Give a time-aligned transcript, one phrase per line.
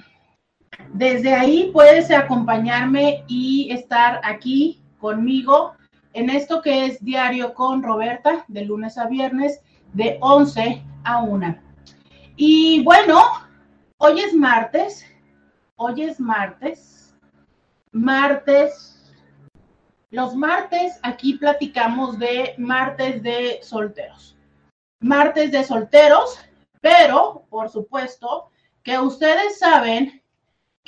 [0.94, 5.74] desde ahí puedes acompañarme y estar aquí conmigo
[6.14, 9.62] en esto que es Diario con Roberta, de lunes a viernes,
[9.94, 11.56] de 11 a 1.
[12.36, 13.22] Y bueno,
[13.98, 15.06] hoy es martes,
[15.76, 17.16] hoy es martes,
[17.92, 19.14] martes,
[20.10, 24.36] los martes aquí platicamos de martes de solteros,
[25.00, 26.40] martes de solteros,
[26.82, 28.50] pero por supuesto
[28.82, 30.19] que ustedes saben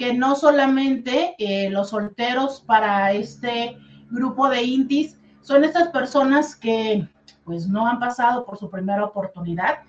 [0.02, 3.78] que no solamente eh, los solteros para este
[4.10, 7.08] grupo de intis son estas personas que
[7.46, 9.84] pues no han pasado por su primera oportunidad.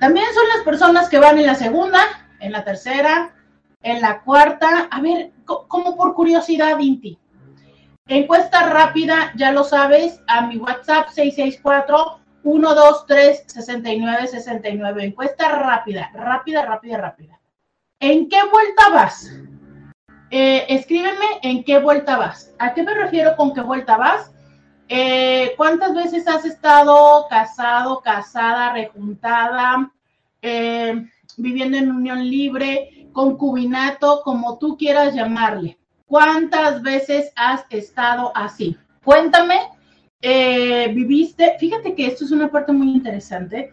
[0.00, 2.00] También son las personas que van en la segunda,
[2.40, 3.36] en la tercera,
[3.84, 4.88] en la cuarta.
[4.90, 7.16] A ver, como por curiosidad, Inti.
[8.08, 15.04] Encuesta rápida, ya lo sabes, a mi WhatsApp 664 123 6969.
[15.04, 17.40] Encuesta rápida, rápida, rápida, rápida.
[18.00, 19.32] ¿En qué vuelta vas?
[20.30, 22.52] Eh, escríbeme en qué vuelta vas.
[22.58, 24.32] ¿A qué me refiero con qué vuelta vas?
[24.88, 29.90] Eh, ¿Cuántas veces has estado casado, casada, rejuntada,
[30.42, 31.06] eh,
[31.38, 35.78] viviendo en unión libre, concubinato, como tú quieras llamarle?
[36.04, 38.76] ¿Cuántas veces has estado así?
[39.04, 39.70] Cuéntame,
[40.20, 43.72] viviste, fíjate que esto es una parte muy interesante,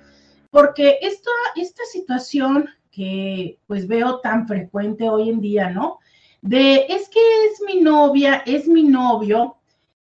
[0.50, 6.00] porque esta, esta situación que pues veo tan frecuente hoy en día, ¿no?
[6.42, 9.58] De es que es mi novia, es mi novio,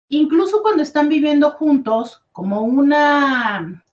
[0.08, 3.84] incluso cuando están viviendo juntos, como una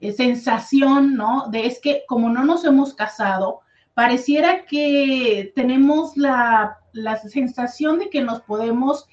[0.00, 1.48] eh, sensación, ¿no?
[1.50, 3.60] De es que como no nos hemos casado,
[3.94, 9.08] pareciera que tenemos la, la sensación de que nos podemos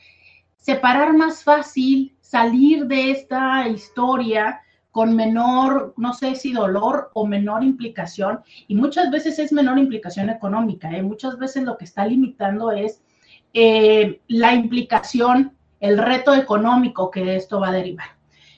[0.58, 4.62] separar más fácil, salir de esta historia,
[4.92, 10.30] con menor, no sé si dolor o menor implicación, y muchas veces es menor implicación
[10.30, 11.04] económica, ¿eh?
[11.04, 13.02] muchas veces lo que está limitando es
[13.54, 18.08] eh, la implicación, el reto económico que esto va a derivar.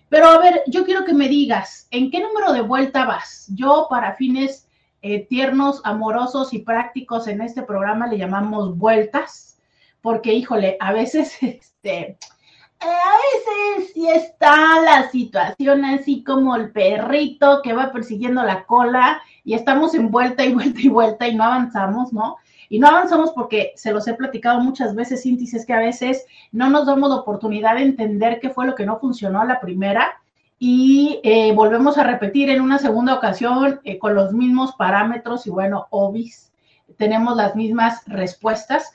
[0.10, 3.48] Pero a ver, yo quiero que me digas, ¿en qué número de vuelta vas?
[3.54, 4.68] Yo para fines
[5.02, 9.58] eh, tiernos, amorosos y prácticos en este programa le llamamos vueltas,
[10.02, 12.18] porque híjole, a veces este,
[12.82, 19.22] a veces sí está la situación así como el perrito que va persiguiendo la cola
[19.44, 22.38] y estamos en vuelta y vuelta y vuelta y no avanzamos, ¿no?
[22.70, 26.70] Y no avanzamos porque se los he platicado muchas veces, índices que a veces no
[26.70, 30.22] nos damos la oportunidad de entender qué fue lo que no funcionó la primera
[30.58, 35.50] y eh, volvemos a repetir en una segunda ocasión eh, con los mismos parámetros y
[35.50, 36.52] bueno, obis,
[36.98, 38.94] tenemos las mismas respuestas.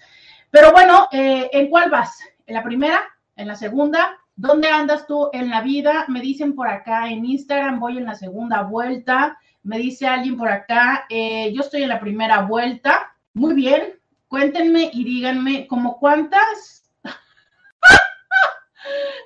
[0.51, 2.19] Pero bueno, eh, ¿en cuál vas?
[2.47, 3.01] ¿En la primera?
[3.37, 4.19] En la segunda.
[4.35, 6.05] ¿Dónde andas tú en la vida?
[6.09, 9.39] Me dicen por acá en Instagram, voy en la segunda vuelta.
[9.63, 13.17] Me dice alguien por acá, eh, yo estoy en la primera vuelta.
[13.35, 13.99] Muy bien,
[14.29, 16.91] cuéntenme y díganme como cuántas.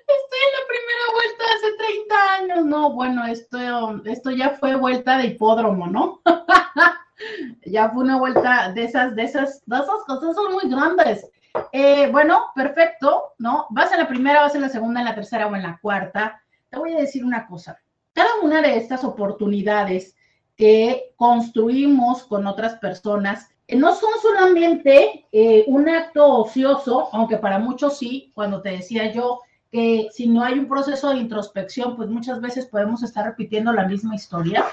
[0.09, 2.67] Estoy en la primera vuelta hace 30 años.
[2.67, 6.23] No, bueno, esto, esto ya fue vuelta de hipódromo, ¿no?
[7.67, 11.27] ya fue una vuelta de esas, de esas, de esas cosas son muy grandes.
[11.73, 13.67] Eh, bueno, perfecto, ¿no?
[13.71, 16.43] Vas a la primera, vas a la segunda, en la tercera o en la cuarta.
[16.69, 17.79] Te voy a decir una cosa.
[18.13, 20.17] Cada una de estas oportunidades
[20.57, 27.99] que construimos con otras personas no son solamente eh, un acto ocioso, aunque para muchos
[27.99, 32.41] sí, cuando te decía yo que si no hay un proceso de introspección, pues muchas
[32.41, 34.65] veces podemos estar repitiendo la misma historia.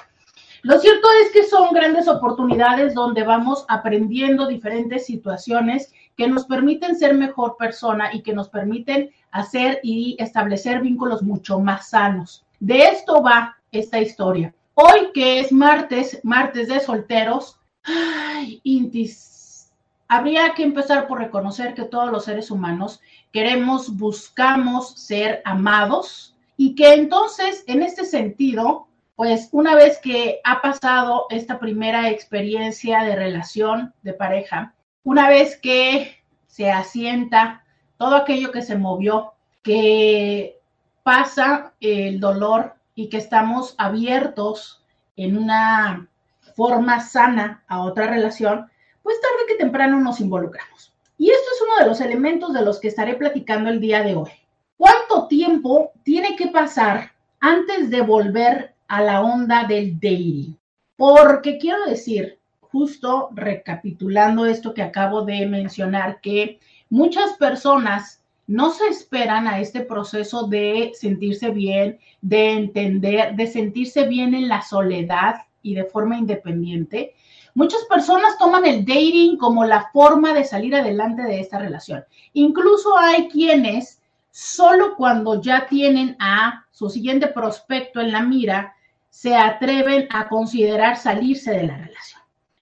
[0.64, 6.98] Lo cierto es que son grandes oportunidades donde vamos aprendiendo diferentes situaciones que nos permiten
[6.98, 12.44] ser mejor persona y que nos permiten hacer y establecer vínculos mucho más sanos.
[12.60, 14.54] De esto va esta historia.
[14.74, 19.72] Hoy que es martes, martes de solteros, ay, Intis,
[20.08, 23.00] habría que empezar por reconocer que todos los seres humanos
[23.32, 30.62] queremos, buscamos ser amados y que entonces, en este sentido, pues una vez que ha
[30.62, 34.74] pasado esta primera experiencia de relación de pareja,
[35.08, 36.18] una vez que
[36.48, 37.64] se asienta
[37.96, 40.60] todo aquello que se movió, que
[41.02, 44.84] pasa el dolor y que estamos abiertos
[45.16, 46.10] en una
[46.58, 48.70] forma sana a otra relación,
[49.02, 50.94] pues tarde que temprano nos involucramos.
[51.18, 54.14] Y esto es uno de los elementos de los que estaré platicando el día de
[54.14, 54.32] hoy.
[54.76, 60.58] ¿Cuánto tiempo tiene que pasar antes de volver a la onda del dating?
[60.98, 62.37] Porque quiero decir,
[62.78, 66.60] justo recapitulando esto que acabo de mencionar, que
[66.92, 74.08] muchas personas no se esperan a este proceso de sentirse bien, de entender, de sentirse
[74.08, 77.16] bien en la soledad y de forma independiente.
[77.56, 82.06] Muchas personas toman el dating como la forma de salir adelante de esta relación.
[82.34, 88.76] Incluso hay quienes solo cuando ya tienen a su siguiente prospecto en la mira,
[89.10, 92.17] se atreven a considerar salirse de la relación.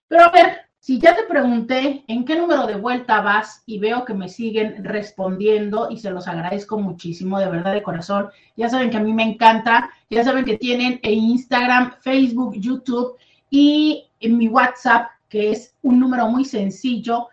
[0.07, 4.05] Pero a ver, si ya te pregunté en qué número de vuelta vas y veo
[4.05, 8.29] que me siguen respondiendo y se los agradezco muchísimo, de verdad de corazón.
[8.55, 13.17] Ya saben que a mí me encanta, ya saben que tienen en Instagram, Facebook, YouTube
[13.49, 17.29] y en mi WhatsApp, que es un número muy sencillo.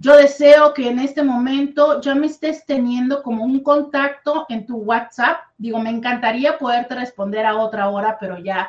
[0.00, 4.78] Yo deseo que en este momento ya me estés teniendo como un contacto en tu
[4.78, 5.42] WhatsApp.
[5.58, 8.68] Digo, me encantaría poderte responder a otra hora, pero ya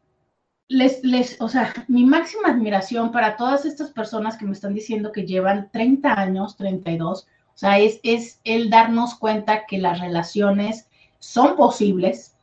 [0.71, 5.11] les, les, o sea, mi máxima admiración para todas estas personas que me están diciendo
[5.11, 10.87] que llevan 30 años, 32, o sea, es, es el darnos cuenta que las relaciones
[11.19, 12.37] son posibles.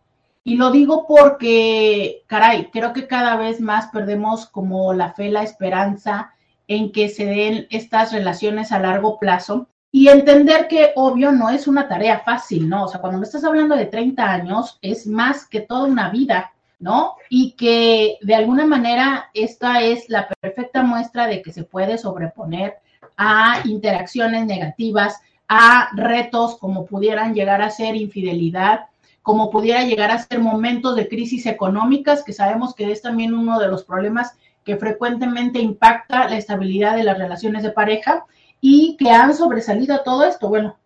[0.44, 5.44] Y lo digo porque, caray, creo que cada vez más perdemos como la fe, la
[5.44, 6.34] esperanza
[6.68, 11.66] en que se den estas relaciones a largo plazo y entender que obvio no es
[11.66, 12.84] una tarea fácil, ¿no?
[12.84, 16.52] O sea, cuando me estás hablando de 30 años, es más que toda una vida
[16.80, 17.16] ¿no?
[17.30, 22.76] Y que de alguna manera esta es la perfecta muestra de que se puede sobreponer
[23.18, 28.86] a interacciones negativas, a retos como pudieran llegar a ser infidelidad,
[29.24, 33.60] como pudiera llegar a ser momentos de crisis económicas, que sabemos que es también uno
[33.60, 38.26] de los problemas que frecuentemente impacta la estabilidad de las relaciones de pareja
[38.62, 40.50] y que han sobresalido a todo esto.
[40.50, 40.78] Bueno,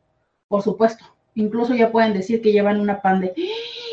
[0.48, 1.06] por supuesto,
[1.36, 3.34] incluso ya pueden decir que llevan una pandemia.
[3.36, 3.92] ¡Ah!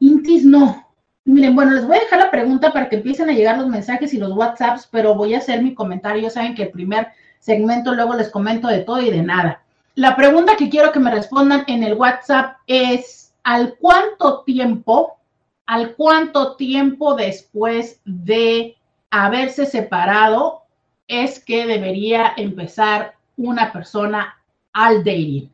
[0.00, 0.87] Intis no,
[1.28, 4.14] Miren, bueno, les voy a dejar la pregunta para que empiecen a llegar los mensajes
[4.14, 6.30] y los WhatsApps, pero voy a hacer mi comentario.
[6.30, 7.08] Saben que el primer
[7.38, 9.62] segmento luego les comento de todo y de nada.
[9.94, 15.18] La pregunta que quiero que me respondan en el WhatsApp es, ¿al cuánto tiempo,
[15.66, 18.78] al cuánto tiempo después de
[19.10, 20.62] haberse separado
[21.08, 24.38] es que debería empezar una persona
[24.72, 25.50] al dating?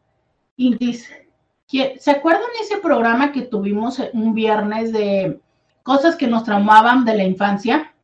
[0.57, 1.09] Intis,
[1.67, 5.41] ¿se acuerdan ese programa que tuvimos un viernes de
[5.83, 7.95] cosas que nos traumaban de la infancia?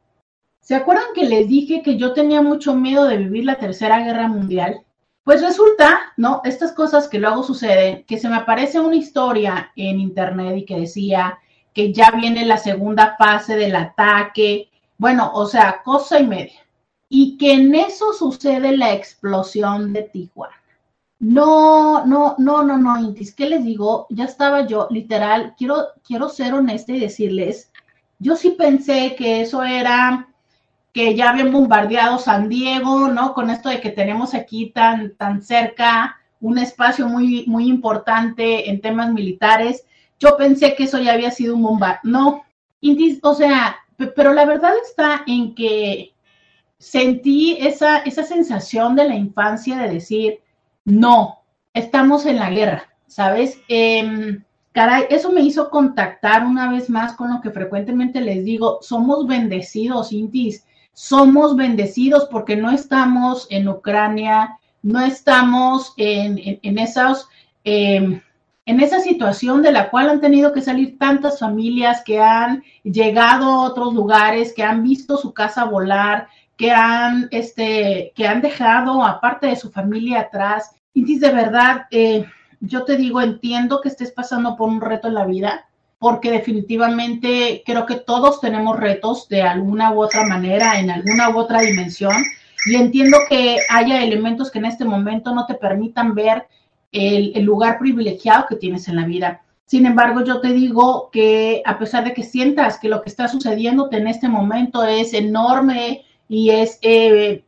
[0.60, 4.28] ¿Se acuerdan que les dije que yo tenía mucho miedo de vivir la Tercera Guerra
[4.28, 4.82] Mundial?
[5.22, 6.40] Pues resulta, ¿no?
[6.44, 10.80] Estas cosas que luego suceden, que se me aparece una historia en internet y que
[10.80, 11.38] decía
[11.72, 16.66] que ya viene la segunda fase del ataque, bueno, o sea, cosa y media.
[17.08, 20.54] Y que en eso sucede la explosión de Tijuana.
[21.20, 24.06] No, no, no, no, no, Intis, ¿qué les digo?
[24.10, 27.72] Ya estaba yo, literal, quiero, quiero ser honesta y decirles,
[28.20, 30.28] yo sí pensé que eso era
[30.92, 33.34] que ya habían bombardeado San Diego, ¿no?
[33.34, 38.80] Con esto de que tenemos aquí tan, tan cerca un espacio muy, muy importante en
[38.80, 39.84] temas militares.
[40.18, 42.00] Yo pensé que eso ya había sido un bombardeo.
[42.04, 42.44] No,
[43.22, 43.76] o sea,
[44.14, 46.14] pero la verdad está en que
[46.78, 50.40] sentí esa, esa sensación de la infancia de decir,
[50.84, 51.40] no,
[51.74, 53.58] estamos en la guerra, ¿sabes?
[53.68, 54.38] Eh,
[54.72, 59.26] caray, eso me hizo contactar una vez más con lo que frecuentemente les digo, somos
[59.26, 67.28] bendecidos, Intis, somos bendecidos porque no estamos en Ucrania, no estamos en, en, esos...
[67.64, 68.20] Em,
[68.68, 73.46] en esa situación de la cual han tenido que salir tantas familias que han llegado
[73.46, 79.02] a otros lugares, que han visto su casa volar, que han, este, que han dejado
[79.02, 82.26] aparte de su familia atrás, y de verdad, eh,
[82.60, 85.66] yo te digo, entiendo que estés pasando por un reto en la vida,
[85.98, 91.38] porque definitivamente creo que todos tenemos retos de alguna u otra manera, en alguna u
[91.38, 92.22] otra dimensión,
[92.66, 96.46] y entiendo que haya elementos que en este momento no te permitan ver
[96.92, 99.42] el, lugar privilegiado que tienes en la vida.
[99.66, 103.28] Sin embargo, yo te digo que a pesar de que sientas que lo que está
[103.28, 107.44] sucediendo en este momento es enorme y es eh,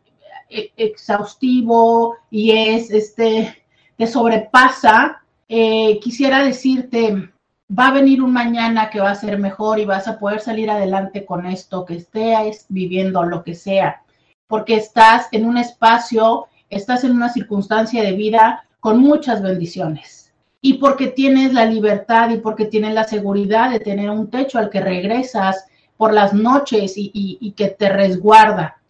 [0.50, 3.64] e, exhaustivo y es este,
[3.96, 7.30] te sobrepasa, eh, quisiera decirte,
[7.76, 10.70] va a venir un mañana que va a ser mejor y vas a poder salir
[10.70, 14.02] adelante con esto, que estés viviendo lo que sea,
[14.46, 20.32] porque estás en un espacio, estás en una circunstancia de vida con muchas bendiciones.
[20.60, 24.68] Y porque tienes la libertad y porque tienes la seguridad de tener un techo al
[24.68, 28.80] que regresas por las noches y que te resguarda.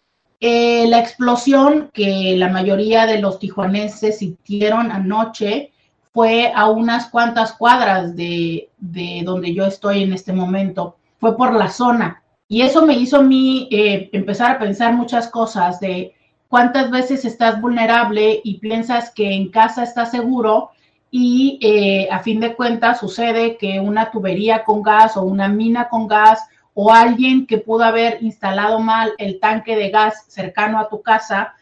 [0.43, 5.71] Eh, la explosión que la mayoría de los tijuanenses sintieron anoche
[6.13, 8.67] fue a unas cuantas cuadras de,
[9.23, 10.97] donde yo estoy en este momento.
[11.19, 12.23] Fue por la zona.
[12.47, 16.15] Y eso me hizo a mí eh, empezar a pensar muchas cosas de
[16.51, 20.71] cuántas veces estás vulnerable y piensas que en casa estás seguro
[21.09, 25.87] y eh, a fin de cuentas sucede que una tubería con gas o una mina
[25.87, 30.89] con gas o alguien que pudo haber instalado mal el tanque de gas cercano a
[30.89, 31.53] tu casa,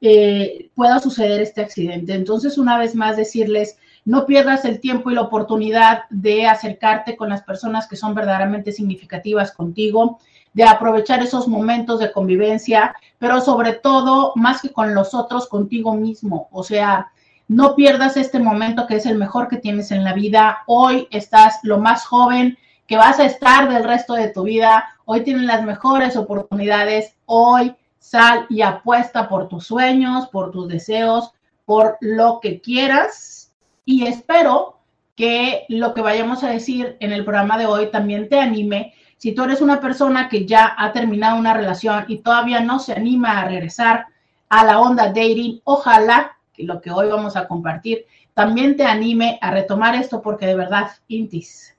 [0.00, 2.14] eh, pueda suceder este accidente.
[2.14, 3.76] Entonces, una vez más, decirles,
[4.06, 8.72] no pierdas el tiempo y la oportunidad de acercarte con las personas que son verdaderamente
[8.72, 10.20] significativas contigo,
[10.52, 15.94] de aprovechar esos momentos de convivencia, pero sobre todo, más que con los otros, contigo
[15.94, 16.48] mismo.
[16.50, 17.12] O sea,
[17.48, 20.64] no pierdas este momento que es el mejor que tienes en la vida.
[20.66, 24.86] Hoy estás lo más joven, que vas a estar del resto de tu vida.
[25.04, 27.14] Hoy tienes las mejores oportunidades.
[27.26, 31.32] Hoy sal y apuesta por tus sueños, por tus deseos,
[31.64, 33.52] por lo que quieras.
[33.84, 34.78] Y espero
[35.16, 38.94] que lo que vayamos a decir en el programa de hoy también te anime.
[39.18, 42.92] Si tú eres una persona que ya ha terminado una relación y todavía no se
[42.92, 44.06] anima a regresar
[44.48, 49.38] a la onda dating, ojalá que lo que hoy vamos a compartir también te anime
[49.42, 51.76] a retomar esto porque de verdad, Intis,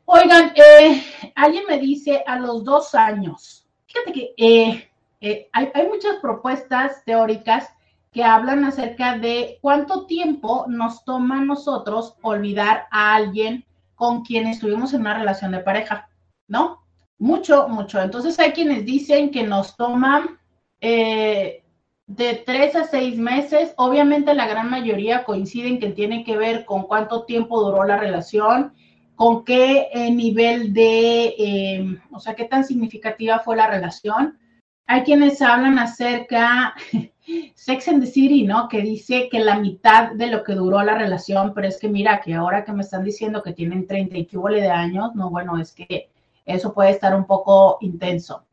[0.05, 1.03] Oigan, eh,
[1.36, 4.89] alguien me dice a los dos años, fíjate que eh,
[5.22, 7.70] eh, hay, hay muchas propuestas teóricas
[8.12, 13.65] que hablan acerca de cuánto tiempo nos toma a nosotros olvidar a alguien
[13.96, 16.10] con quien estuvimos en una relación de pareja,
[16.48, 16.81] ¿no?
[17.20, 18.01] Mucho, mucho.
[18.01, 20.39] Entonces hay quienes dicen que nos toman
[20.81, 21.63] eh,
[22.08, 23.74] de tres a seis meses.
[23.77, 28.74] Obviamente la gran mayoría coinciden que tiene que ver con cuánto tiempo duró la relación,
[29.21, 34.39] con qué eh, nivel de, em, o sea, qué tan significativa fue la relación.
[34.87, 36.73] hay quienes hablan acerca
[37.53, 38.67] Sex and the City, ¿no?
[38.67, 42.19] Que dice que la mitad de lo que duró la relación, pero es que mira,
[42.19, 44.27] que ahora que me están diciendo que tienen 30 y
[44.59, 46.09] de años, no, bueno, es que
[46.47, 48.43] eso puede estar un poco intenso.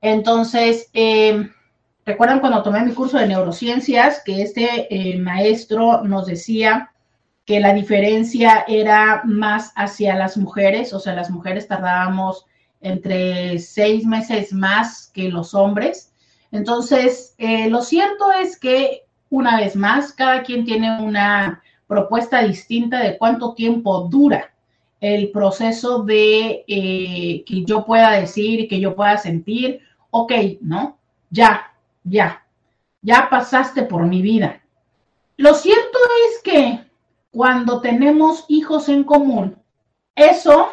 [0.00, 1.50] Entonces, eh,
[2.06, 6.93] recuerdan cuando tomé mi curso de neurociencias que este eh, maestro nos decía
[7.44, 12.46] que la diferencia era más hacia las mujeres, o sea, las mujeres tardábamos
[12.80, 16.12] entre seis meses más que los hombres.
[16.52, 23.00] Entonces, eh, lo cierto es que, una vez más, cada quien tiene una propuesta distinta
[23.00, 24.54] de cuánto tiempo dura
[25.00, 30.32] el proceso de eh, que yo pueda decir que yo pueda sentir, ok,
[30.62, 30.98] ¿no?
[31.28, 31.74] Ya,
[32.04, 32.46] ya,
[33.02, 34.62] ya pasaste por mi vida.
[35.36, 35.98] Lo cierto
[36.30, 36.80] es que
[37.34, 39.56] cuando tenemos hijos en común,
[40.14, 40.68] eso,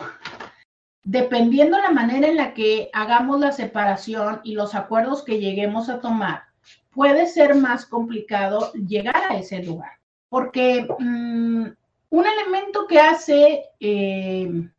[1.03, 6.00] dependiendo la manera en la que hagamos la separación y los acuerdos que lleguemos a
[6.00, 6.44] tomar,
[6.91, 9.94] puede ser más complicado llegar a ese lugar.
[10.30, 11.65] Porque mm,
[12.12, 14.70] un elemento que hace, eh,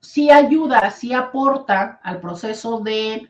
[0.00, 3.28] sí ayuda, sí aporta al proceso de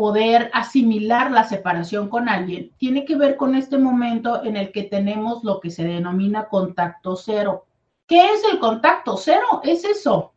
[0.00, 4.84] poder asimilar la separación con alguien, tiene que ver con este momento en el que
[4.84, 7.66] tenemos lo que se denomina contacto cero.
[8.06, 9.60] ¿Qué es el contacto cero?
[9.62, 10.32] Es eso.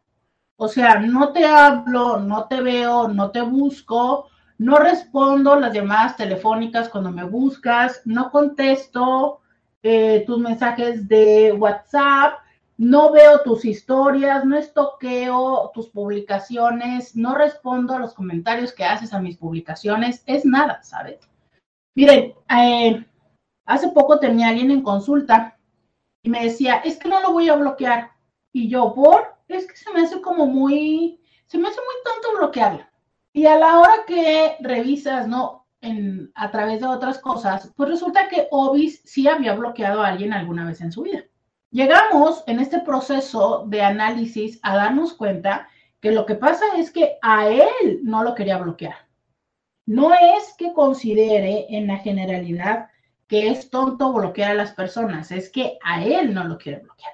[0.57, 4.27] O sea, no te hablo, no te veo, no te busco,
[4.57, 9.39] no respondo las llamadas telefónicas cuando me buscas, no contesto
[9.81, 12.33] eh, tus mensajes de WhatsApp,
[12.77, 19.13] no veo tus historias, no estoqueo tus publicaciones, no respondo a los comentarios que haces
[19.13, 21.19] a mis publicaciones, es nada, ¿sabes?
[21.95, 23.05] Miren, eh,
[23.65, 25.57] hace poco tenía alguien en consulta
[26.23, 28.11] y me decía, es que no lo voy a bloquear.
[28.51, 32.37] Y yo, por, es que se me hace como muy, se me hace muy tonto
[32.39, 32.91] bloquearla.
[33.33, 35.67] Y a la hora que revisas, ¿no?
[35.81, 40.31] En, a través de otras cosas, pues resulta que Obis sí había bloqueado a alguien
[40.31, 41.25] alguna vez en su vida.
[41.73, 45.67] Llegamos en este proceso de análisis a darnos cuenta
[46.01, 48.93] que lo que pasa es que a él no lo quería bloquear.
[49.87, 52.89] No es que considere en la generalidad
[53.27, 57.13] que es tonto bloquear a las personas, es que a él no lo quiere bloquear.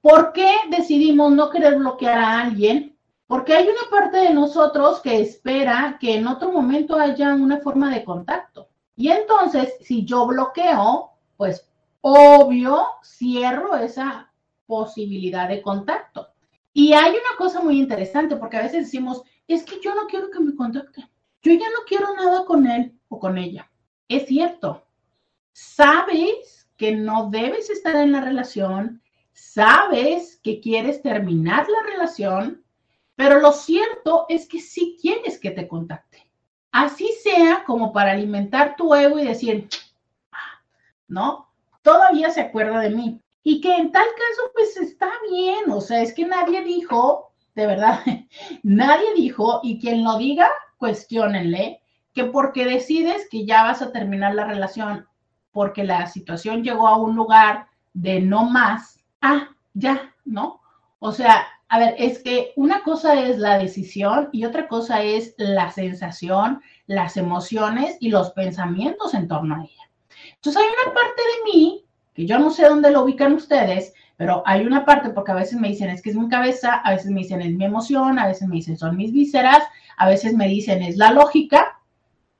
[0.00, 2.96] ¿Por qué decidimos no querer bloquear a alguien?
[3.26, 7.92] Porque hay una parte de nosotros que espera que en otro momento haya una forma
[7.92, 8.68] de contacto.
[8.94, 11.67] Y entonces, si yo bloqueo, pues
[12.00, 14.32] obvio, cierro esa
[14.66, 16.28] posibilidad de contacto.
[16.72, 20.30] Y hay una cosa muy interesante, porque a veces decimos, es que yo no quiero
[20.30, 21.08] que me contacte.
[21.42, 23.70] Yo ya no quiero nada con él o con ella.
[24.08, 24.84] Es cierto.
[25.52, 32.64] Sabes que no debes estar en la relación, sabes que quieres terminar la relación,
[33.16, 36.30] pero lo cierto es que sí quieres que te contacte.
[36.70, 39.68] Así sea como para alimentar tu ego y decir,
[40.30, 40.62] ah,
[41.08, 41.47] ¿no?
[41.88, 43.22] Todavía se acuerda de mí.
[43.42, 47.66] Y que en tal caso, pues está bien, o sea, es que nadie dijo, de
[47.66, 48.00] verdad,
[48.62, 51.80] nadie dijo, y quien lo diga, cuestionenle,
[52.12, 55.06] que porque decides que ya vas a terminar la relación,
[55.50, 60.60] porque la situación llegó a un lugar de no más, ah, ya, ¿no?
[60.98, 65.34] O sea, a ver, es que una cosa es la decisión y otra cosa es
[65.38, 69.77] la sensación, las emociones y los pensamientos en torno a ella.
[70.38, 74.42] Entonces hay una parte de mí, que yo no sé dónde lo ubican ustedes, pero
[74.46, 77.10] hay una parte, porque a veces me dicen es que es mi cabeza, a veces
[77.10, 79.62] me dicen es mi emoción, a veces me dicen son mis vísceras,
[79.96, 81.80] a veces me dicen es la lógica.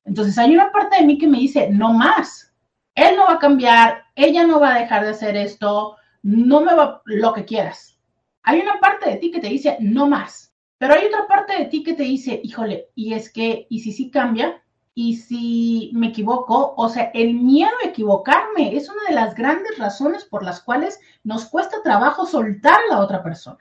[0.05, 2.53] Entonces hay una parte de mí que me dice no más.
[2.95, 6.75] Él no va a cambiar, ella no va a dejar de hacer esto, no me
[6.75, 7.99] va lo que quieras.
[8.43, 11.67] Hay una parte de ti que te dice no más, pero hay otra parte de
[11.67, 14.63] ti que te dice, híjole, y es que, ¿y si sí cambia?
[15.01, 19.79] Y si me equivoco, o sea, el miedo a equivocarme es una de las grandes
[19.79, 23.61] razones por las cuales nos cuesta trabajo soltar a la otra persona.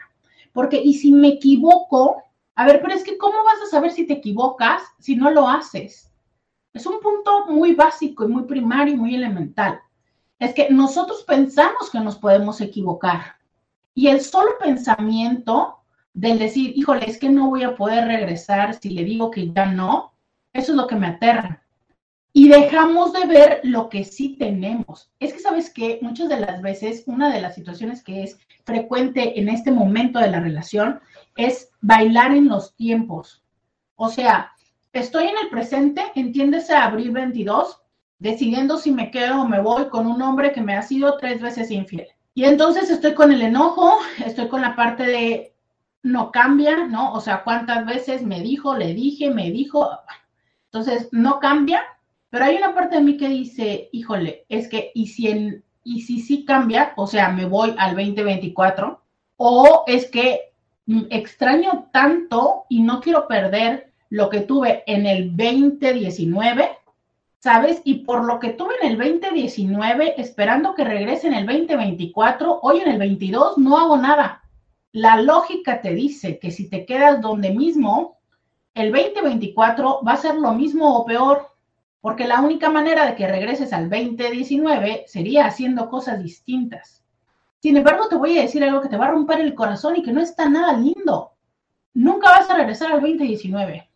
[0.51, 2.23] Porque, y si me equivoco,
[2.55, 5.47] a ver, pero es que ¿cómo vas a saber si te equivocas si no lo
[5.47, 6.11] haces?
[6.73, 9.79] Es un punto muy básico y muy primario y muy elemental.
[10.39, 13.35] Es que nosotros pensamos que nos podemos equivocar.
[13.93, 15.81] Y el solo pensamiento
[16.15, 19.67] del decir, híjole, es que no voy a poder regresar si le digo que ya
[19.67, 20.16] no,
[20.57, 21.63] eso es lo que me aterra.
[22.33, 25.09] Y dejamos de ver lo que sí tenemos.
[25.19, 29.39] Es que, ¿sabes que Muchas de las veces, una de las situaciones que es frecuente
[29.39, 30.99] en este momento de la relación
[31.35, 33.43] es bailar en los tiempos.
[33.95, 34.51] O sea,
[34.93, 37.81] estoy en el presente, entiéndese abril 22,
[38.19, 41.41] decidiendo si me quedo o me voy con un hombre que me ha sido tres
[41.41, 42.07] veces infiel.
[42.33, 45.53] Y entonces estoy con el enojo, estoy con la parte de
[46.03, 47.13] no cambia, ¿no?
[47.13, 49.89] O sea, cuántas veces me dijo, le dije, me dijo,
[50.71, 51.83] Entonces, no cambia,
[52.29, 56.01] pero hay una parte de mí que dice, híjole, es que, ¿y si, en, y
[56.01, 56.93] si sí cambia?
[56.97, 59.01] O sea, me voy al 2024,
[59.37, 60.51] o es que
[61.09, 66.69] extraño tanto y no quiero perder lo que tuve en el 2019,
[67.39, 67.81] ¿sabes?
[67.83, 72.79] Y por lo que tuve en el 2019, esperando que regrese en el 2024, hoy
[72.79, 74.43] en el 22 no hago nada.
[74.91, 78.16] La lógica te dice que si te quedas donde mismo,
[78.77, 81.51] el 2024 va a ser lo mismo o peor,
[81.99, 87.03] porque la única manera de que regreses al 2019 sería haciendo cosas distintas.
[87.59, 90.03] Sin embargo, te voy a decir algo que te va a romper el corazón y
[90.03, 91.33] que no está nada lindo.
[91.93, 93.89] Nunca vas a regresar al 2019.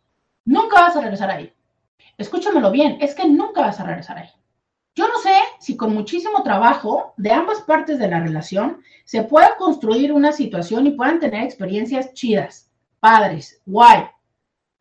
[0.46, 1.54] Nunca vas a regresar ahí.
[2.18, 4.30] Escúchamelo bien, es que nunca vas a regresar ahí.
[4.96, 9.56] Yo no sé si con muchísimo trabajo de ambas partes de la relación se pueda
[9.58, 14.06] construir una situación y puedan tener experiencias chidas, padres, guay,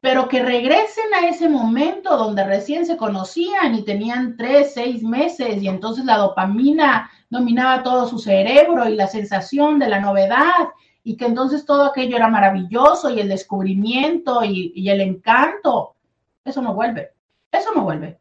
[0.01, 5.63] pero que regresen a ese momento donde recién se conocían y tenían tres, seis meses
[5.63, 10.69] y entonces la dopamina dominaba todo su cerebro y la sensación de la novedad
[11.05, 15.97] y que entonces todo aquello era maravilloso y el descubrimiento y, el encanto.
[16.45, 17.13] Eso no vuelve,
[17.53, 18.19] eso no vuelve.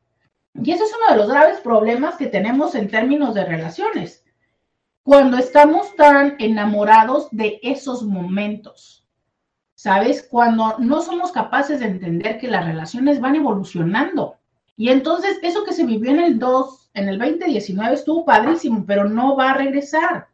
[0.56, 4.26] Y ese es uno de los graves problemas que tenemos en términos de relaciones.
[5.04, 8.99] Cuando estamos tan enamorados de esos momentos
[9.80, 10.28] ¿sabes?
[10.30, 14.36] Cuando no somos capaces de entender que las relaciones van evolucionando.
[14.76, 19.06] Y entonces eso que se vivió en el 2, en el 2019 estuvo padrísimo, pero
[19.06, 20.28] no va a regresar.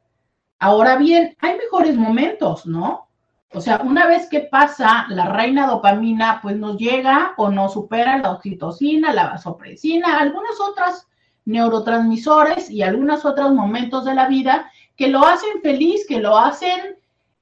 [0.57, 3.07] Ahora bien, hay mejores momentos, ¿no?
[3.53, 8.17] O sea, una vez que pasa la reina dopamina, pues nos llega o nos supera
[8.17, 11.07] la oxitocina, la vasopresina, algunas otras
[11.45, 16.97] neurotransmisores y algunos otros momentos de la vida que lo hacen feliz, que lo hacen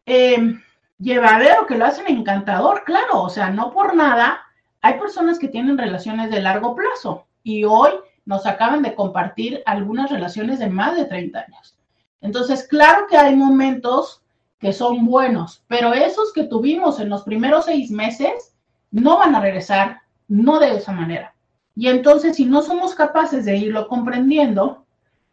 [0.05, 0.59] eh,
[0.99, 4.41] llevadero, que lo hacen encantador, claro, o sea, no por nada.
[4.81, 7.91] Hay personas que tienen relaciones de largo plazo y hoy
[8.25, 11.77] nos acaban de compartir algunas relaciones de más de 30 años.
[12.21, 14.23] Entonces, claro que hay momentos
[14.59, 18.55] que son buenos, pero esos que tuvimos en los primeros seis meses
[18.91, 21.35] no van a regresar, no de esa manera.
[21.75, 24.85] Y entonces, si no somos capaces de irlo comprendiendo,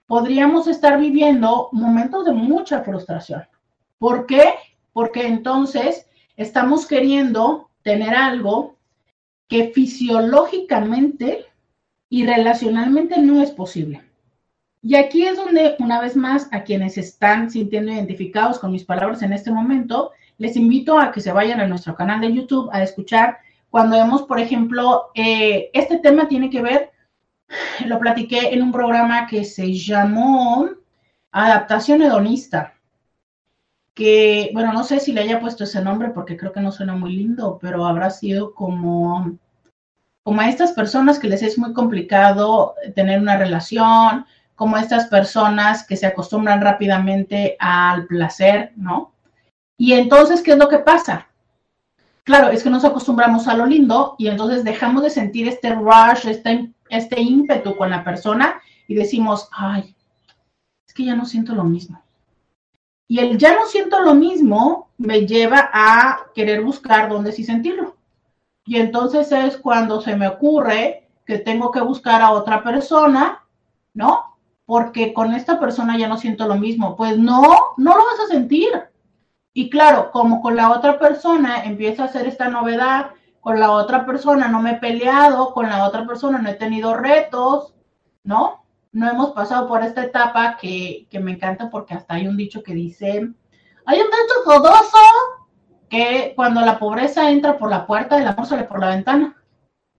[0.06, 3.46] podríamos estar viviendo momentos de mucha frustración.
[3.98, 4.54] ¿Por qué?
[4.92, 8.76] Porque entonces estamos queriendo tener algo
[9.48, 11.46] que fisiológicamente
[12.08, 14.02] y relacionalmente no es posible.
[14.82, 19.22] Y aquí es donde, una vez más, a quienes están sintiendo identificados con mis palabras
[19.22, 22.82] en este momento, les invito a que se vayan a nuestro canal de YouTube a
[22.82, 26.90] escuchar cuando vemos, por ejemplo, eh, este tema tiene que ver,
[27.86, 30.68] lo platiqué en un programa que se llamó
[31.30, 32.74] Adaptación Hedonista
[33.94, 36.94] que, bueno, no sé si le haya puesto ese nombre porque creo que no suena
[36.94, 39.38] muy lindo, pero habrá sido como,
[40.22, 45.06] como a estas personas que les es muy complicado tener una relación, como a estas
[45.06, 49.12] personas que se acostumbran rápidamente al placer, ¿no?
[49.78, 51.28] Y entonces, ¿qué es lo que pasa?
[52.24, 56.26] Claro, es que nos acostumbramos a lo lindo y entonces dejamos de sentir este rush,
[56.28, 59.96] este, este ímpetu con la persona y decimos, ay,
[60.86, 62.02] es que ya no siento lo mismo
[63.10, 67.96] y el ya no siento lo mismo me lleva a querer buscar dónde sí sentirlo.
[68.64, 73.44] Y entonces es cuando se me ocurre que tengo que buscar a otra persona,
[73.94, 74.36] ¿no?
[74.64, 76.94] Porque con esta persona ya no siento lo mismo.
[76.94, 77.42] Pues no,
[77.76, 78.70] no lo vas a sentir.
[79.52, 84.06] Y claro, como con la otra persona empieza a hacer esta novedad, con la otra
[84.06, 87.74] persona no me he peleado, con la otra persona no he tenido retos,
[88.22, 88.59] ¿no?
[88.92, 92.74] No hemos pasado por esta etapa que, me encanta porque hasta hay un dicho que
[92.74, 93.28] dice,
[93.86, 94.98] hay un dicho fodoso
[95.88, 99.36] que cuando la pobreza entra por la puerta, el amor sale por la ventana.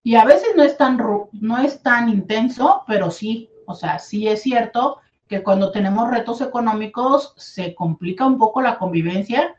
[0.03, 0.97] Y a veces no es tan,
[1.31, 6.41] no es tan intenso, pero sí, o sea, sí es cierto que cuando tenemos retos
[6.41, 9.55] económicos se complica un poco la convivencia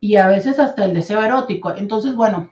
[0.00, 1.72] y a veces hasta el deseo erótico.
[1.72, 2.50] Entonces, bueno,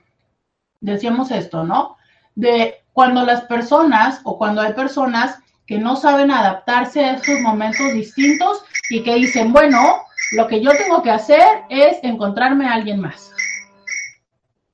[0.79, 1.97] decíamos esto, ¿no?
[2.35, 7.93] De cuando las personas o cuando hay personas que no saben adaptarse a estos momentos
[7.93, 10.01] distintos y que dicen, bueno,
[10.31, 13.31] lo que yo tengo que hacer es encontrarme a alguien más.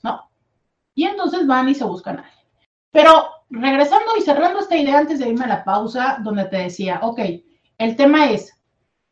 [0.03, 0.29] ¿No?
[0.93, 2.47] Y entonces van y se buscan a alguien.
[2.91, 6.99] Pero regresando y cerrando esta idea antes de irme a la pausa, donde te decía,
[7.01, 7.19] ok,
[7.79, 8.55] el tema es,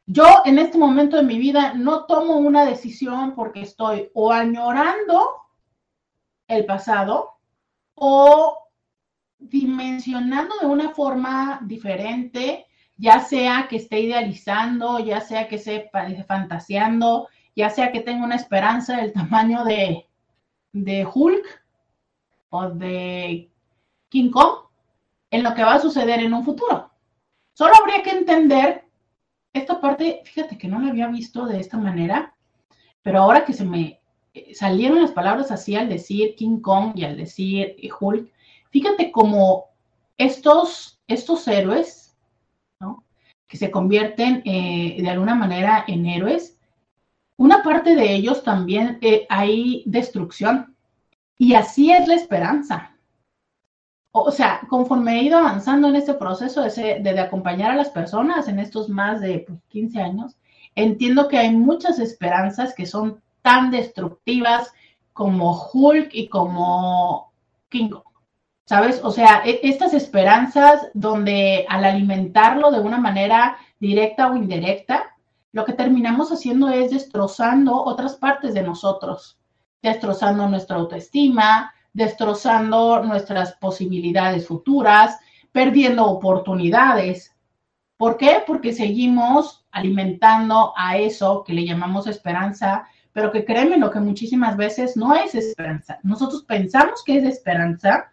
[0.06, 5.36] yo en este momento de mi vida no tomo una decisión porque estoy o añorando
[6.48, 7.40] el pasado
[7.96, 8.61] o
[9.42, 15.90] dimensionando de una forma diferente, ya sea que esté idealizando, ya sea que esté
[16.28, 20.08] fantaseando, ya sea que tenga una esperanza del tamaño de,
[20.72, 21.64] de Hulk
[22.50, 23.52] o de
[24.10, 24.68] King Kong
[25.32, 26.92] en lo que va a suceder en un futuro.
[27.54, 28.86] Solo habría que entender
[29.54, 32.36] esta parte, fíjate que no la había visto de esta manera,
[33.02, 34.00] pero ahora que se me
[34.34, 38.32] eh, salieron las palabras así al decir King Kong y al decir Hulk,
[38.72, 39.66] fíjate cómo
[40.18, 42.18] estos, estos héroes,
[43.48, 46.58] que se convierten eh, de alguna manera en héroes,
[47.36, 50.76] una parte de ellos también eh, hay destrucción.
[51.38, 52.96] Y así es la esperanza.
[54.14, 58.60] O sea, conforme he ido avanzando en este proceso de, acompañar a las personas en
[58.60, 60.38] estos más de 15 pues, años,
[60.76, 64.72] entiendo que hay muchas esperanzas que son tan destructivas
[65.14, 67.34] como Hulk y como
[67.70, 68.11] King Kong.
[68.66, 69.02] ¿Sabes?
[69.04, 75.16] O sea, e, estas esperanzas donde al alimentarlo de una manera directa o indirecta,
[75.52, 79.38] lo que terminamos haciendo es destrozando otras partes de nosotros,
[79.82, 85.20] destrozando nuestra autoestima, destrozando nuestras posibilidades futuras,
[85.52, 87.36] perdiendo oportunidades.
[87.98, 88.44] ¿Por qué?
[88.48, 94.56] Porque seguimos alimentando a eso que le llamamos esperanza, pero que créeme lo que muchísimas
[94.56, 96.00] veces no es esperanza.
[96.04, 98.11] Nosotros pensamos que es esperanza,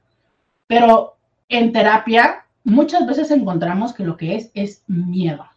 [0.68, 1.16] pero
[1.48, 5.48] en terapia muchas veces encontramos que lo que es es miedo.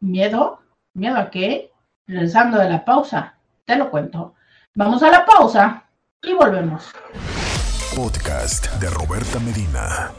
[0.00, 0.60] Miedo,
[0.92, 1.72] miedo a qué?
[2.06, 4.34] Regresando de la pausa, te lo cuento.
[4.74, 5.84] Vamos a la pausa
[6.22, 6.92] y volvemos.
[7.94, 10.10] Podcast de Roberta Medina.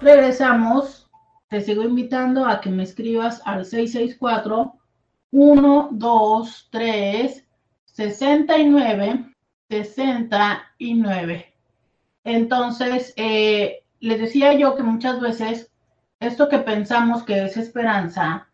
[0.00, 1.10] Regresamos.
[1.48, 4.74] Te sigo invitando a que me escribas al 664
[5.32, 7.44] 1, 2, 3,
[7.84, 9.34] 69,
[9.68, 11.51] 69.
[12.24, 15.70] Entonces, eh, les decía yo que muchas veces
[16.20, 18.48] esto que pensamos que es esperanza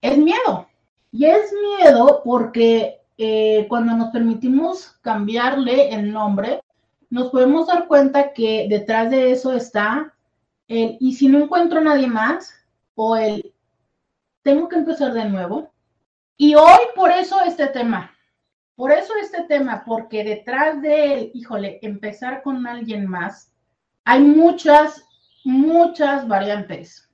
[0.00, 0.68] es miedo.
[1.12, 6.60] Y es miedo porque eh, cuando nos permitimos cambiarle el nombre,
[7.10, 10.12] nos podemos dar cuenta que detrás de eso está
[10.66, 12.52] el, y si no encuentro a nadie más,
[12.96, 13.52] o el,
[14.42, 15.70] tengo que empezar de nuevo,
[16.36, 18.13] y hoy por eso este tema,
[18.76, 23.52] por eso este tema, porque detrás de híjole, empezar con alguien más,
[24.04, 25.04] hay muchas,
[25.44, 27.08] muchas variantes.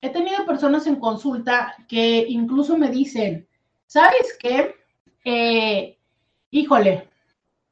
[0.00, 3.46] He tenido personas en consulta que incluso me dicen,
[3.86, 4.74] ¿sabes qué?
[5.24, 5.98] Eh,
[6.50, 7.08] híjole,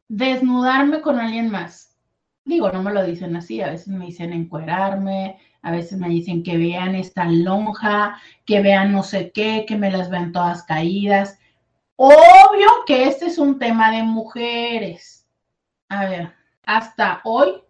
[0.08, 1.96] desnudarme con alguien más.
[2.44, 6.42] Digo, no me lo dicen así, a veces me dicen encuerarme, a veces me dicen
[6.42, 11.38] que vean esta lonja, que vean no sé qué, que me las vean todas caídas.
[11.96, 15.26] Obvio que este es un tema de mujeres.
[15.88, 16.34] A ver,
[16.66, 17.62] hasta hoy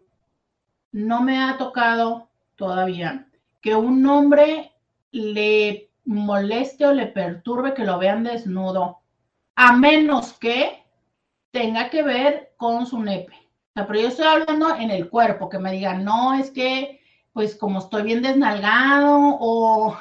[0.92, 3.26] no me ha tocado todavía
[3.60, 4.72] que un hombre
[5.10, 9.00] le moleste o le perturbe que lo vean desnudo,
[9.56, 10.84] a menos que
[11.50, 13.34] tenga que ver con su nepe.
[13.74, 17.00] pero yo estoy hablando en el cuerpo, que me digan, no, es que
[17.32, 19.96] pues como estoy bien desnalgado o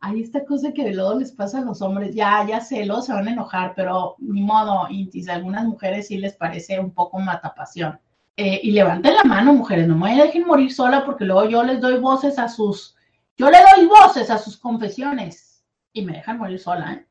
[0.00, 3.12] hay esta cosa que luego les pasa a los hombres, ya, ya sé, luego se
[3.12, 7.18] van a enojar, pero ni modo, Intis, a algunas mujeres sí les parece un poco
[7.18, 7.98] matapasión.
[8.36, 11.80] Eh, y levanten la mano, mujeres, no me dejen morir sola porque luego yo les
[11.80, 12.94] doy voces a sus,
[13.36, 17.04] yo le doy voces a sus confesiones y me dejan morir sola, ¿eh?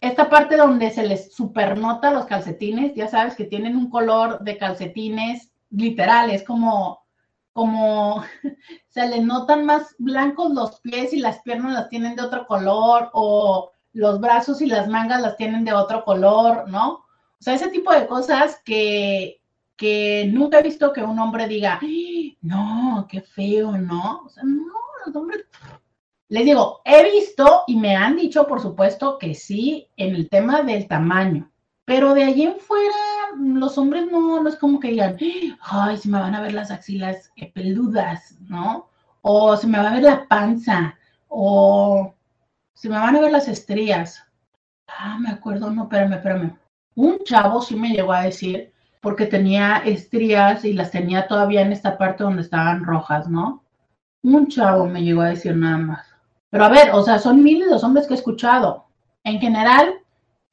[0.00, 4.58] Esta parte donde se les supernota los calcetines, ya sabes que tienen un color de
[4.58, 7.03] calcetines literal, es como
[7.54, 8.22] como
[8.88, 13.10] se le notan más blancos los pies y las piernas las tienen de otro color
[13.14, 16.90] o los brazos y las mangas las tienen de otro color, ¿no?
[16.90, 19.40] O sea, ese tipo de cosas que,
[19.76, 21.80] que nunca he visto que un hombre diga,
[22.42, 24.22] no, qué feo, ¿no?
[24.26, 24.74] O sea, no,
[25.06, 25.46] los hombres...
[26.28, 30.62] Les digo, he visto y me han dicho, por supuesto, que sí, en el tema
[30.62, 31.52] del tamaño,
[31.84, 32.96] pero de allí en fuera
[33.38, 35.16] los hombres no, no es como que digan,
[35.60, 38.88] ay, se me van a ver las axilas peludas, ¿no?
[39.22, 40.96] O se me va a ver la panza,
[41.28, 42.14] o
[42.74, 44.22] se me van a ver las estrías.
[44.88, 46.58] Ah, me acuerdo, no, espérame, espérame.
[46.96, 51.72] Un chavo sí me llegó a decir, porque tenía estrías y las tenía todavía en
[51.72, 53.62] esta parte donde estaban rojas, ¿no?
[54.22, 56.06] Un chavo me llegó a decir nada más.
[56.50, 58.86] Pero a ver, o sea, son miles de hombres que he escuchado.
[59.24, 59.94] En general,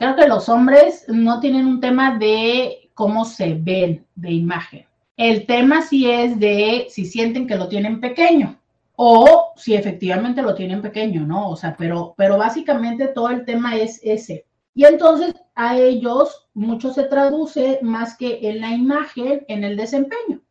[0.02, 4.88] Creo que los hombres no tienen un tema de cómo se ven de imagen.
[5.16, 8.58] El tema sí es de si sienten que lo tienen pequeño
[8.96, 11.50] o si efectivamente lo tienen pequeño, ¿no?
[11.50, 14.48] O sea, pero, pero básicamente todo el tema es ese.
[14.74, 20.42] Y entonces a ellos mucho se traduce más que en la imagen, en el desempeño.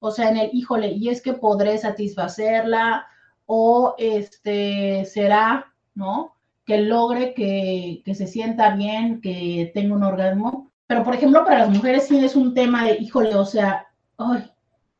[0.00, 3.06] O sea, en el, híjole, y es que podré satisfacerla
[3.46, 6.35] o este será, ¿no?
[6.66, 10.72] Que logre que, se sienta bien, que tenga un orgasmo.
[10.86, 13.86] Pero, por ejemplo, para las mujeres sí es un tema de, híjole, o sea,
[14.18, 14.50] ay,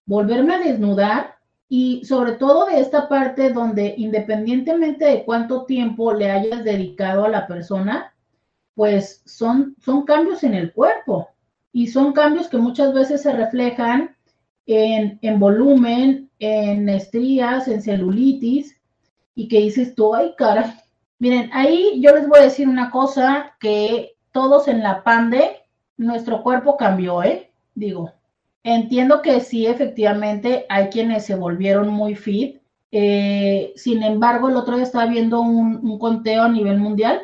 [0.07, 1.37] volverme a desnudar
[1.69, 7.29] y sobre todo de esta parte donde independientemente de cuánto tiempo le hayas dedicado a
[7.29, 8.15] la persona,
[8.75, 11.31] pues son, son cambios en el cuerpo
[11.73, 14.15] y son cambios que muchas veces se reflejan
[14.67, 18.77] en, en volumen, en estrías, en celulitis
[19.35, 20.86] y que dices tú, ay cara.
[21.19, 25.63] Miren, ahí yo les voy a decir una cosa que todos en la pande,
[25.97, 27.51] nuestro cuerpo cambió, ¿eh?
[27.75, 28.13] Digo,
[28.63, 32.61] entiendo que sí, efectivamente, hay quienes se volvieron muy fit.
[32.93, 37.23] Eh, sin embargo, el otro día estaba viendo un, un conteo a nivel mundial,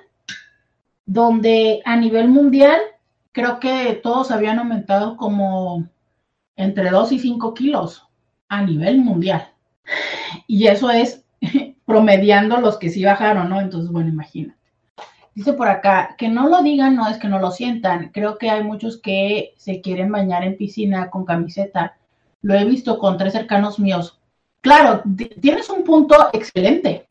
[1.05, 2.81] donde a nivel mundial
[3.33, 5.87] creo que todos habían aumentado como
[6.57, 8.09] entre 2 y 5 kilos
[8.48, 9.48] a nivel mundial.
[10.46, 11.24] Y eso es
[11.92, 13.61] promediando los que sí bajaron, ¿no?
[13.61, 14.59] Entonces, bueno, imagínate.
[15.35, 18.09] Dice por acá, que no lo digan no es que no lo sientan.
[18.14, 21.98] Creo que hay muchos que se quieren bañar en piscina con camiseta.
[22.40, 24.18] Lo he visto con tres cercanos míos.
[24.62, 25.02] Claro,
[25.42, 27.09] tienes un punto excelente.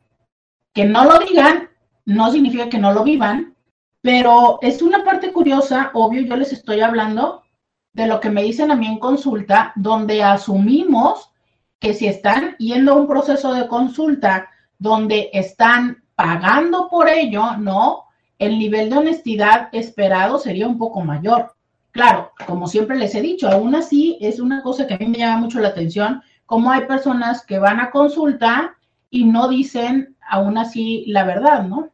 [0.72, 1.68] Que no lo digan
[2.04, 3.54] no significa que no lo vivan,
[4.00, 7.44] pero es una parte curiosa, obvio, yo les estoy hablando
[7.92, 11.30] de lo que me dicen a mí en consulta, donde asumimos
[11.78, 14.51] que si están yendo a un proceso de consulta
[14.82, 18.06] donde están pagando por ello, ¿no?
[18.36, 21.54] El nivel de honestidad esperado sería un poco mayor.
[21.92, 25.18] Claro, como siempre les he dicho, aún así es una cosa que a mí me
[25.18, 28.76] llama mucho la atención, como hay personas que van a consulta
[29.08, 31.90] y no dicen aún así la verdad, ¿no?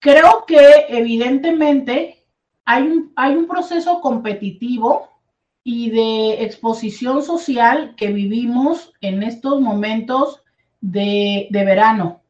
[0.00, 2.26] Creo que evidentemente
[2.64, 5.08] hay un, hay un proceso competitivo
[5.62, 10.42] y de exposición social que vivimos en estos momentos
[10.80, 12.22] de, verano,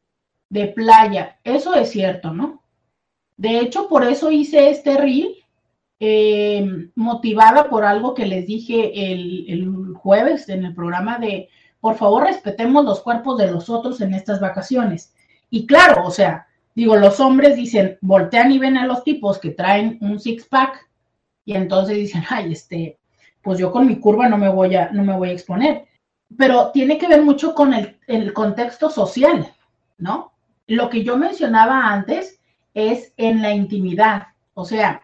[0.49, 1.39] de playa.
[1.43, 2.63] Eso es cierto, ¿no?
[3.37, 5.35] De hecho, por eso hice este reel,
[6.01, 11.95] eh, motivada por algo que les dije el, el, jueves en el programa de, por
[11.95, 15.13] favor, respetemos los cuerpos de los otros en estas vacaciones.
[15.49, 19.51] Y claro, o sea, digo, los hombres dicen, voltean y ven a los tipos que
[19.51, 20.89] traen un six-pack
[21.45, 22.99] y entonces dicen, ay, este,
[23.41, 25.88] pues yo con mi curva no me voy a, no me voy a exponer.
[26.37, 29.51] Pero tiene que ver mucho con el, contexto social,
[29.97, 30.33] ¿no?
[30.67, 32.39] Lo que yo mencionaba antes
[32.73, 34.27] es en la intimidad.
[34.53, 35.01] O sea,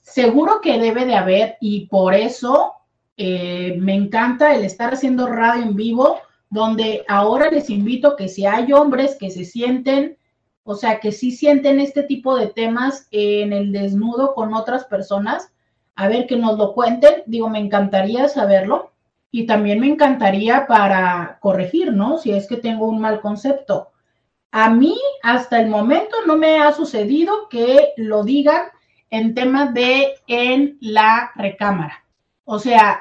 [0.00, 2.72] seguro que debe de haber, y por eso
[3.16, 8.46] eh, me encanta el estar haciendo radio en vivo, donde ahora les invito que si
[8.46, 10.16] hay hombres que se sienten,
[10.62, 15.52] o sea, que sí sienten este tipo de temas en el desnudo con otras personas,
[15.94, 17.22] a ver que nos lo cuenten.
[17.26, 18.93] Digo, me encantaría saberlo
[19.36, 22.18] y también me encantaría para corregir, ¿no?
[22.18, 23.90] Si es que tengo un mal concepto.
[24.52, 28.62] A mí hasta el momento no me ha sucedido que lo digan
[29.10, 32.04] en temas de en la recámara.
[32.44, 33.00] O sea,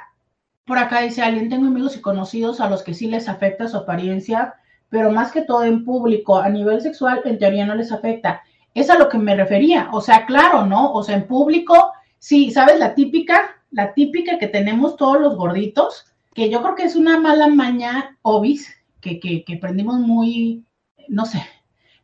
[0.65, 3.77] por acá dice alguien, tengo amigos y conocidos a los que sí les afecta su
[3.77, 4.55] apariencia,
[4.89, 8.41] pero más que todo en público, a nivel sexual, en teoría no les afecta.
[8.73, 9.89] Es a lo que me refería.
[9.91, 10.93] O sea, claro, ¿no?
[10.93, 11.93] O sea, en público
[12.23, 12.79] Sí, ¿sabes?
[12.79, 17.19] La típica, la típica que tenemos todos los gorditos, que yo creo que es una
[17.19, 20.63] mala maña, obis, que, que, muy,
[21.07, 21.43] no sé,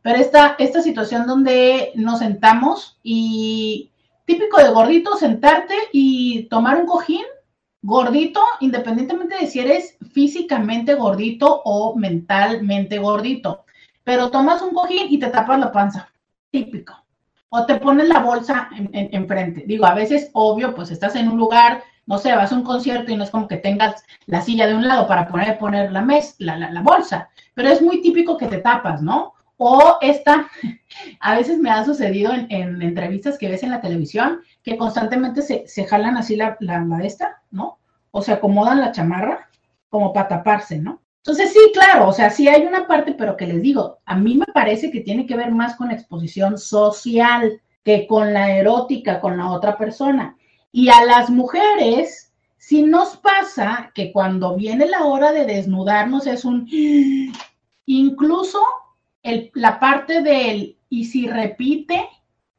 [0.02, 3.90] pero esta, esta situación donde nos sentamos y
[4.24, 7.24] típico de gordito, sentarte y tomar un cojín,
[7.82, 13.64] gordito, independientemente de si eres físicamente gordito o mentalmente gordito,
[14.04, 16.08] pero tomas un cojín y te tapas la panza,
[16.50, 16.94] típico.
[17.48, 19.62] O te pones la bolsa enfrente.
[19.62, 22.64] En, Digo, a veces, obvio, pues estás en un lugar, no sé, vas a un
[22.64, 25.92] concierto y no es como que tengas la silla de un lado para poner, poner
[25.92, 29.34] la, mes, la, la, bolsa, pero es muy típico que te tapas, ¿no?
[29.58, 30.48] O esta,
[31.20, 35.40] a veces me ha sucedido en, en, entrevistas que ves en la televisión, que constantemente
[35.40, 37.78] se, se jalan así la, la, esta, ¿no?
[38.10, 39.48] O se acomodan la chamarra
[39.88, 41.00] como para taparse, ¿no?
[41.18, 44.34] Entonces, sí, claro, o sea, sí hay una parte, pero que les digo, a mí
[44.34, 49.20] me parece que tiene que ver más con la exposición social que con la erótica,
[49.20, 50.36] con la otra persona.
[50.72, 56.44] Y a las mujeres, sí nos pasa que cuando viene la hora de desnudarnos es
[56.44, 56.68] un,
[57.86, 58.60] incluso
[59.22, 62.08] el, la parte del, y si repite,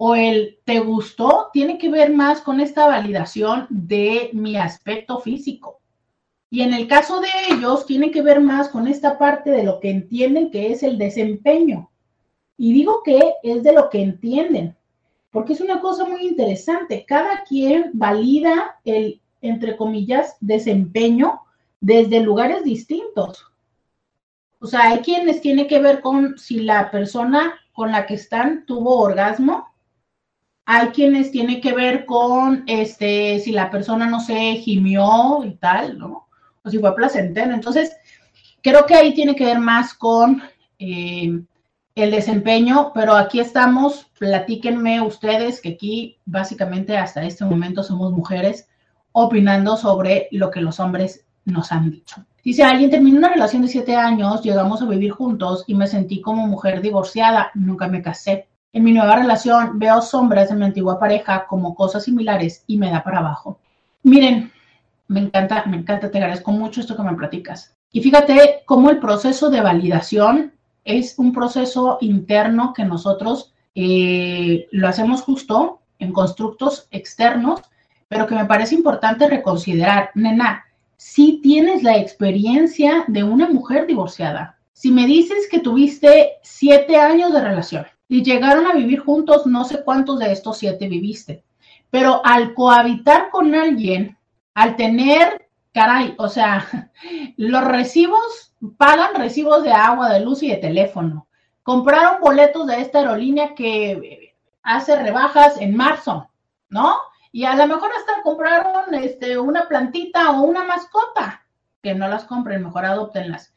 [0.04, 5.80] o el te gustó, tiene que ver más con esta validación de mi aspecto físico.
[6.50, 9.80] Y en el caso de ellos, tiene que ver más con esta parte de lo
[9.80, 11.92] que entienden que es el desempeño.
[12.58, 14.76] Y digo que es de lo que entienden,
[15.32, 17.06] porque es una cosa muy interesante.
[17.08, 21.42] Cada quien valida el, entre comillas, desempeño
[21.80, 23.48] desde lugares distintos.
[24.60, 28.66] O sea, hay quienes tiene que ver con si la persona con la que están
[28.66, 29.68] tuvo orgasmo.
[30.66, 35.98] Hay quienes tiene que ver con este si la persona no se gimió y tal,
[35.98, 36.28] ¿no?
[36.64, 37.54] o si fue placentero.
[37.54, 37.96] Entonces,
[38.62, 40.42] creo que ahí tiene que ver más con
[40.80, 41.42] eh,
[42.02, 48.68] el desempeño, pero aquí estamos, platíquenme ustedes que aquí básicamente hasta este momento somos mujeres
[49.12, 52.26] opinando sobre lo que los hombres nos han dicho.
[52.44, 56.22] Dice alguien, terminé una relación de siete años, llegamos a vivir juntos y me sentí
[56.22, 58.48] como mujer divorciada, nunca me casé.
[58.74, 62.90] En mi nueva relación veo sombras de mi antigua pareja como cosas similares y me
[62.90, 63.60] da para abajo.
[64.04, 64.52] Miren,
[65.08, 67.76] me encanta, me encanta, te agradezco mucho esto que me platicas.
[67.92, 70.54] Y fíjate cómo el proceso de validación
[70.84, 77.62] es un proceso interno que nosotros eh, lo hacemos justo en constructos externos,
[78.08, 80.12] pero que me parece importante reconsiderar.
[80.16, 80.66] Nena,
[80.98, 84.58] si tienes la experiencia de una mujer divorciada.
[84.74, 89.64] Si me dices que tuviste siete años de relación y llegaron a vivir juntos, no
[89.64, 91.44] sé cuántos de estos siete viviste,
[91.90, 94.18] pero al cohabitar con alguien,
[94.54, 96.92] al tener, caray, o sea,
[97.38, 101.28] los recibos, pagan recibos de agua, de luz y de teléfono.
[101.64, 106.30] Compraron boletos de esta aerolínea que hace rebajas en marzo,
[106.70, 106.96] ¿no?
[107.32, 111.46] Y a lo mejor hasta compraron este, una plantita o una mascota.
[111.82, 113.54] Que no las compren, mejor adoptenlas.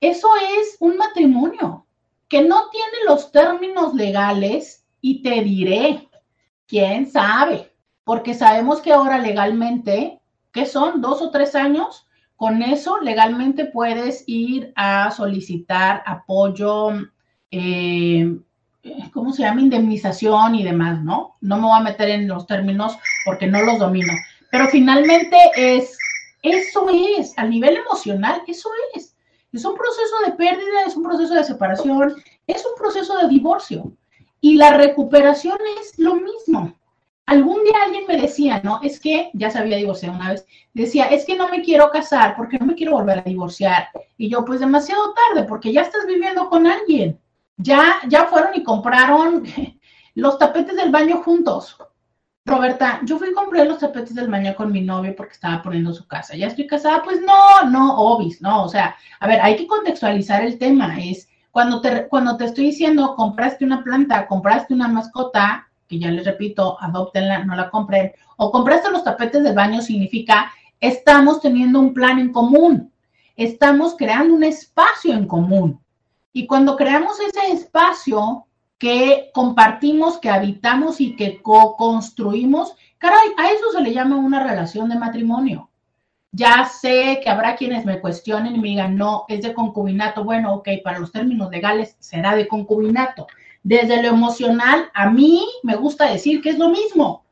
[0.00, 0.28] Eso
[0.58, 1.86] es un matrimonio
[2.28, 6.08] que no tiene los términos legales y te diré,
[6.66, 7.74] quién sabe,
[8.04, 10.20] porque sabemos que ahora legalmente,
[10.52, 11.00] ¿qué son?
[11.00, 12.07] Dos o tres años.
[12.38, 16.92] Con eso legalmente puedes ir a solicitar apoyo
[17.50, 18.32] eh,
[19.12, 19.60] ¿cómo se llama?
[19.60, 21.34] Indemnización y demás, ¿no?
[21.40, 24.12] No me voy a meter en los términos porque no los domino.
[24.52, 25.98] Pero finalmente es,
[26.42, 26.86] eso
[27.18, 29.16] es, a nivel emocional, eso es.
[29.52, 32.14] Es un proceso de pérdida, es un proceso de separación,
[32.46, 33.92] es un proceso de divorcio.
[34.40, 36.77] Y la recuperación es lo mismo.
[37.28, 38.80] Algún día alguien me decía, ¿no?
[38.82, 40.46] Es que ya se había divorciado una vez.
[40.74, 43.88] Decía, es que no me quiero casar porque no me quiero volver a divorciar.
[44.16, 47.18] Y yo, pues demasiado tarde, porque ya estás viviendo con alguien
[47.58, 49.44] ya, ya fueron y compraron
[50.14, 51.76] los tapetes del baño juntos.
[52.46, 55.92] Roberta, yo fui y compré los tapetes del baño con mi novio porque estaba poniendo
[55.92, 56.34] su casa.
[56.34, 57.02] ¿Ya estoy casada?
[57.02, 58.64] Pues no, no, obis, no.
[58.64, 60.98] O sea, a ver, hay que contextualizar el tema.
[60.98, 66.10] Es cuando te, cuando te estoy diciendo compraste una planta, compraste una mascota, que ya
[66.10, 71.80] les repito, adoptenla, no la compren, o compraste los tapetes del baño, significa estamos teniendo
[71.80, 72.92] un plan en común.
[73.36, 75.80] Estamos creando un espacio en común.
[76.32, 78.46] Y cuando creamos ese espacio
[78.78, 84.88] que compartimos, que habitamos y que co-construimos, caray, a eso se le llama una relación
[84.88, 85.70] de matrimonio.
[86.30, 90.24] Ya sé que habrá quienes me cuestionen y me digan, no, es de concubinato.
[90.24, 93.26] Bueno, ok, para los términos legales será de concubinato.
[93.62, 97.24] Desde lo emocional, a mí me gusta decir que es lo mismo.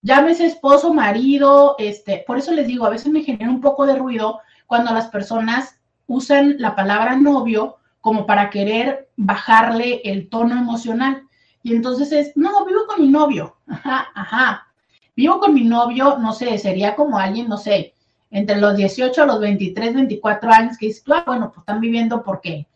[0.00, 3.96] Llámese esposo, marido, este, por eso les digo, a veces me genera un poco de
[3.96, 5.76] ruido cuando las personas
[6.06, 11.22] usan la palabra novio como para querer bajarle el tono emocional.
[11.62, 14.66] Y entonces es, no, vivo con mi novio, ajá, ajá,
[15.14, 17.94] vivo con mi novio, no sé, sería como alguien, no sé,
[18.30, 22.22] entre los 18 a los 23, 24 años, que dice, claro, bueno, pues están viviendo
[22.22, 22.66] porque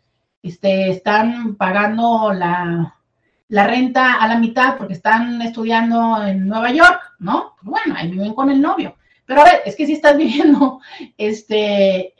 [0.43, 2.96] este, están pagando la,
[3.49, 7.55] la renta a la mitad porque están estudiando en Nueva York, ¿no?
[7.55, 8.95] Pues bueno, ahí viven con el novio.
[9.25, 10.79] Pero a ver, es que si estás viviendo
[11.17, 12.13] este,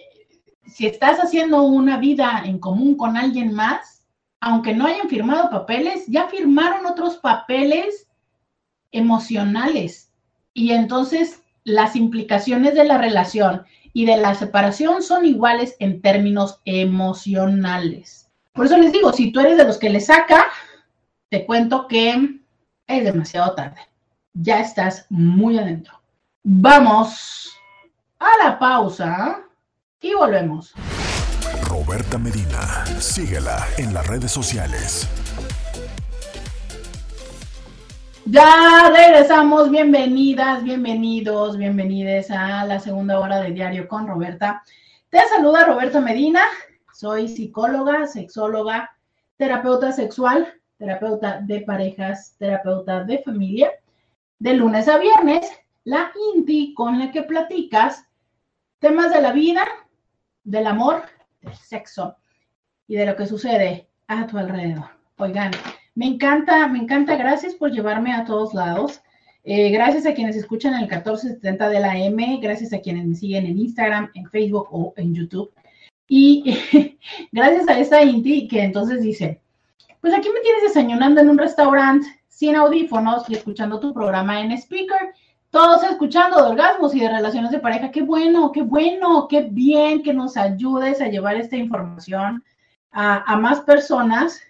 [0.68, 4.06] si estás haciendo una vida en común con alguien más,
[4.40, 8.08] aunque no hayan firmado papeles, ya firmaron otros papeles
[8.92, 10.12] emocionales.
[10.54, 13.64] Y entonces las implicaciones de la relación
[13.94, 18.30] y de la separación son iguales en términos emocionales.
[18.54, 20.46] Por eso les digo, si tú eres de los que le saca,
[21.30, 22.40] te cuento que
[22.88, 23.82] es demasiado tarde.
[24.34, 26.00] Ya estás muy adentro.
[26.44, 27.54] Vamos
[28.20, 29.42] a la pausa
[30.00, 30.74] y volvemos.
[31.64, 35.08] Roberta Medina, síguela en las redes sociales.
[38.26, 44.64] Ya regresamos, bienvenidas, bienvenidos, bienvenides a la segunda hora de Diario con Roberta.
[45.10, 46.42] Te saluda Roberta Medina,
[46.94, 48.92] soy psicóloga, sexóloga,
[49.38, 53.72] terapeuta sexual, terapeuta de parejas, terapeuta de familia.
[54.40, 55.50] De lunes a viernes,
[55.84, 58.06] la INTI con la que platicas
[58.80, 59.66] temas de la vida,
[60.44, 61.04] del amor,
[61.42, 62.18] del sexo
[62.88, 64.86] y de lo que sucede a tu alrededor.
[65.18, 65.52] Oigan,
[65.96, 67.16] me encanta, me encanta.
[67.16, 69.02] Gracias por llevarme a todos lados.
[69.44, 73.46] Eh, gracias a quienes escuchan el 1470 de la M, gracias a quienes me siguen
[73.46, 75.52] en Instagram, en Facebook o en YouTube.
[76.08, 76.98] Y
[77.32, 79.42] gracias a esta Inti que entonces dice,
[80.02, 84.52] pues aquí me tienes desayunando en un restaurante sin audífonos y escuchando tu programa en
[84.52, 85.14] speaker
[85.50, 87.92] todos escuchando de orgasmos y de relaciones de pareja.
[87.92, 92.44] Qué bueno, qué bueno, qué bien que nos ayudes a llevar esta información
[92.92, 94.42] a, más personas.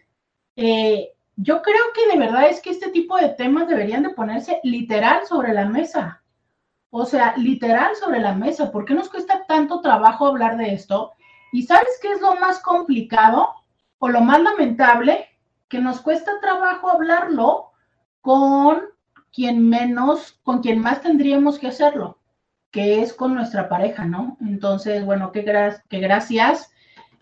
[0.56, 4.60] Eh, yo creo que de verdad es que este tipo de temas deberían de ponerse
[4.64, 6.24] literal sobre la mesa.
[6.90, 8.72] O sea, literal sobre la mesa.
[8.72, 11.14] ¿Por qué nos cuesta tanto trabajo hablar de esto?
[11.52, 13.54] ¿Y sabes qué es lo más complicado
[14.00, 15.28] o lo más lamentable?
[15.68, 17.72] Que nos cuesta trabajo hablarlo
[18.22, 18.82] con
[19.34, 22.20] quien menos, con quien más tendríamos que hacerlo,
[22.72, 24.38] que es con nuestra pareja, ¿no?
[24.42, 25.42] Entonces, bueno, qué,
[25.90, 26.72] gracias.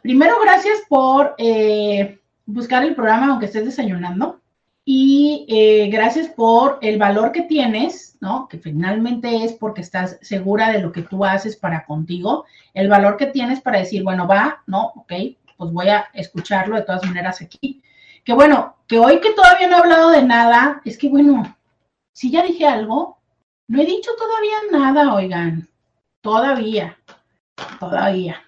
[0.02, 4.42] Primero, gracias por eh, buscar el programa aunque estés desayunando.
[4.88, 8.48] Y eh, gracias por el valor que tienes, ¿no?
[8.48, 13.18] Que finalmente es porque estás segura de lo que tú haces para contigo, el valor
[13.18, 14.94] que tienes para decir, bueno, va, ¿no?
[14.96, 15.12] Ok,
[15.58, 17.82] pues voy a escucharlo de todas maneras aquí.
[18.26, 21.56] Que bueno, que hoy que todavía no he hablado de nada, es que bueno,
[22.12, 23.20] si ya dije algo,
[23.68, 25.70] no he dicho todavía nada, oigan,
[26.20, 26.98] todavía,
[27.80, 28.42] todavía.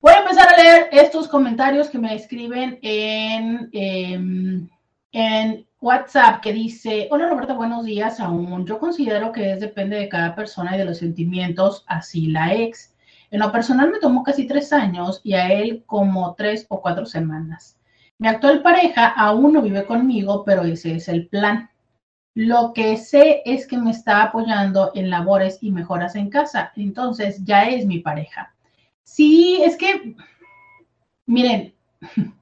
[0.00, 3.70] Voy a empezar a leer estos comentarios que me escriben en...
[3.72, 4.68] Em,
[5.12, 8.66] en WhatsApp que dice, hola Roberta, buenos días aún.
[8.66, 12.94] Yo considero que es depende de cada persona y de los sentimientos, así la ex.
[13.30, 17.06] En lo personal me tomó casi tres años y a él como tres o cuatro
[17.06, 17.79] semanas.
[18.20, 21.68] Mi actual pareja aún no vive conmigo, pero ese es el plan.
[22.34, 27.44] Lo que sé es que me está apoyando en labores y mejoras en casa, entonces
[27.44, 28.54] ya es mi pareja.
[29.02, 30.14] Sí, es que,
[31.26, 31.74] miren,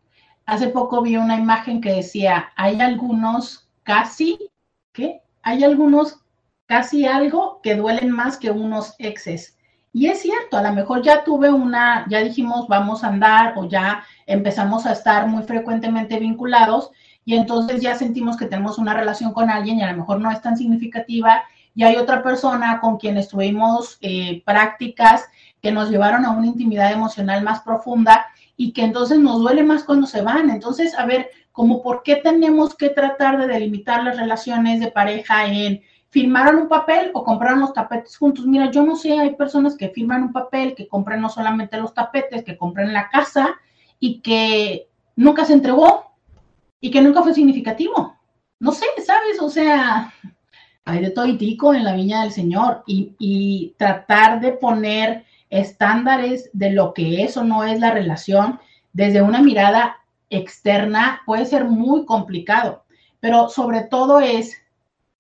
[0.49, 4.51] Hace poco vi una imagen que decía, hay algunos casi,
[4.95, 5.21] ¿qué?
[5.43, 6.21] Hay algunos
[6.65, 9.58] casi algo que duelen más que unos exes.
[9.99, 13.69] Y es cierto, a lo mejor ya tuve una, ya dijimos vamos a andar o
[13.69, 16.93] ya empezamos a estar muy frecuentemente vinculados
[17.25, 20.31] y entonces ya sentimos que tenemos una relación con alguien y a lo mejor no
[20.31, 21.43] es tan significativa
[21.75, 25.25] y hay otra persona con quien estuvimos eh, prácticas
[25.61, 28.27] que nos llevaron a una intimidad emocional más profunda
[28.57, 30.49] y que entonces nos duele más cuando se van.
[30.49, 35.47] Entonces, a ver, como por qué tenemos que tratar de delimitar las relaciones de pareja
[35.47, 38.47] en firmaron un papel o compraron los tapetes juntos.
[38.47, 41.95] Mira, yo no sé, hay personas que firman un papel, que compran no solamente los
[41.95, 43.57] tapetes, que compran la casa
[44.01, 46.13] y que nunca se entregó
[46.81, 48.17] y que nunca fue significativo.
[48.61, 49.41] No sé, ¿sabes?
[49.41, 50.13] O sea,
[50.85, 55.25] hay de todo y tico en la viña del Señor y, y tratar de poner
[55.51, 58.61] estándares de lo que es o no es la relación
[58.93, 59.99] desde una mirada
[60.31, 62.85] externa puede ser muy complicado,
[63.21, 64.57] pero sobre todo es,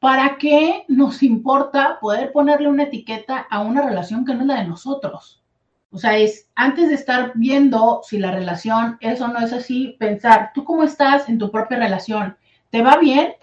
[0.00, 4.60] ¿para qué nos importa poder ponerle una etiqueta a una relación que no es la
[4.62, 5.42] de nosotros?
[5.90, 9.96] O sea, es antes de estar viendo si la relación es o no es así,
[9.98, 12.36] pensar, ¿tú cómo estás en tu propia relación?
[12.70, 13.34] ¿Te va bien?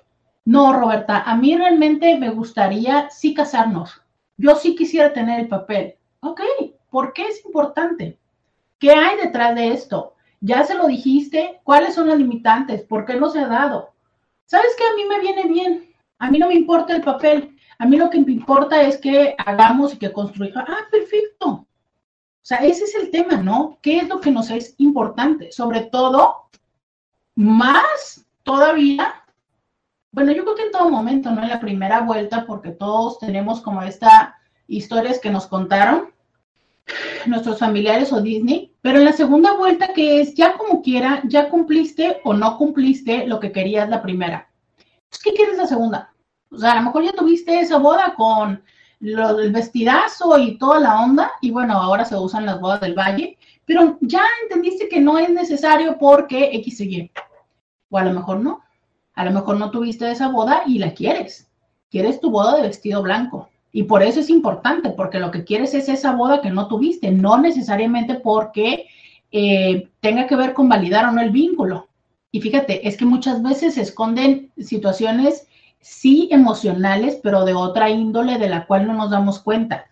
[0.45, 4.01] No, Roberta, a mí realmente me gustaría sí casarnos.
[4.37, 5.95] Yo sí quisiera tener el papel.
[6.19, 6.41] Ok,
[6.91, 8.19] ¿por qué es importante?
[8.77, 10.13] ¿Qué hay detrás de esto?
[10.41, 12.83] Ya se lo dijiste, ¿cuáles son las limitantes?
[12.83, 13.89] ¿Por qué no se ha dado?
[14.45, 14.83] ¿Sabes qué?
[14.83, 15.94] A mí me viene bien.
[16.19, 17.57] A mí no me importa el papel.
[17.77, 20.69] A mí lo que me importa es que hagamos y que construyamos.
[20.69, 21.47] Ah, perfecto.
[21.47, 21.67] O
[22.47, 23.79] sea, ese es el tema, ¿no?
[23.81, 25.51] ¿Qué es lo que nos es importante?
[25.51, 26.49] Sobre todo,
[27.35, 29.25] más todavía,
[30.11, 31.41] bueno, yo creo que en todo momento, ¿no?
[31.41, 34.35] En la primera vuelta, porque todos tenemos como esta
[34.67, 36.13] historias que nos contaron,
[37.25, 41.49] nuestros familiares o Disney, pero en la segunda vuelta que es ya como quiera, ya
[41.49, 44.49] cumpliste o no cumpliste lo que querías la primera.
[45.09, 46.13] Pues, ¿Qué quieres la segunda?
[46.51, 48.63] O sea, a lo mejor ya tuviste esa boda con
[48.99, 52.93] lo del vestidazo y toda la onda, y bueno, ahora se usan las bodas del
[52.93, 57.11] valle, pero ya entendiste que no es necesario porque X y Y.
[57.89, 58.61] O a lo mejor no.
[59.13, 61.49] A lo mejor no tuviste esa boda y la quieres.
[61.89, 63.49] Quieres tu boda de vestido blanco.
[63.71, 67.11] Y por eso es importante, porque lo que quieres es esa boda que no tuviste,
[67.11, 68.87] no necesariamente porque
[69.31, 71.89] eh, tenga que ver con validar o no el vínculo.
[72.35, 75.47] Y fíjate, es que muchas veces se esconden situaciones
[75.79, 79.85] sí emocionales, pero de otra índole de la cual no nos damos cuenta.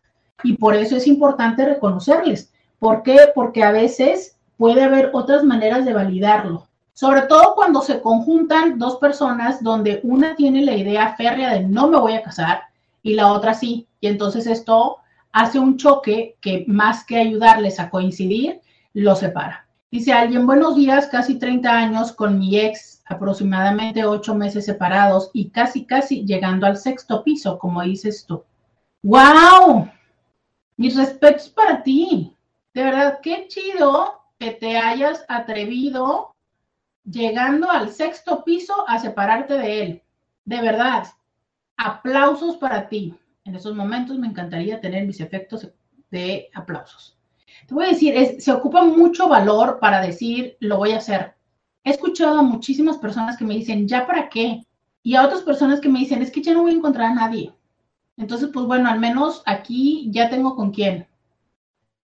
[0.43, 2.51] Y por eso es importante reconocerles.
[2.79, 3.17] ¿Por qué?
[3.33, 6.67] Porque a veces puede haber otras maneras de validarlo.
[6.91, 11.87] Sobre todo cuando se conjuntan dos personas donde una tiene la idea férrea de no
[11.87, 12.63] me voy a casar
[13.03, 13.87] y la otra sí.
[14.01, 14.97] Y entonces esto
[15.31, 18.59] hace un choque que más que ayudarles a coincidir,
[18.93, 19.62] lo separa.
[19.93, 25.51] Dice alguien, buenos días, casi 30 años con mi ex, aproximadamente 8 meses separados y
[25.51, 28.43] casi, casi llegando al sexto piso, como dices tú.
[29.03, 29.91] ¡Wow!
[30.77, 32.35] Mis respetos para ti.
[32.73, 36.33] De verdad, qué chido que te hayas atrevido
[37.05, 40.01] llegando al sexto piso a separarte de él.
[40.43, 41.05] De verdad
[41.77, 43.15] aplausos para ti.
[43.45, 45.69] En esos momentos me encantaría tener mis efectos
[46.09, 47.15] de aplausos.
[47.67, 51.35] Te voy a decir, se ocupa mucho valor para decir, lo voy a hacer.
[51.83, 54.65] He escuchado a muchísimas personas que me dicen, ¿ya para qué?
[55.01, 57.15] Y a otras personas que me dicen, es que ya no voy a encontrar a
[57.15, 57.53] nadie.
[58.15, 61.07] Entonces, pues bueno, al menos aquí ya tengo con quién.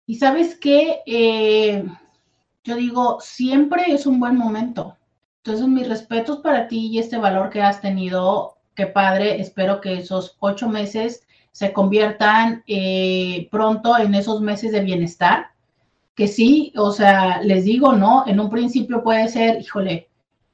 [0.05, 1.85] Y sabes qué, eh,
[2.63, 4.97] yo digo, siempre es un buen momento.
[5.43, 9.95] Entonces, mis respetos para ti y este valor que has tenido, qué padre, espero que
[9.95, 11.26] esos ocho meses
[11.57, 15.47] se conviertan eh, pronto en esos meses de bienestar.
[16.13, 18.25] Que sí, o sea, les digo, ¿no?
[18.27, 20.09] En un principio puede ser, híjole,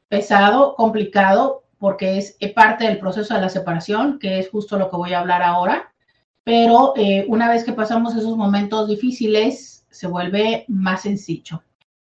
[0.08, 4.98] pesado, complicado, porque es parte del proceso de la separación, que es justo lo que
[4.98, 5.94] voy a hablar ahora
[6.44, 11.64] pero eh, una vez que pasamos esos momentos difíciles, se vuelve más sencillo.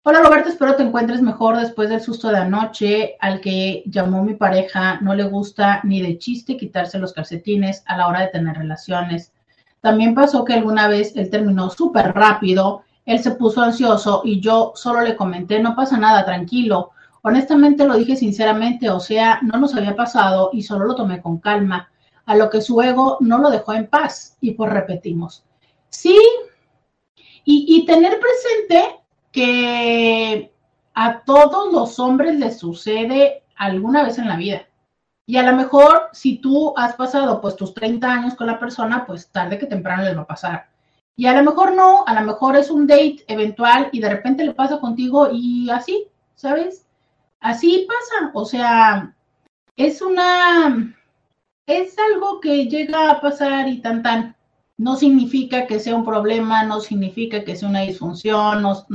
[0.07, 4.35] Hola Roberto, espero te encuentres mejor después del susto de anoche al que llamó mi
[4.35, 4.99] pareja.
[5.01, 9.33] No le gusta ni de chiste quitarse los calcetines a la hora de tener relaciones.
[9.81, 14.73] También pasó que alguna vez él terminó súper rápido, él se puso ansioso y yo
[14.75, 16.91] solo le comenté, no pasa nada, tranquilo.
[17.23, 21.39] Honestamente lo dije sinceramente, o sea, no nos había pasado y solo lo tomé con
[21.39, 21.89] calma
[22.27, 24.37] a lo que su ego no lo dejó en paz.
[24.39, 25.43] Y pues repetimos,
[25.89, 26.15] sí,
[27.43, 28.99] y, tener presente
[29.35, 30.53] que
[30.93, 34.61] a todos los hombres les sucede alguna vez en la vida.
[35.25, 39.05] Y a lo mejor si tú has pasado pues tus 30 años con la persona,
[39.05, 40.69] pues tarde que temprano les va a pasar.
[41.17, 44.45] Y a lo mejor no, a lo mejor es un date eventual y de repente
[44.45, 46.85] le pasa contigo y así, ¿sabes?
[47.41, 48.31] Así pasa.
[48.33, 49.13] O sea,
[49.75, 50.95] es una,
[51.67, 54.37] es algo que llega a pasar y tan tan.
[54.77, 58.85] No significa que sea un problema, no significa que sea una disfunción, no.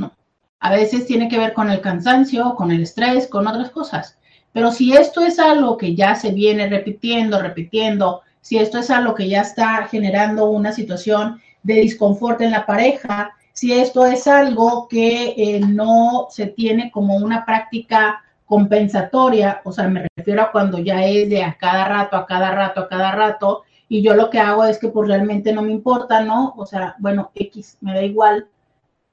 [0.61, 4.17] A veces tiene que ver con el cansancio, con el estrés, con otras cosas.
[4.53, 9.13] Pero si esto es algo que ya se viene repitiendo, repitiendo, si esto es algo
[9.15, 14.87] que ya está generando una situación de disconfort en la pareja, si esto es algo
[14.87, 20.79] que eh, no se tiene como una práctica compensatoria, o sea, me refiero a cuando
[20.79, 24.29] ya es de a cada rato, a cada rato, a cada rato, y yo lo
[24.29, 26.53] que hago es que pues realmente no me importa, ¿no?
[26.57, 28.47] O sea, bueno, X, me da igual,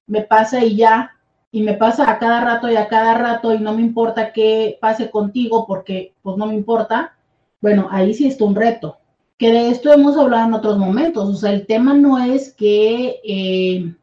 [0.06, 1.12] me pasa y ya,
[1.50, 4.78] y me pasa a cada rato y a cada rato y no me importa qué
[4.80, 7.16] pase contigo porque pues no me importa,
[7.60, 8.98] bueno, ahí sí está un reto.
[9.38, 13.20] Que de esto hemos hablado en otros momentos, o sea, el tema no es que...
[13.24, 13.94] Eh,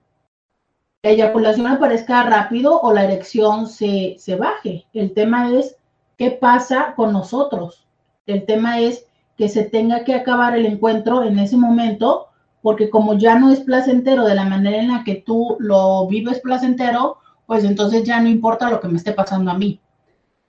[1.05, 4.87] la eyaculación aparezca rápido o la erección se, baje.
[4.91, 5.75] El tema es
[6.17, 7.85] qué pasa con nosotros.
[8.25, 9.05] El tema es
[9.37, 12.29] que se tenga que acabar el encuentro en ese momento,
[12.63, 16.39] porque como ya no es placentero de la manera en la que tú lo vives
[16.39, 19.79] placentero, pues entonces ya no importa lo que me esté pasando a mí.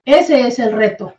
[0.05, 1.13] Ese es el reto.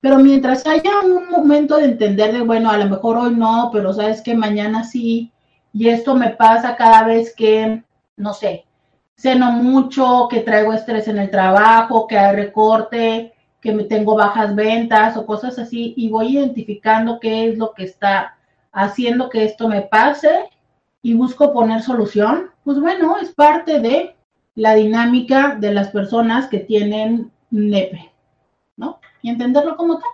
[0.00, 3.92] Pero mientras haya un momento de entender de, bueno, a lo mejor hoy no, pero
[3.92, 5.32] sabes que mañana sí,
[5.72, 7.82] y esto me pasa cada vez que
[8.16, 8.64] no sé,
[9.16, 14.54] ceno mucho, que traigo estrés en el trabajo, que hay recorte, que me tengo bajas
[14.54, 18.36] ventas o cosas así, y voy identificando qué es lo que está
[18.72, 20.48] haciendo que esto me pase
[21.02, 24.16] y busco poner solución, pues bueno, es parte de
[24.54, 28.12] la dinámica de las personas que tienen NEPE,
[28.76, 29.00] ¿no?
[29.22, 30.10] Y entenderlo como tal.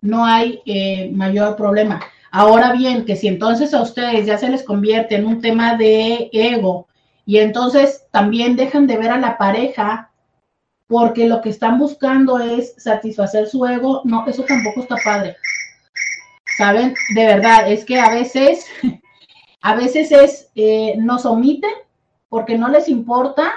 [0.00, 2.00] No hay eh, mayor problema.
[2.30, 6.30] Ahora bien, que si entonces a ustedes ya se les convierte en un tema de
[6.32, 6.86] ego,
[7.24, 10.10] y entonces también dejan de ver a la pareja
[10.86, 14.02] porque lo que están buscando es satisfacer su ego.
[14.04, 15.36] No, eso tampoco está padre.
[16.58, 16.94] ¿Saben?
[17.14, 18.66] De verdad, es que a veces,
[19.62, 21.70] a veces es, eh, nos omiten
[22.28, 23.52] porque no les importa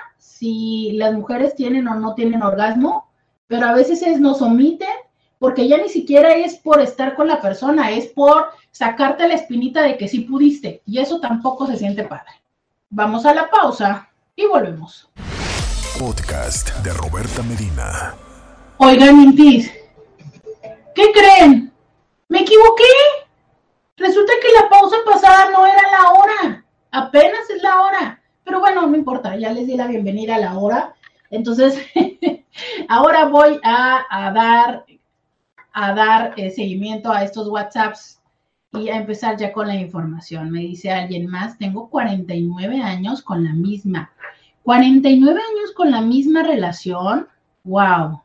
[0.45, 3.09] si las mujeres tienen o no tienen orgasmo,
[3.47, 4.95] pero a veces es, nos omiten
[5.39, 9.81] porque ya ni siquiera es por estar con la persona, es por sacarte la espinita
[9.81, 10.83] de que sí pudiste.
[10.85, 12.31] Y eso tampoco se siente padre.
[12.91, 15.09] Vamos a la pausa y volvemos.
[15.97, 18.13] Podcast de Roberta Medina.
[18.77, 19.71] Oigan, Intis,
[20.93, 21.73] ¿qué creen?
[22.27, 22.83] Me equivoqué.
[23.97, 26.65] Resulta que la pausa pasada no era la hora.
[26.91, 28.21] Apenas es la hora.
[28.45, 30.95] Pero bueno, no importa, ya les di la bienvenida a la hora.
[31.31, 31.77] Entonces,
[32.87, 34.85] ahora voy a, dar,
[35.73, 38.21] a dar eh, seguimiento a estos WhatsApps
[38.71, 40.51] y a empezar ya con la información.
[40.51, 44.11] Me dice alguien más, tengo 49 años con la misma.
[44.63, 47.27] 49 años con la misma relación.
[47.63, 48.21] Wow.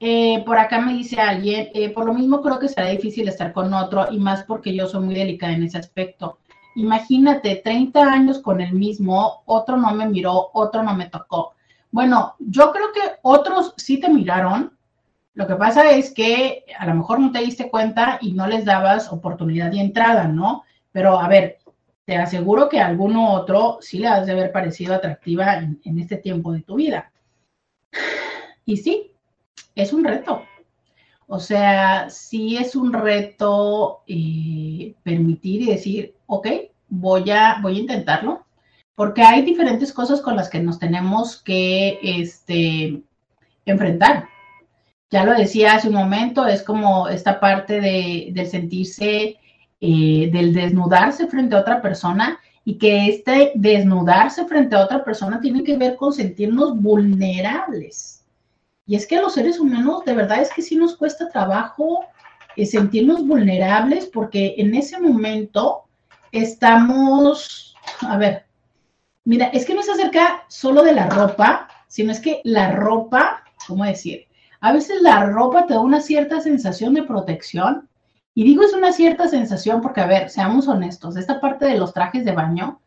[0.00, 3.52] Eh, por acá me dice alguien, eh, por lo mismo creo que será difícil estar
[3.52, 6.38] con otro y más porque yo soy muy delicada en ese aspecto.
[6.80, 11.54] Imagínate, 30 años con el mismo, otro no me miró, otro no me tocó.
[11.90, 14.76] Bueno, yo creo que otros sí te miraron,
[15.34, 18.64] lo que pasa es que a lo mejor no te diste cuenta y no les
[18.64, 20.64] dabas oportunidad de entrada, ¿no?
[20.92, 21.58] pero a ver,
[22.04, 26.16] te aseguro que a alguno otro sí le has de haber parecido atractiva en, este
[26.16, 27.12] tiempo de tu vida.
[28.64, 29.12] Y sí,
[29.74, 30.42] es un reto.
[31.26, 36.48] O sea, sí es un reto eh, permitir y decir, ok,
[36.90, 38.44] voy a, voy a intentarlo,
[38.94, 43.02] porque hay diferentes cosas con las que nos tenemos que este,
[43.64, 44.28] enfrentar.
[45.10, 49.38] Ya lo decía hace un momento, es como esta parte de, del sentirse,
[49.80, 55.40] eh, del desnudarse frente a otra persona y que este desnudarse frente a otra persona
[55.40, 58.24] tiene que ver con sentirnos vulnerables.
[58.86, 62.04] Y es que a los seres humanos de verdad es que sí nos cuesta trabajo
[62.56, 65.84] eh, sentirnos vulnerables porque en ese momento
[66.32, 68.46] estamos, a ver,
[69.24, 73.44] mira, es que no se acerca solo de la ropa, sino es que la ropa,
[73.66, 74.26] ¿cómo decir?
[74.60, 77.88] A veces la ropa te da una cierta sensación de protección.
[78.34, 81.92] Y digo es una cierta sensación porque, a ver, seamos honestos, esta parte de los
[81.92, 82.80] trajes de baño,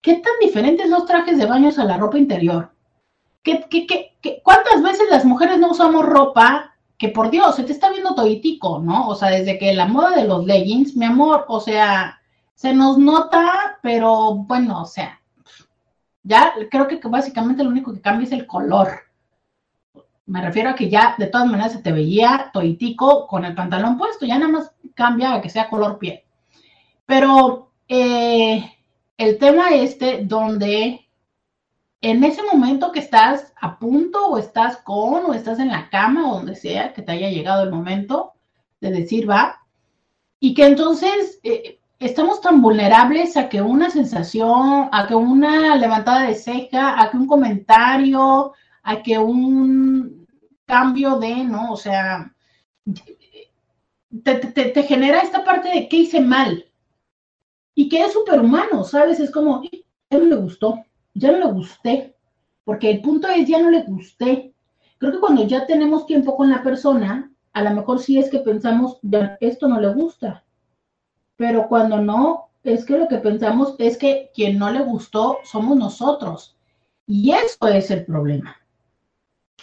[0.00, 2.72] ¿qué tan diferentes los trajes de baño a la ropa interior?
[3.42, 7.72] ¿Qué, qué, qué, cuántas veces las mujeres no usamos ropa que por Dios, se te
[7.72, 9.08] está viendo toditico, ¿no?
[9.08, 12.17] O sea, desde que la moda de los leggings, mi amor, o sea,
[12.58, 15.20] se nos nota, pero bueno, o sea,
[16.24, 18.88] ya creo que básicamente lo único que cambia es el color.
[20.26, 23.96] Me refiero a que ya de todas maneras se te veía toitico con el pantalón
[23.96, 26.20] puesto, ya nada más cambia a que sea color piel.
[27.06, 28.76] Pero eh,
[29.16, 31.08] el tema este donde
[32.00, 36.28] en ese momento que estás a punto o estás con o estás en la cama
[36.28, 38.32] o donde sea que te haya llegado el momento
[38.80, 39.60] de decir va,
[40.40, 46.28] y que entonces eh, estamos tan vulnerables a que una sensación, a que una levantada
[46.28, 50.26] de ceja, a que un comentario, a que un
[50.64, 51.72] cambio de, ¿no?
[51.72, 52.32] O sea,
[54.22, 56.64] te, genera esta parte de qué hice mal.
[57.74, 59.20] Y que es superhumano, ¿sabes?
[59.20, 60.84] Es como, ya no le gustó,
[61.14, 62.14] ya no le gusté.
[62.64, 64.52] Porque el punto es, ya no le gusté.
[64.98, 68.40] Creo que cuando ya tenemos tiempo con la persona, a lo mejor sí es que
[68.40, 70.44] pensamos, ya, esto no le gusta.
[71.38, 75.78] Pero cuando no, es que lo que pensamos es que quien no le gustó somos
[75.78, 76.54] nosotros.
[77.06, 78.58] Y eso es el problema.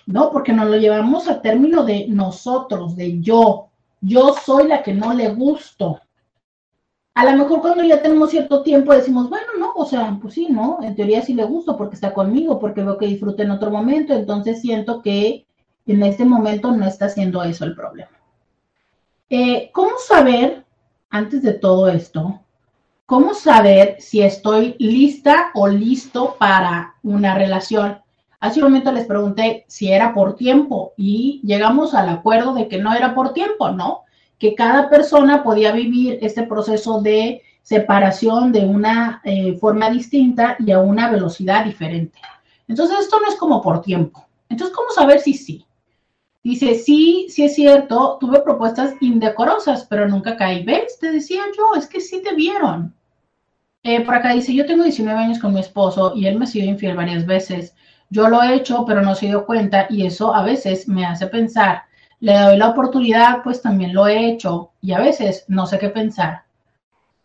[0.05, 0.31] ¿no?
[0.31, 3.69] Porque nos lo llevamos a término de nosotros, de yo.
[4.01, 5.99] Yo soy la que no le gusto.
[7.15, 10.47] A lo mejor cuando ya tenemos cierto tiempo decimos, bueno, no, o sea, pues sí,
[10.49, 10.79] ¿no?
[10.81, 14.13] En teoría sí le gusto porque está conmigo, porque veo que disfruta en otro momento,
[14.13, 15.45] entonces siento que
[15.87, 18.11] en este momento no está haciendo eso el problema.
[19.29, 20.64] Eh, ¿Cómo saber,
[21.15, 22.41] antes de todo esto,
[23.05, 27.99] cómo saber si estoy lista o listo para una relación?
[28.41, 32.79] Hace un momento les pregunté si era por tiempo y llegamos al acuerdo de que
[32.79, 34.01] no era por tiempo, ¿no?
[34.37, 40.71] Que cada persona podía vivir este proceso de separación de una eh, forma distinta y
[40.71, 42.19] a una velocidad diferente.
[42.67, 44.27] Entonces, esto no es como por tiempo.
[44.49, 45.65] Entonces, ¿cómo saber si sí?
[46.45, 50.63] Dice, sí, sí es cierto, tuve propuestas indecorosas, pero nunca caí.
[50.63, 50.99] ¿Ves?
[50.99, 52.93] Te decía yo, es que sí te vieron.
[53.81, 56.47] Eh, por acá dice, yo tengo 19 años con mi esposo y él me ha
[56.47, 57.73] sido infiel varias veces.
[58.11, 61.25] Yo lo he hecho, pero no se dio cuenta y eso a veces me hace
[61.25, 61.85] pensar.
[62.19, 65.89] Le doy la oportunidad, pues también lo he hecho y a veces no sé qué
[65.89, 66.43] pensar.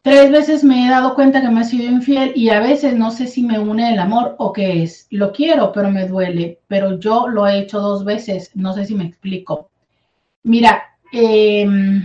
[0.03, 3.11] Tres veces me he dado cuenta que me ha sido infiel y a veces no
[3.11, 5.07] sé si me une el amor o qué es.
[5.11, 6.59] Lo quiero, pero me duele.
[6.69, 8.51] Pero yo lo he hecho dos veces.
[8.55, 9.69] No sé si me explico.
[10.43, 10.83] Mira,
[11.13, 12.03] em,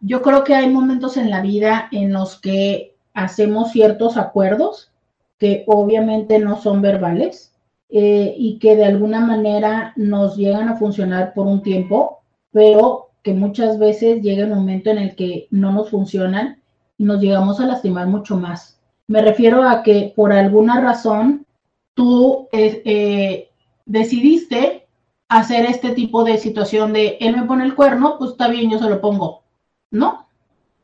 [0.00, 4.92] yo creo que hay momentos en la vida en los que hacemos ciertos acuerdos
[5.38, 7.54] que obviamente no son verbales
[7.88, 12.20] eh, y que de alguna manera nos llegan a funcionar por un tiempo,
[12.52, 16.62] pero que muchas veces llega un momento en el que no nos funcionan
[16.98, 18.78] nos llegamos a lastimar mucho más.
[19.06, 21.46] Me refiero a que por alguna razón
[21.94, 23.50] tú eh, eh,
[23.84, 24.86] decidiste
[25.28, 28.78] hacer este tipo de situación de él me pone el cuerno, pues está bien, yo
[28.78, 29.42] se lo pongo.
[29.90, 30.26] ¿No?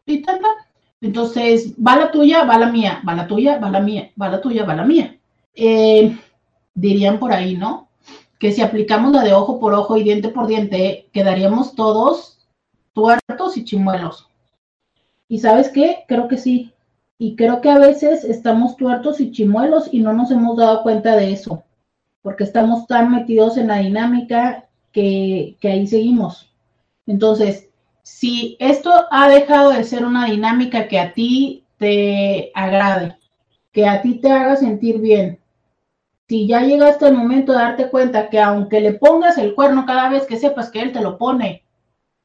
[0.06, 0.40] Y tal,
[1.00, 4.40] Entonces, va la tuya, va la mía, va la tuya, va la mía, va la
[4.40, 5.18] tuya, va la mía.
[5.54, 6.16] Eh,
[6.74, 7.88] dirían por ahí, ¿no?
[8.38, 12.38] Que si aplicamos la de ojo por ojo y diente por diente, quedaríamos todos
[12.92, 14.30] tuertos y chimuelos.
[15.31, 16.05] ¿Y sabes qué?
[16.09, 16.72] Creo que sí.
[17.16, 21.14] Y creo que a veces estamos tuertos y chimuelos y no nos hemos dado cuenta
[21.14, 21.62] de eso,
[22.20, 26.53] porque estamos tan metidos en la dinámica que, ahí seguimos.
[27.07, 27.68] Entonces,
[28.03, 33.16] si esto ha dejado de ser una dinámica que a ti te agrade,
[33.70, 35.39] que a ti te haga sentir bien,
[36.28, 40.09] si ya llegaste el momento de darte cuenta que aunque le pongas el cuerno cada
[40.09, 41.62] vez que sepas que él te lo pone,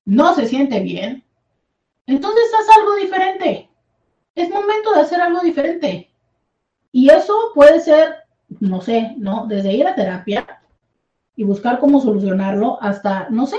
[0.06, 1.25] no se siente bien,
[2.08, 3.70] entonces haz algo diferente.
[4.36, 6.12] es momento de hacer algo diferente.
[6.92, 8.16] Y eso puede ser,
[8.60, 9.48] no sé, ¿no?
[9.48, 10.62] Desde ir a terapia
[11.36, 13.58] y buscar cómo solucionarlo hasta, no sé,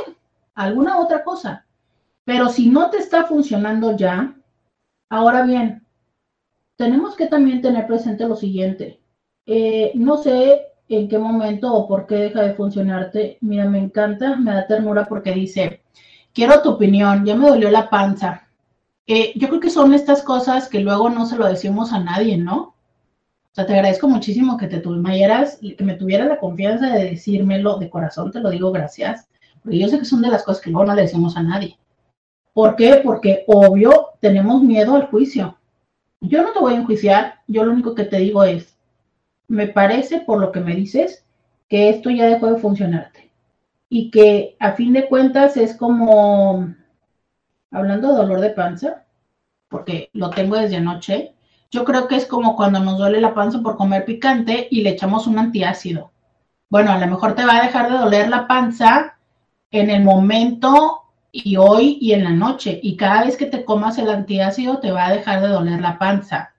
[0.54, 1.66] alguna otra cosa.
[2.24, 4.36] Pero si no te está funcionando ya,
[5.08, 5.86] ahora bien,
[6.76, 9.00] tenemos que también tener presente lo siguiente.
[9.46, 13.38] Eh, no sé en qué momento o por qué deja de funcionarte.
[13.40, 15.82] Mira, me encanta, me da ternura porque dice,
[16.36, 18.46] quiero tu opinión, ya me dolió la panza.
[19.06, 22.36] Eh, yo creo que son estas cosas que luego no se lo decimos a nadie,
[22.36, 22.58] ¿no?
[22.58, 27.78] O sea, te agradezco muchísimo que te tuvieras, que me tuvieras la confianza de decírmelo
[27.78, 29.28] de corazón, te lo digo gracias,
[29.62, 31.78] porque yo sé que son de las cosas que luego no le decimos a nadie.
[32.52, 33.00] ¿Por qué?
[33.02, 35.56] Porque obvio tenemos miedo al juicio.
[36.20, 38.76] Yo no te voy a enjuiciar, yo lo único que te digo es,
[39.48, 41.24] me parece por lo que me dices
[41.66, 43.25] que esto ya dejó de funcionarte
[43.88, 46.74] y que a fin de cuentas es como,
[47.70, 49.04] hablando de dolor de panza,
[49.68, 51.34] porque lo tengo desde anoche,
[51.70, 54.90] yo creo que es como cuando nos duele la panza por comer picante y le
[54.90, 56.10] echamos un antiácido.
[56.68, 59.16] Bueno, a lo mejor te va a dejar de doler la panza
[59.70, 62.80] en el momento y hoy y en la noche.
[62.82, 65.98] Y cada vez que te comas el antiácido te va a dejar de doler la
[65.98, 66.54] panza.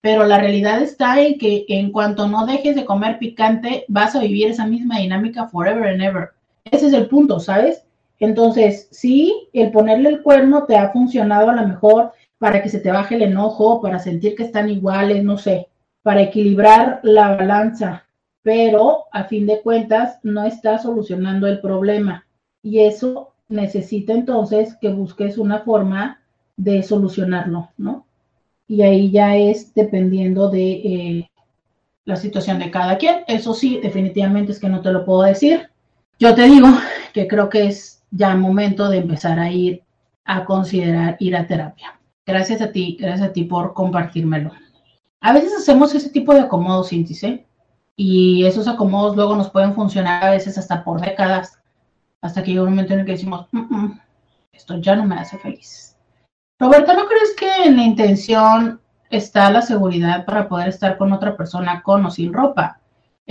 [0.00, 4.20] Pero la realidad está en que en cuanto no dejes de comer picante, vas a
[4.20, 6.32] vivir esa misma dinámica forever and ever.
[6.72, 7.84] Ese es el punto, ¿sabes?
[8.18, 12.80] Entonces, sí, el ponerle el cuerno te ha funcionado a lo mejor para que se
[12.80, 15.68] te baje el enojo, para sentir que están iguales, no sé,
[16.02, 18.06] para equilibrar la balanza,
[18.42, 22.24] pero a fin de cuentas no está solucionando el problema.
[22.62, 26.22] Y eso necesita entonces que busques una forma
[26.56, 28.06] de solucionarlo, ¿no?
[28.66, 31.30] Y ahí ya es dependiendo de eh,
[32.06, 33.24] la situación de cada quien.
[33.26, 35.71] Eso sí, definitivamente es que no te lo puedo decir.
[36.22, 36.68] Yo te digo
[37.12, 39.82] que creo que es ya momento de empezar a ir
[40.24, 41.98] a considerar ir a terapia.
[42.24, 44.52] Gracias a ti, gracias a ti por compartírmelo.
[45.20, 46.92] A veces hacemos ese tipo de acomodos,
[47.96, 51.58] y esos acomodos luego nos pueden funcionar a veces hasta por décadas,
[52.20, 54.00] hasta que llega un momento en el que decimos, mm, mm,
[54.52, 55.96] esto ya no me hace feliz.
[56.60, 61.36] Roberta, ¿no crees que en la intención está la seguridad para poder estar con otra
[61.36, 62.78] persona con o sin ropa?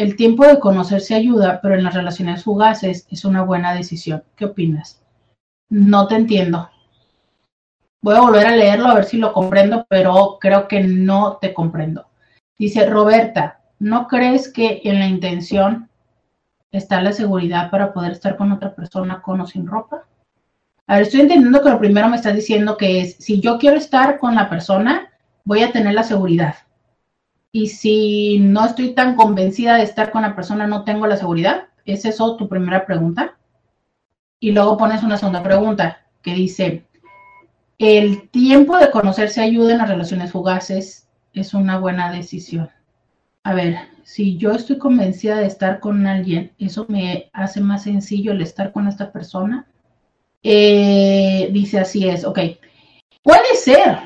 [0.02, 4.24] El tiempo de conocerse ayuda, pero en las relaciones fugaces es una buena decisión.
[4.36, 5.00] ¿Qué opinas?
[5.70, 6.72] No te entiendo.
[8.02, 11.54] Voy a volver a leerlo a ver si lo comprendo, pero creo que no te
[11.54, 12.08] comprendo.
[12.58, 15.88] Dice Roberta, ¿no crees que en la intención
[16.72, 20.08] está la seguridad para poder estar con otra persona con o sin ropa?
[20.88, 23.78] A ver, estoy entendiendo que lo primero me estás diciendo que es, si yo quiero
[23.78, 25.12] estar con la persona,
[25.44, 26.56] voy a tener la seguridad.
[27.52, 31.68] Y si no estoy tan convencida de estar con la persona, no tengo la seguridad.
[31.86, 33.38] ¿Es eso tu primera pregunta?
[34.40, 36.86] Y luego pones una segunda pregunta que dice,
[37.78, 42.70] ¿el tiempo de conocerse ayuda en las relaciones fugaces es una buena decisión?
[43.44, 48.32] A ver, si yo estoy convencida de estar con alguien, ¿eso me hace más sencillo
[48.32, 49.68] el estar con esta persona?
[50.44, 52.40] Eh, dice así es, ok.
[53.24, 53.98] Puede ser,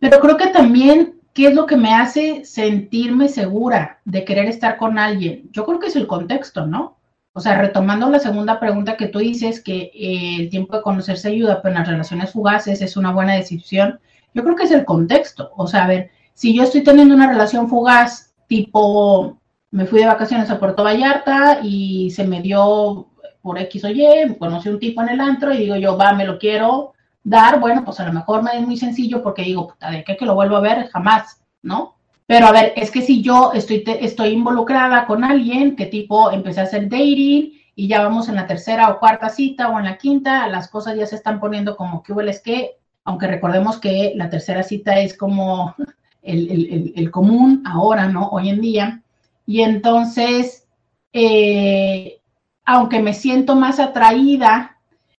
[0.00, 4.78] pero creo que también ¿Qué es lo que me hace sentirme segura de querer estar
[4.78, 5.50] con alguien?
[5.52, 6.96] Yo creo que es el contexto, ¿no?
[7.34, 11.28] O sea, retomando la segunda pregunta que tú dices, que eh, el tiempo de conocerse
[11.28, 14.00] ayuda, pero en las relaciones fugaces es una buena decisión,
[14.32, 15.50] yo creo que es el contexto.
[15.58, 19.38] O sea, a ver, si yo estoy teniendo una relación fugaz, tipo,
[19.70, 23.08] me fui de vacaciones a Puerto Vallarta y se me dio
[23.42, 26.24] por X o Y, conocí un tipo en el antro y digo yo, va, me
[26.24, 26.94] lo quiero,
[27.26, 30.16] dar, bueno, pues a lo mejor me es muy sencillo porque digo, puta, ¿de qué
[30.16, 30.88] que lo vuelvo a ver?
[30.90, 31.96] Jamás, ¿no?
[32.24, 36.60] Pero a ver, es que si yo estoy, estoy involucrada con alguien que tipo empecé
[36.60, 39.98] a hacer dating y ya vamos en la tercera o cuarta cita o en la
[39.98, 44.30] quinta, las cosas ya se están poniendo como que es que, aunque recordemos que la
[44.30, 45.74] tercera cita es como
[46.22, 48.28] el, el, común ahora, ¿no?
[48.28, 49.02] Hoy en día.
[49.46, 50.68] Y entonces,
[51.12, 52.20] eh,
[52.64, 54.75] aunque me siento más atraída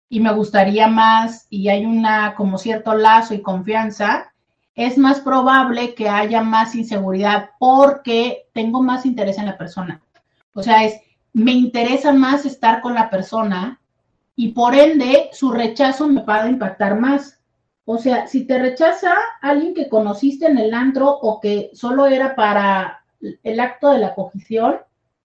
[0.09, 4.33] y me gustaría más y hay una como cierto lazo y confianza,
[4.75, 10.01] es más probable que haya más inseguridad porque tengo más interés en la persona.
[10.53, 11.01] O sea, es,
[11.33, 13.81] me interesa más estar con la persona
[14.35, 17.39] y por ende su rechazo me va a impactar más.
[17.85, 22.35] O sea, si te rechaza alguien que conociste en el antro o que solo era
[22.35, 23.03] para
[23.43, 24.77] el acto de la cogición,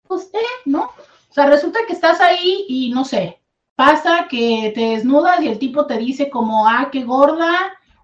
[0.06, 0.84] pues, eh, ¿no?
[0.84, 3.41] O sea, resulta que estás ahí y no sé,
[3.84, 7.52] pasa que te desnudas y el tipo te dice como, ah, qué gorda,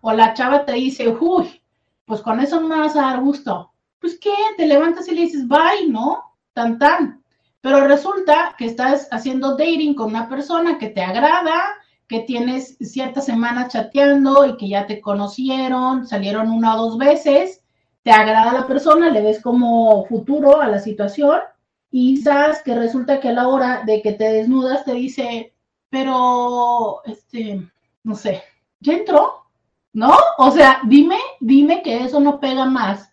[0.00, 1.62] o la chava te dice, uy,
[2.04, 3.70] pues con eso no me vas a dar gusto.
[4.00, 6.34] Pues qué, te levantas y le dices, bye, ¿no?
[6.52, 7.22] Tan tan.
[7.60, 11.62] Pero resulta que estás haciendo dating con una persona que te agrada,
[12.08, 17.62] que tienes ciertas semanas chateando y que ya te conocieron, salieron una o dos veces,
[18.02, 21.38] te agrada la persona, le ves como futuro a la situación
[21.92, 25.54] y sabes que resulta que a la hora de que te desnudas te dice,
[25.90, 27.66] pero, este,
[28.02, 28.42] no sé,
[28.80, 29.44] ¿ya entró?
[29.92, 30.14] ¿No?
[30.38, 33.10] O sea, dime, dime que eso no pega más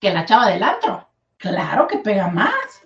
[0.00, 1.08] que la chava del antro.
[1.36, 2.82] Claro que pega más.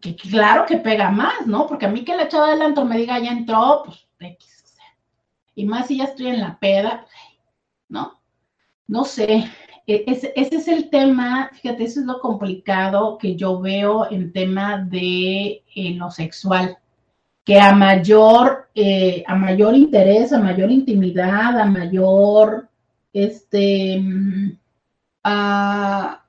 [0.00, 1.66] Que claro que pega más, ¿no?
[1.66, 4.68] Porque a mí que la chava del antro me diga ya entró, pues X, o
[4.68, 4.84] sea.
[5.54, 7.06] Y más si ya estoy en la peda,
[7.88, 8.20] ¿no?
[8.86, 9.50] No sé.
[9.86, 14.32] E, ese, ese, es el tema, fíjate, eso es lo complicado que yo veo en
[14.32, 16.78] tema de eh, lo sexual
[17.46, 22.68] que a mayor, eh, a mayor interés, a mayor intimidad, a mayor,
[23.12, 24.02] este,
[25.22, 26.24] a,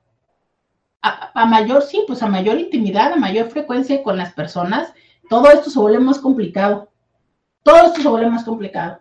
[1.02, 4.94] a, mayor, sí, pues a mayor intimidad, a mayor frecuencia con las personas,
[5.28, 6.88] todo esto se vuelve más complicado.
[7.64, 9.00] Todo esto se vuelve más complicado.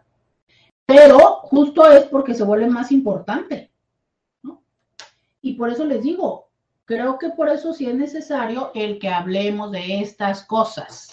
[0.87, 3.69] Pero justo es porque se vuelve más importante.
[5.39, 6.49] Y por eso les digo,
[6.85, 11.09] creo que por eso sí es necesario el que hablemos de estas cosas.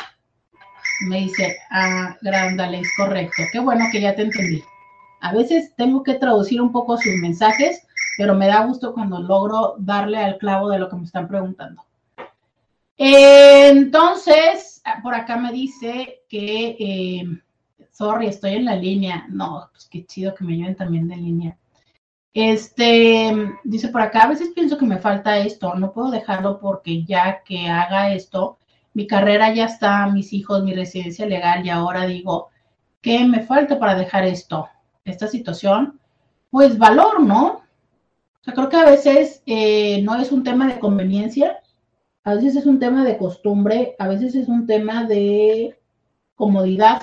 [1.03, 3.43] Me dice, ah, Grandale, es correcto.
[3.53, 4.63] Qué bueno que ya te entendí.
[5.21, 7.87] A veces tengo que traducir un poco sus mensajes,
[8.19, 11.85] pero me da gusto cuando logro darle al clavo de lo que me están preguntando.
[12.97, 17.25] Entonces, por acá me dice que, eh,
[17.91, 19.27] sorry, estoy en la línea.
[19.29, 21.59] No, pues qué chido que me lleven también de línea.
[22.35, 23.33] Este,
[23.63, 27.43] dice por acá, a veces pienso que me falta esto, no puedo dejarlo porque ya
[27.45, 28.59] que haga esto,
[28.95, 32.49] mi carrera ya está, mis hijos, mi residencia legal y ahora digo,
[33.01, 34.69] ¿qué me falta para dejar esto?
[35.05, 36.01] Esta situación,
[36.51, 37.47] pues valor, ¿no?
[37.47, 41.61] O sea, creo que a veces eh, no es un tema de conveniencia,
[42.23, 45.79] a veces es un tema de costumbre, a veces es un tema de
[46.37, 47.03] comodidad.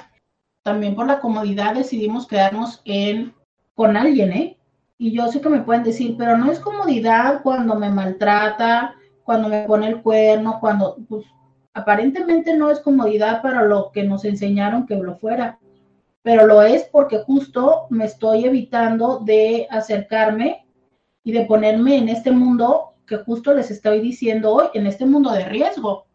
[0.63, 3.33] También por la comodidad decidimos quedarnos en,
[3.75, 4.57] con alguien, ¿eh?
[4.97, 9.49] Y yo sé que me pueden decir, pero no es comodidad cuando me maltrata, cuando
[9.49, 11.25] me pone el cuerno, cuando, pues,
[11.73, 15.59] aparentemente no es comodidad para lo que nos enseñaron que lo fuera,
[16.21, 20.65] pero lo es porque justo me estoy evitando de acercarme
[21.23, 25.31] y de ponerme en este mundo que justo les estoy diciendo hoy, en este mundo
[25.31, 26.05] de riesgo,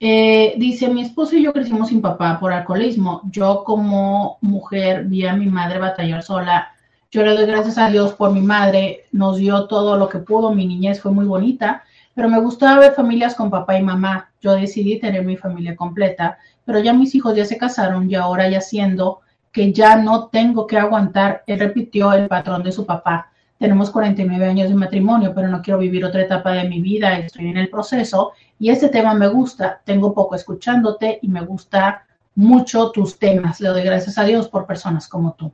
[0.00, 3.22] Eh, dice, mi esposo y yo crecimos sin papá por alcoholismo.
[3.30, 6.72] Yo como mujer vi a mi madre batallar sola
[7.12, 10.54] yo le doy gracias a Dios por mi madre, nos dio todo lo que pudo,
[10.54, 11.84] mi niñez fue muy bonita,
[12.14, 14.30] pero me gustaba ver familias con papá y mamá.
[14.40, 18.48] Yo decidí tener mi familia completa, pero ya mis hijos ya se casaron y ahora
[18.48, 19.20] ya siendo
[19.52, 23.30] que ya no tengo que aguantar, él repitió el patrón de su papá.
[23.58, 27.48] Tenemos 49 años de matrimonio, pero no quiero vivir otra etapa de mi vida, estoy
[27.48, 32.90] en el proceso y este tema me gusta, tengo poco escuchándote y me gusta mucho
[32.90, 33.60] tus temas.
[33.60, 35.52] Le doy gracias a Dios por personas como tú.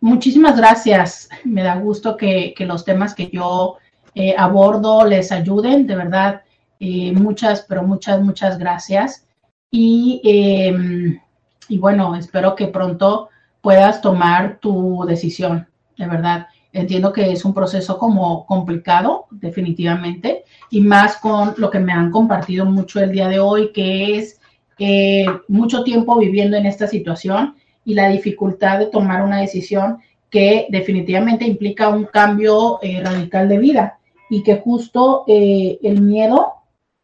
[0.00, 1.28] Muchísimas gracias.
[1.44, 3.76] Me da gusto que, los temas que yo
[4.14, 6.42] eh, abordo les ayuden, de verdad.
[6.78, 9.26] Eh, muchas, pero muchas, muchas gracias.
[9.70, 11.20] Y, em,
[11.68, 13.28] y bueno, espero que pronto
[13.60, 16.46] puedas tomar tu decisión, de verdad.
[16.72, 22.10] Entiendo que es un proceso como complicado, definitivamente, y más con lo que me han
[22.10, 24.40] compartido mucho el día de hoy, que es
[24.78, 29.98] eh, mucho tiempo viviendo en esta situación y la dificultad de tomar una decisión
[30.30, 33.98] que definitivamente implica un cambio eh, radical de vida
[34.30, 36.54] y que justo eh, el miedo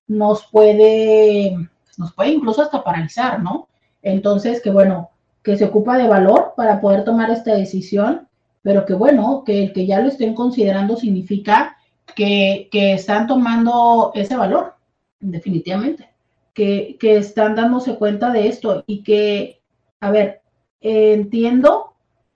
[0.06, 1.56] nos puede,
[1.98, 3.68] nos puede incluso hasta paralizar, ¿no?
[4.00, 5.10] Entonces, que bueno,
[5.42, 8.28] que se ocupa de valor para poder tomar esta decisión,
[8.62, 11.76] pero que bueno, que el que ya lo estén considerando significa
[12.14, 14.74] que, que están tomando ese valor,
[15.18, 16.08] definitivamente,
[16.54, 19.60] que, que están dándose cuenta de esto y que,
[20.00, 20.42] a ver,
[20.86, 21.94] entiendo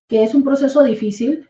[0.09, 1.49] que es un proceso difícil,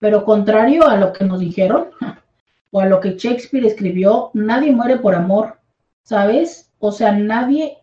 [0.00, 1.90] pero contrario a lo que nos dijeron
[2.70, 5.58] o a lo que Shakespeare escribió, nadie muere por amor,
[6.02, 6.72] ¿sabes?
[6.80, 7.78] O sea, nadie,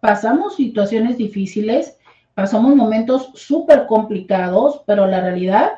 [0.00, 1.98] pasamos situaciones difíciles,
[2.34, 5.72] pasamos momentos súper complicados, pero la realidad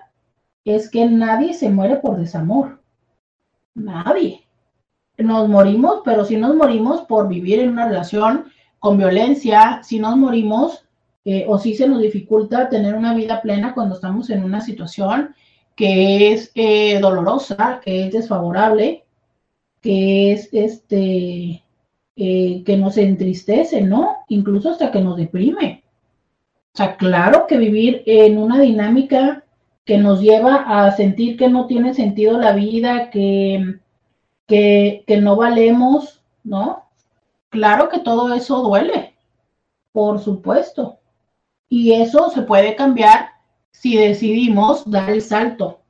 [0.64, 2.80] es que nadie se muere por desamor.
[3.74, 4.46] Nadie.
[5.18, 8.46] Nos morimos, pero si nos morimos por vivir en una relación
[8.78, 10.86] con violencia, si nos morimos
[11.46, 15.34] o si se nos dificulta tener una vida plena cuando estamos en una situación
[15.80, 19.04] que es eh, dolorosa, que es desfavorable,
[19.80, 21.64] que es este,
[22.16, 24.18] eh, que nos entristece, ¿no?
[24.28, 25.82] Incluso hasta que nos deprime.
[26.74, 29.44] O sea, claro que vivir en una dinámica
[29.86, 33.78] que nos lleva a sentir que no tiene sentido la vida, que,
[34.46, 36.90] que, que no valemos, ¿no?
[37.48, 39.14] Claro que todo eso duele,
[39.92, 40.99] por supuesto.
[41.70, 43.30] Y eso se puede cambiar
[43.70, 45.80] si decidimos dar el salto.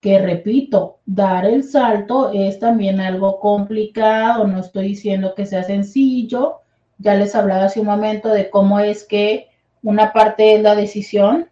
[0.00, 6.60] Que repito, dar el salto es también algo complicado, no estoy diciendo que sea sencillo.
[6.98, 9.48] Ya les hablaba hace un momento de cómo es que
[9.82, 11.48] una parte es la decisión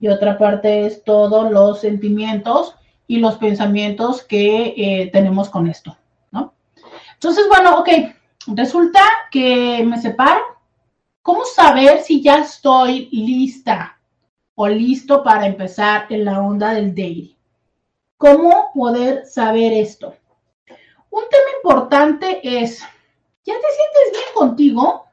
[0.00, 2.74] y otra parte es todos los sentimientos
[3.06, 5.96] y los pensamientos que eh, tenemos con esto,
[6.30, 6.54] ¿no?
[7.12, 7.88] Entonces, bueno, ok,
[8.48, 9.00] resulta
[9.30, 10.51] que me separo.
[11.22, 13.96] ¿Cómo saber si ya estoy lista
[14.56, 17.36] o listo para empezar en la onda del daily?
[18.16, 20.16] ¿Cómo poder saber esto?
[21.10, 22.80] Un tema importante es,
[23.44, 24.82] ¿ya te sientes bien contigo?
[24.82, 25.06] O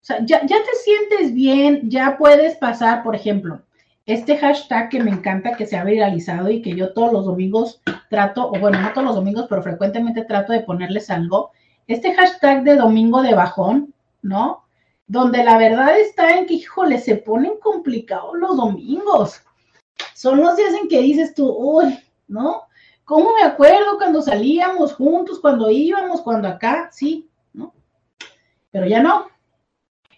[0.00, 3.62] sea, ya, ya te sientes bien, ya puedes pasar, por ejemplo,
[4.06, 7.80] este hashtag que me encanta, que se ha viralizado y que yo todos los domingos
[8.08, 11.52] trato, o bueno, no todos los domingos, pero frecuentemente trato de ponerles algo.
[11.86, 14.65] Este hashtag de domingo de bajón, ¿no?
[15.06, 19.40] Donde la verdad está en que, híjole, se ponen complicados los domingos.
[20.14, 22.62] Son los días en que dices tú, uy, ¿no?
[23.04, 26.90] ¿Cómo me acuerdo cuando salíamos juntos, cuando íbamos, cuando acá?
[26.90, 27.72] Sí, ¿no?
[28.72, 29.28] Pero ya no.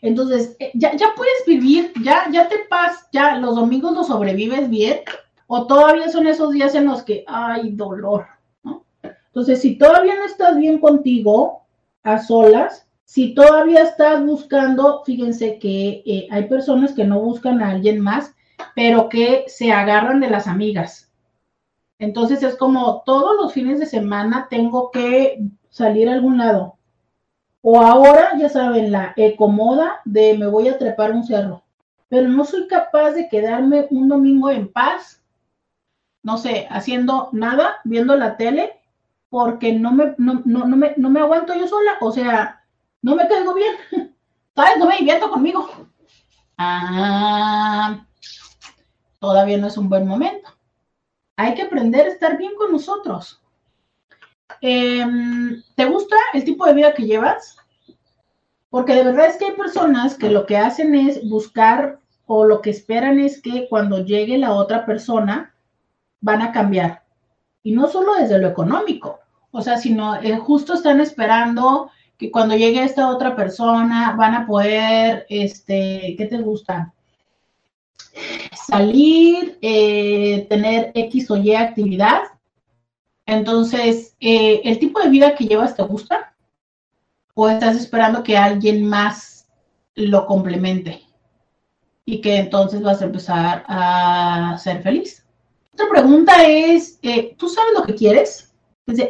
[0.01, 4.71] Entonces, eh, ya, ya puedes vivir, ya, ya te pasas, ya los domingos los sobrevives
[4.71, 5.01] bien,
[5.49, 8.27] o todavía son esos días en los que hay dolor,
[8.63, 8.87] ¿no?
[9.03, 11.67] Entonces, si todavía no estás bien contigo,
[12.05, 17.71] a solas, si todavía estás buscando, fíjense que eh, hay personas que no buscan a
[17.71, 18.35] alguien más,
[18.75, 21.11] pero que se agarran de las amigas.
[21.99, 25.41] Entonces es como todos los fines de semana tengo que
[25.71, 26.77] salir a algún lado.
[27.63, 31.63] O ahora, ya saben, la ecomoda de me voy a trepar un cerro.
[32.11, 35.25] Pero no soy capaz de quedarme un domingo en paz,
[36.23, 38.79] no sé, haciendo nada, viendo la tele,
[39.31, 41.93] porque no me, no, no, no me, no me aguanto yo sola.
[42.03, 42.58] O sea,
[43.03, 43.75] no me caigo bien.
[44.55, 44.79] ¿Sabes?
[44.79, 45.69] No me divierto conmigo.
[46.57, 48.05] Ah,
[49.21, 50.51] todavía no es un buen momento.
[51.37, 53.41] Hay que aprender a estar bien con nosotros.
[54.61, 57.57] Em, ¿Te gusta el tipo de vida que llevas?
[58.71, 62.61] Porque de verdad es que hay personas que lo que hacen es buscar o lo
[62.61, 65.55] que esperan es que cuando llegue la otra persona
[66.21, 67.05] van a cambiar.
[67.63, 69.21] Y no solo desde lo económico,
[69.51, 74.47] o sea, sino eh, justo están esperando que cuando llegue esta otra persona van a
[74.47, 76.93] poder, este, ¿qué te gusta?
[78.67, 82.23] Salir, eh, tener X o Y actividad.
[83.25, 86.35] Entonces, eh, ¿el tipo de vida que llevas te gusta?
[87.35, 89.47] ¿O estás esperando que alguien más
[89.95, 91.03] lo complemente?
[92.05, 95.25] Y que entonces vas a empezar a ser feliz.
[95.73, 98.48] Otra pregunta es, eh, ¿tú sabes lo que quieres?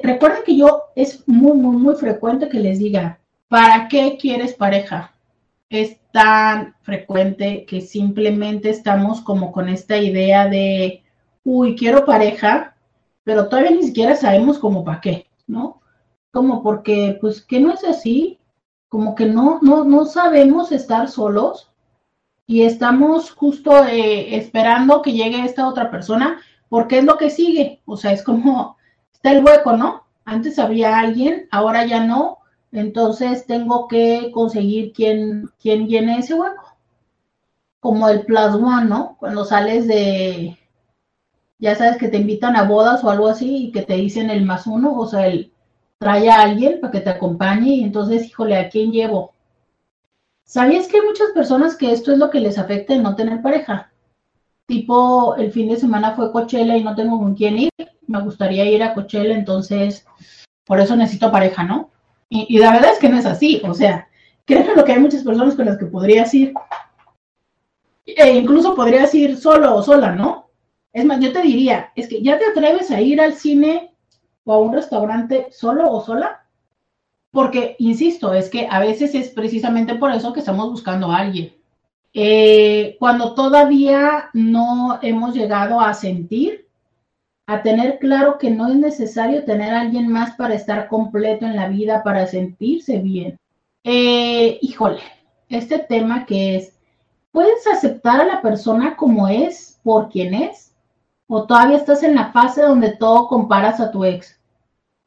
[0.03, 5.15] Recuerden que yo es muy, muy, muy frecuente que les diga, ¿para qué quieres pareja?
[5.71, 11.03] Es tan frecuente que simplemente estamos como con esta idea de,
[11.45, 12.75] uy, quiero pareja,
[13.23, 15.81] pero todavía ni siquiera sabemos cómo para qué, ¿no?
[16.33, 18.39] Como porque, pues, que no es así,
[18.89, 21.71] como que no, no, no sabemos estar solos
[22.47, 26.41] y estamos justo eh, esperando que llegue esta otra persona
[26.71, 28.78] porque es lo que sigue, o sea, es como
[29.19, 30.05] está el hueco, ¿no?
[30.25, 32.39] Antes había alguien, ahora ya no,
[32.71, 36.77] entonces tengo que conseguir quién, quién llene ese hueco.
[37.81, 39.17] Como el one, ¿no?
[39.19, 40.57] Cuando sales de,
[41.59, 44.45] ya sabes que te invitan a bodas o algo así y que te dicen el
[44.45, 45.53] más uno, o sea, el
[45.99, 49.33] trae a alguien para que te acompañe y entonces, híjole, ¿a quién llevo?
[50.45, 53.43] ¿Sabías que hay muchas personas que esto es lo que les afecta en no tener
[53.43, 53.91] pareja?
[54.67, 57.71] Tipo, el fin de semana fue Coachella y no tengo con quién ir
[58.09, 60.05] me gustaría ir a Coachella, entonces
[60.65, 61.91] por eso necesito pareja, ¿no?
[62.29, 64.09] Y, la verdad es que no es así, o sea,
[64.45, 66.53] creo que hay muchas personas con las que podrías ir,
[68.05, 70.51] e incluso podrías ir solo o sola, ¿no?
[70.93, 73.95] Es más, yo te diría, es que ya te atreves a ir al cine
[74.45, 76.45] o a un restaurante solo o sola,
[77.31, 81.55] porque, insisto, es que a veces es precisamente por eso que estamos buscando a alguien.
[82.15, 86.68] Eh, cuando todavía no hemos llegado a sentir,
[87.49, 91.57] a tener claro que no es necesario tener a alguien más para estar completo en
[91.57, 93.39] la vida, para sentirse bien.
[93.85, 95.01] Eh, híjole,
[95.49, 96.79] este tema que es,
[97.33, 100.75] ¿puedes aceptar a la persona como es, por quien es?
[101.27, 104.39] ¿O todavía estás en la fase donde todo comparas a tu ex?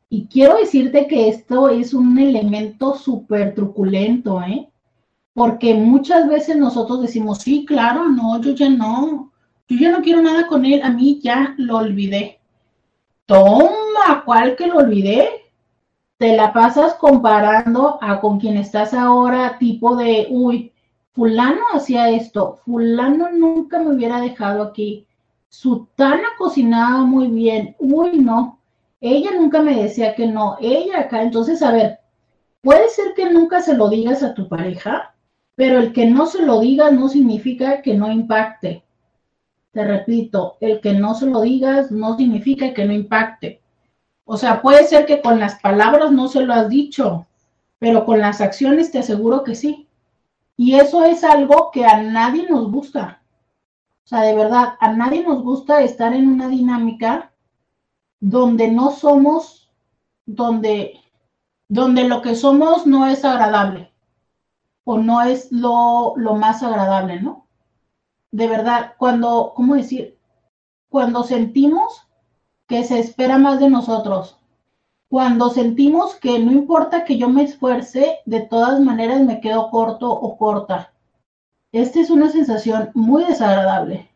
[0.10, 4.68] Y quiero decirte que esto es un elemento súper truculento, ¿eh?
[5.36, 9.31] Porque muchas veces nosotros decimos, sí, claro, no, yo ya no,
[9.72, 12.40] yo ya no quiero nada con él, a mí ya lo olvidé.
[13.26, 15.30] Toma, ¿cuál que lo olvidé?
[16.18, 20.74] Te la pasas comparando a con quien estás ahora, tipo de, uy,
[21.14, 25.08] fulano hacía esto, fulano nunca me hubiera dejado aquí,
[25.50, 28.60] Sutana cocinaba muy bien, uy, no,
[29.02, 32.00] ella nunca me decía que no, ella acá, entonces, a ver,
[32.62, 35.16] puede ser que nunca se lo digas a tu pareja,
[35.56, 38.84] pero el que no se lo digas no significa que no impacte.
[39.72, 43.62] Te repito, el que no se lo digas no significa que no impacte.
[44.26, 47.26] O sea, puede ser que con las palabras no se lo has dicho,
[47.80, 49.88] pero con las acciones te aseguro que sí.
[50.58, 53.22] Y eso es algo que a nadie nos gusta.
[54.04, 57.32] O sea, de verdad, a nadie nos gusta estar en una dinámica
[58.20, 59.70] donde no somos,
[60.26, 61.00] donde,
[61.70, 63.92] donde lo que somos no es agradable
[64.84, 67.48] o no es lo, lo más agradable, ¿no?
[68.32, 70.18] De verdad, cuando, ¿cómo decir?
[70.90, 72.08] Cuando sentimos
[72.68, 74.38] que se espera más de nosotros,
[75.10, 80.10] cuando sentimos que no importa que yo me esfuerce, de todas maneras me quedo corto
[80.10, 80.94] o corta.
[81.74, 84.10] Esta es una sensación muy desagradable,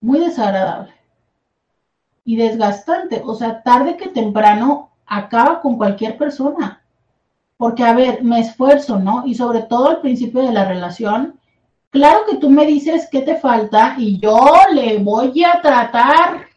[0.00, 0.94] muy desagradable
[2.24, 3.22] y desgastante.
[3.24, 6.82] O sea, tarde que temprano acaba con cualquier persona.
[7.58, 9.26] Porque, a ver, me esfuerzo, ¿no?
[9.26, 11.38] Y sobre todo al principio de la relación,
[11.94, 14.36] claro que tú me dices qué te falta y yo
[14.72, 16.48] le voy a tratar,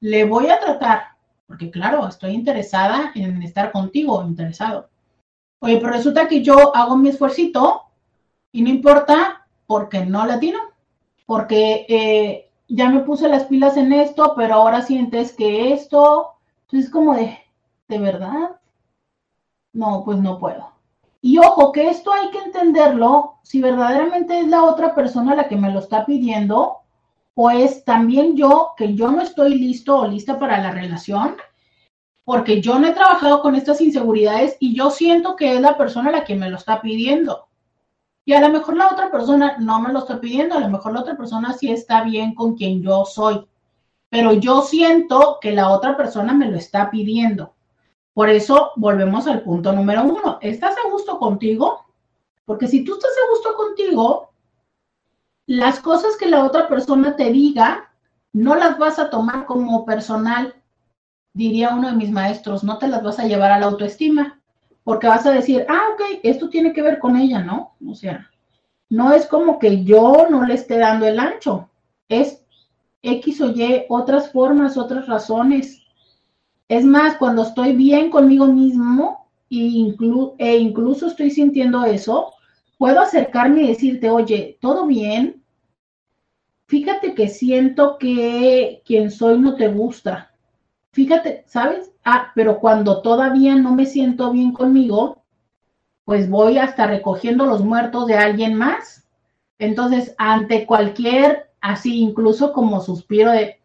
[0.00, 1.02] le voy a tratar,
[1.46, 4.88] porque claro, estoy interesada en estar contigo, interesado.
[5.60, 7.90] Oye, pero resulta que yo hago mi esfuerzo
[8.50, 10.58] y no importa porque no latino,
[11.26, 16.32] porque eh, ya me puse las pilas en esto, pero ahora sientes que esto,
[16.62, 17.38] entonces es como de,
[17.88, 18.56] ¿de verdad?
[19.74, 20.71] No, pues no puedo.
[21.22, 25.56] Y ojo, que esto hay que entenderlo si verdaderamente es la otra persona la que
[25.56, 26.78] me lo está pidiendo
[27.34, 31.36] o es también yo que yo no estoy listo o lista para la relación
[32.24, 36.10] porque yo no he trabajado con estas inseguridades y yo siento que es la persona
[36.10, 37.48] la que me lo está pidiendo.
[38.24, 40.92] Y a lo mejor la otra persona no me lo está pidiendo, a lo mejor
[40.92, 43.44] la otra persona sí está bien con quien yo soy,
[44.08, 47.54] pero yo siento que la otra persona me lo está pidiendo.
[48.14, 50.38] Por eso volvemos al punto número uno.
[50.40, 51.86] ¿Estás a gusto contigo?
[52.44, 54.30] Porque si tú estás a gusto contigo,
[55.46, 57.90] las cosas que la otra persona te diga,
[58.32, 60.54] no las vas a tomar como personal,
[61.32, 64.42] diría uno de mis maestros, no te las vas a llevar a la autoestima
[64.84, 67.74] porque vas a decir, ah, ok, esto tiene que ver con ella, ¿no?
[67.86, 68.28] O sea,
[68.88, 71.70] no es como que yo no le esté dando el ancho,
[72.08, 72.42] es
[73.02, 75.81] X o Y, otras formas, otras razones.
[76.68, 79.94] Es más, cuando estoy bien conmigo mismo e,
[80.38, 82.32] e incluso estoy sintiendo eso,
[82.78, 85.42] puedo acercarme y decirte, oye, ¿todo bien?
[86.66, 90.32] Fíjate que siento que quien soy no te gusta
[90.92, 91.90] fíjate, ¿sabes?
[92.04, 95.22] Ah, pero cuando todavía no me siento bien conmigo,
[96.04, 99.06] pues voy hasta recogiendo los muertos de alguien más.
[99.58, 103.60] Entonces, ante cualquier, así incluso como suspiro de,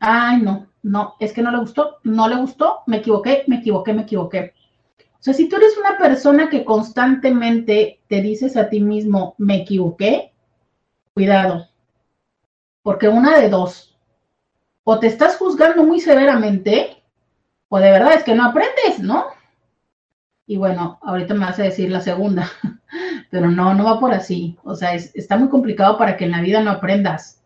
[0.00, 3.92] ay, no, no, es que no le gustó, no le gustó, me equivoqué, me equivoqué,
[3.92, 4.54] me equivoqué.
[5.12, 9.56] O sea, si tú eres una persona que constantemente te dices a ti mismo, me
[9.56, 10.32] equivoqué,
[11.12, 11.68] cuidado,
[12.82, 13.98] porque una de dos,
[14.84, 17.02] o te estás juzgando muy severamente,
[17.68, 19.26] o de verdad es que no aprendes, ¿no?
[20.46, 22.50] Y bueno, ahorita me vas a decir la segunda,
[23.30, 24.56] pero no, no va por así.
[24.64, 27.37] O sea, está muy complicado para que en la vida no aprendas.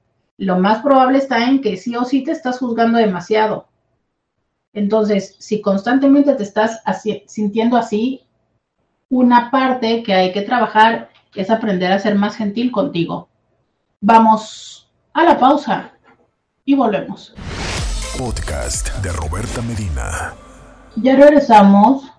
[0.42, 3.68] Lo más probable está en que sí o sí te estás juzgando demasiado.
[4.72, 6.82] Entonces, si constantemente te estás
[7.28, 8.26] sintiendo así,
[9.08, 13.28] una parte que hay que trabajar es aprender a ser más gentil contigo.
[14.00, 15.92] Vamos a la pausa
[16.64, 17.32] y volvemos.
[18.18, 20.34] Podcast de Roberta Medina.
[20.96, 22.12] Ya regresamos.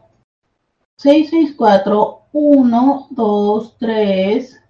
[0.96, 4.63] 664 1, 2, 3,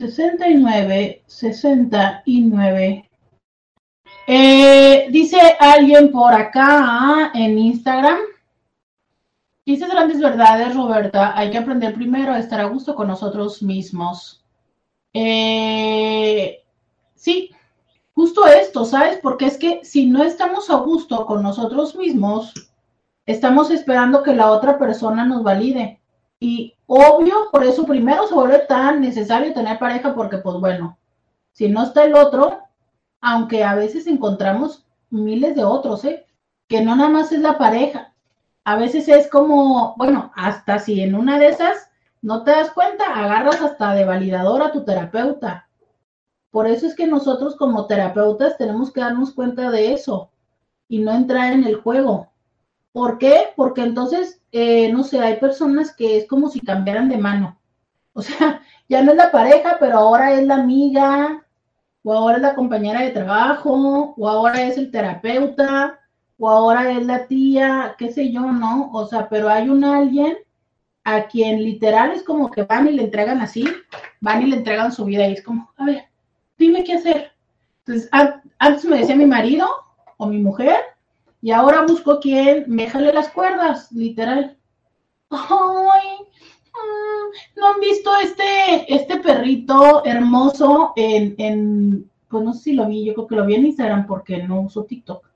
[0.00, 3.10] 69, 69.
[4.26, 8.18] Eh, dice alguien por acá en Instagram.
[9.66, 11.38] Dices grandes verdades, Roberta.
[11.38, 14.42] Hay que aprender primero a estar a gusto con nosotros mismos.
[15.12, 16.64] Eh,
[17.14, 17.50] sí,
[18.14, 19.18] justo esto, ¿sabes?
[19.22, 22.54] Porque es que si no estamos a gusto con nosotros mismos,
[23.26, 25.99] estamos esperando que la otra persona nos valide.
[26.40, 30.98] Y obvio, por eso primero se vuelve tan necesario tener pareja porque, pues bueno,
[31.52, 32.58] si no está el otro,
[33.20, 36.26] aunque a veces encontramos miles de otros, ¿eh?
[36.66, 38.14] Que no nada más es la pareja.
[38.64, 41.90] A veces es como, bueno, hasta si en una de esas
[42.22, 45.68] no te das cuenta, agarras hasta de validador a tu terapeuta.
[46.50, 50.30] Por eso es que nosotros como terapeutas tenemos que darnos cuenta de eso
[50.88, 52.28] y no entrar en el juego.
[52.92, 53.52] ¿Por qué?
[53.56, 57.58] Porque entonces, eh, no sé, hay personas que es como si cambiaran de mano.
[58.12, 61.46] O sea, ya no es la pareja, pero ahora es la amiga,
[62.02, 66.00] o ahora es la compañera de trabajo, o ahora es el terapeuta,
[66.38, 68.90] o ahora es la tía, qué sé yo, ¿no?
[68.92, 70.38] O sea, pero hay un alguien
[71.04, 73.64] a quien literal es como que van y le entregan así,
[74.20, 76.04] van y le entregan su vida y es como, a ver,
[76.58, 77.32] dime qué hacer.
[77.80, 78.08] Entonces,
[78.58, 79.68] antes me decía mi marido
[80.16, 80.76] o mi mujer,
[81.42, 84.56] y ahora busco quien me jale las cuerdas, literal.
[85.30, 86.18] Ay,
[86.72, 92.86] mm, ¿no han visto este, este perrito hermoso en, en, pues no sé si lo
[92.86, 95.28] vi, yo creo que lo vi en Instagram porque no uso TikTok.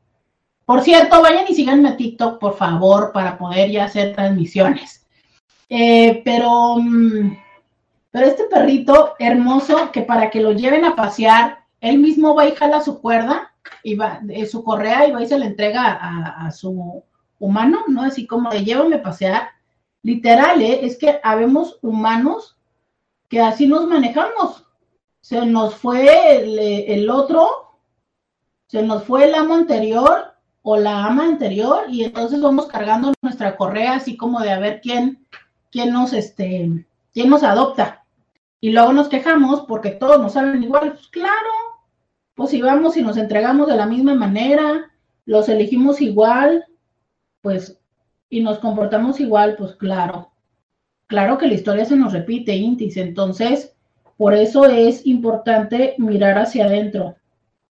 [0.66, 5.06] Por cierto, vayan y síganme a TikTok, por favor, para poder ya hacer transmisiones.
[5.68, 7.36] Eh, pero, mm,
[8.10, 12.54] pero este perrito hermoso, que para que lo lleven a pasear, él mismo va y
[12.54, 13.53] jala su cuerda
[13.84, 17.04] y va, de su correa y va y se le entrega a, su
[17.38, 18.02] humano, ¿no?
[18.02, 19.50] Así como de llévame a pasear.
[20.02, 20.80] Literal, ¿eh?
[20.84, 22.56] es que habemos humanos
[23.28, 24.66] que así nos manejamos.
[25.20, 27.78] Se nos fue el, otro,
[28.66, 33.54] se nos fue el amo anterior o la ama anterior y entonces vamos cargando nuestra
[33.56, 35.26] correa así como de a ver quién,
[35.70, 38.06] quién nos, este, quién nos adopta.
[38.60, 40.92] Y luego nos quejamos porque todos nos saben igual.
[40.92, 41.50] Pues claro,
[42.34, 44.90] pues si vamos y nos entregamos de la misma manera,
[45.24, 46.64] los elegimos igual,
[47.42, 47.78] pues,
[48.28, 50.32] y nos comportamos igual, pues claro,
[51.06, 53.74] claro que la historia se nos repite, Intis, entonces,
[54.16, 57.16] por eso es importante mirar hacia adentro.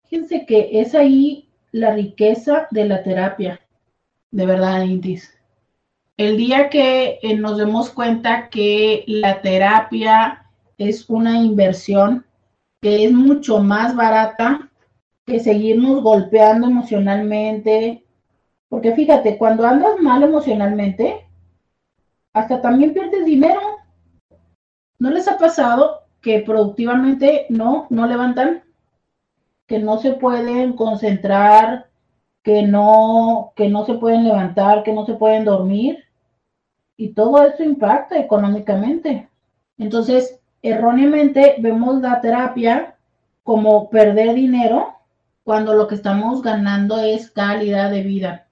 [0.04, 3.60] Fíjense que es ahí la riqueza de la terapia,
[4.30, 5.32] de verdad, Intis.
[6.16, 10.46] El día que eh, nos demos cuenta que la terapia
[10.78, 12.26] es una inversión,
[12.82, 14.68] que es mucho más barata
[15.24, 18.04] que seguirnos golpeando emocionalmente.
[18.68, 21.26] Porque fíjate, cuando andas mal emocionalmente,
[22.32, 23.60] hasta también pierdes dinero.
[24.98, 28.64] ¿No les ha pasado que productivamente no, no levantan?
[29.66, 31.88] Que no se pueden concentrar,
[32.42, 36.04] que no, que no se pueden levantar, que no se pueden dormir.
[36.96, 39.28] Y todo eso impacta económicamente.
[39.78, 42.96] Entonces, erróneamente vemos la terapia
[43.42, 44.94] como perder dinero
[45.44, 48.46] cuando lo que estamos ganando es calidad de vida.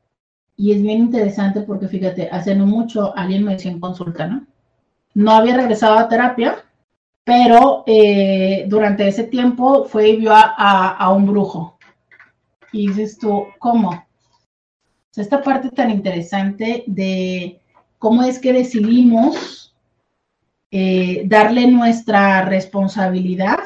[0.56, 4.46] Y es bien interesante porque fíjate, hace no mucho alguien me decía en consulta, ¿no?
[5.14, 6.64] No había regresado a terapia,
[7.24, 11.78] pero eh, durante ese tiempo fue y vio a, un brujo.
[12.72, 14.04] Y dices tú, ¿cómo?
[15.16, 17.60] esta parte tan interesante de
[17.98, 19.69] cómo es que decidimos
[20.70, 23.60] eh, darle nuestra responsabilidad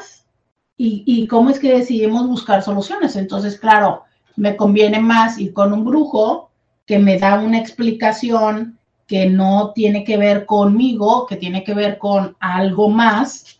[0.77, 3.15] y, cómo es que decidimos buscar soluciones.
[3.15, 4.03] Entonces, claro,
[4.35, 6.51] me conviene más ir con un brujo
[6.85, 8.77] que me da una explicación
[9.07, 13.59] que no tiene que ver conmigo, que tiene que ver con algo más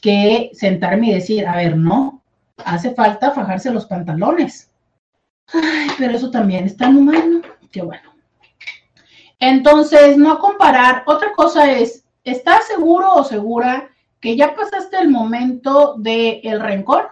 [0.00, 2.22] que sentarme y decir, a ver, no,
[2.64, 4.70] hace falta fajarse los pantalones.
[5.98, 8.14] Pero eso también es tan humano, que bueno.
[9.38, 11.04] Entonces, no comparar.
[11.06, 13.88] Otra cosa es, ¿Estás seguro o segura
[14.20, 17.08] que ya pasaste el momento del el rencor?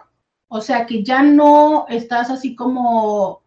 [0.48, 3.40] O sea, que ya no estás así como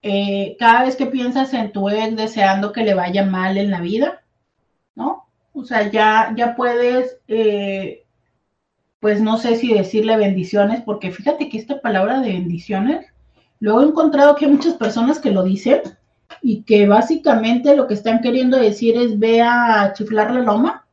[0.00, 3.82] eh, cada vez que piensas en tu ex deseando que le vaya mal en la
[3.82, 4.22] vida,
[4.94, 5.26] ¿no?
[5.52, 8.06] O sea, ya, ya puedes, eh,
[8.98, 13.06] pues no sé si decirle bendiciones, porque fíjate que esta palabra de bendiciones,
[13.58, 15.82] luego he encontrado que hay muchas personas que lo dicen
[16.40, 20.86] y que básicamente lo que están queriendo decir es ve a chiflar la loma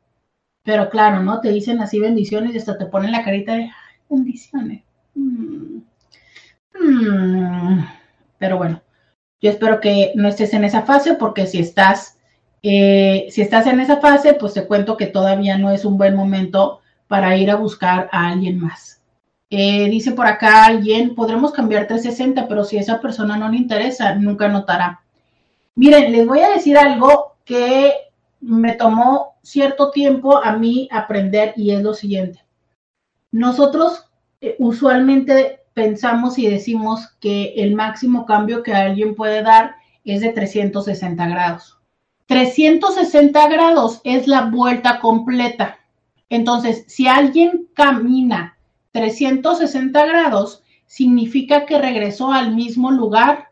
[0.68, 1.40] pero claro, ¿no?
[1.40, 3.72] Te dicen así bendiciones y hasta te ponen la carita de
[4.10, 4.84] bendiciones.
[5.16, 5.78] Mm.
[6.78, 7.88] Mm.
[8.38, 8.82] Pero bueno,
[9.40, 12.18] Yo espero que no estés en esa fase porque si estás,
[12.64, 16.18] eh, si estás en esa fase, pues te cuento que todavía no es un buen
[16.18, 19.02] momento para ir a buscar a alguien más.
[19.50, 24.16] Eh, dice por acá alguien, podremos cambiar 360, pero si esa persona no le interesa,
[24.16, 25.00] nunca notará.
[25.76, 27.94] Miren, les voy a decir algo que
[28.42, 32.44] me tomó cierto tiempo a mí aprender y es lo siguiente.
[33.32, 34.10] Nosotros
[34.42, 40.34] eh, usualmente pensamos y decimos que el máximo cambio que alguien puede dar es de
[40.34, 41.78] 360 grados.
[42.26, 45.78] 360 grados es la vuelta completa.
[46.30, 48.58] Entonces, si alguien camina
[48.92, 53.48] 360 grados, significa que regresó al mismo lugar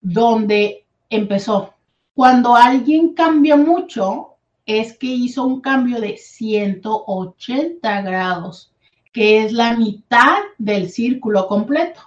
[0.00, 1.74] donde empezó.
[2.14, 4.35] Cuando alguien cambia mucho,
[4.66, 8.72] es que hizo un cambio de 180 grados,
[9.12, 12.00] que es la mitad del círculo completo.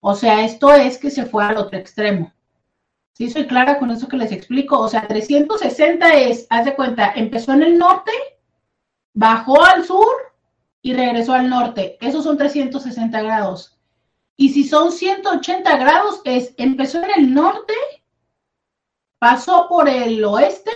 [0.00, 2.32] O sea, esto es que se fue al otro extremo.
[3.12, 4.78] ¿Sí soy clara con eso que les explico?
[4.78, 8.12] O sea, 360 es, haz de cuenta, empezó en el norte,
[9.12, 10.14] bajó al sur
[10.82, 11.98] y regresó al norte.
[12.00, 13.76] Esos son 360 grados.
[14.36, 17.74] Y si son 180 grados, es empezó en el norte,
[19.18, 20.70] pasó por el oeste,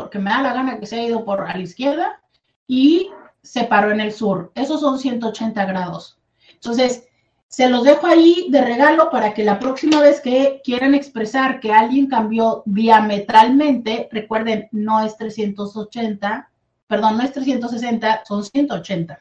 [0.00, 2.22] porque me da la gana que se ha ido por a la izquierda,
[2.66, 3.10] y
[3.42, 4.50] se paró en el sur.
[4.54, 6.18] Esos son 180 grados.
[6.54, 7.06] Entonces,
[7.48, 11.70] se los dejo ahí de regalo para que la próxima vez que quieran expresar que
[11.70, 16.48] alguien cambió diametralmente, recuerden, no es 380,
[16.86, 19.20] perdón, no es 360, son 180.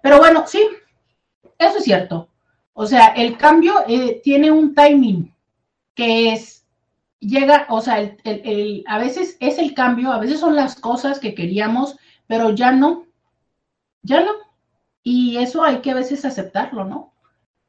[0.00, 0.64] Pero bueno, sí,
[1.58, 2.28] eso es cierto.
[2.72, 5.34] O sea, el cambio eh, tiene un timing
[5.92, 6.53] que es,
[7.28, 11.34] llega, o sea, el, a veces es el cambio, a veces son las cosas que
[11.34, 11.96] queríamos,
[12.26, 13.06] pero ya no,
[14.02, 14.32] ya no.
[15.02, 17.12] Y eso hay que a veces aceptarlo, ¿no?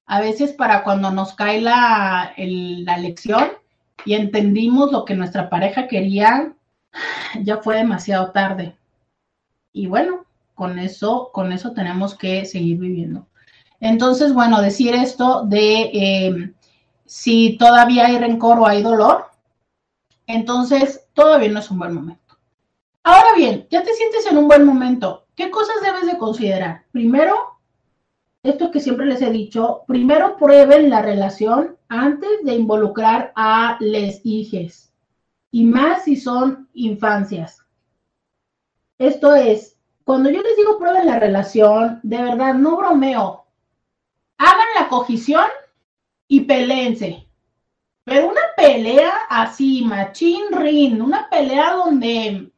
[0.06, 3.50] A veces para cuando nos cae la, la lección
[4.06, 6.54] y entendimos lo que nuestra pareja quería,
[7.42, 8.76] ya fue demasiado tarde.
[9.74, 13.28] Y bueno, con eso, con eso tenemos que seguir viviendo.
[13.80, 16.54] Entonces, bueno, decir esto de eh,
[17.06, 19.26] si todavía hay rencor o hay dolor,
[20.28, 22.38] entonces todavía no es un buen momento.
[23.04, 25.28] Ahora bien, ya te sientes en un buen momento.
[25.36, 26.86] ¿Qué cosas debes de considerar?
[26.92, 27.36] Primero,
[28.42, 34.22] esto que siempre les he dicho, primero prueben la relación antes de involucrar a les
[34.24, 34.94] hijes
[35.52, 37.66] y más si son infancias.
[38.98, 43.46] Esto es, cuando yo les digo prueben la relación, de verdad, no bromeo.
[44.38, 45.46] Hagan la cogición
[46.28, 47.28] y peleense.
[48.04, 52.52] Pero una pelea así, machín rin, una pelea donde,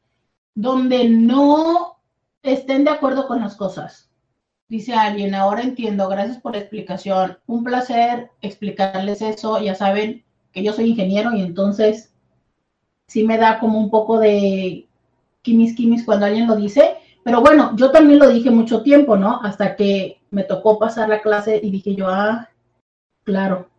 [0.55, 1.97] donde no
[2.43, 4.09] estén de acuerdo con las cosas.
[4.69, 7.37] Dice alguien, ahora entiendo, gracias por la explicación.
[7.47, 9.59] Un placer explicarles eso.
[9.61, 12.13] Ya saben que yo soy ingeniero y entonces
[13.07, 14.87] sí me da como un poco de
[15.41, 19.39] quimis quimis cuando alguien lo dice, pero bueno, yo también lo dije mucho tiempo, ¿no?
[19.41, 22.49] Hasta que me tocó pasar la clase y dije yo, ah,
[23.23, 23.69] claro.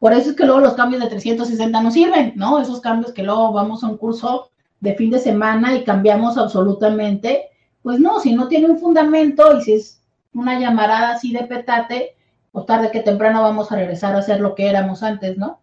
[0.00, 2.58] Por eso es que luego los cambios de 360 no sirven, ¿no?
[2.58, 4.50] Esos cambios que luego vamos a un curso
[4.80, 7.50] de fin de semana y cambiamos absolutamente,
[7.82, 10.02] pues no, si no tiene un fundamento y si es
[10.32, 12.16] una llamarada así de petate,
[12.50, 15.60] pues tarde que temprano vamos a regresar a hacer lo que éramos antes, ¿no?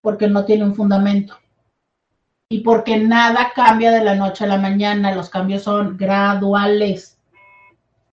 [0.00, 1.36] Porque no tiene un fundamento
[2.48, 7.18] y porque nada cambia de la noche a la mañana, los cambios son graduales.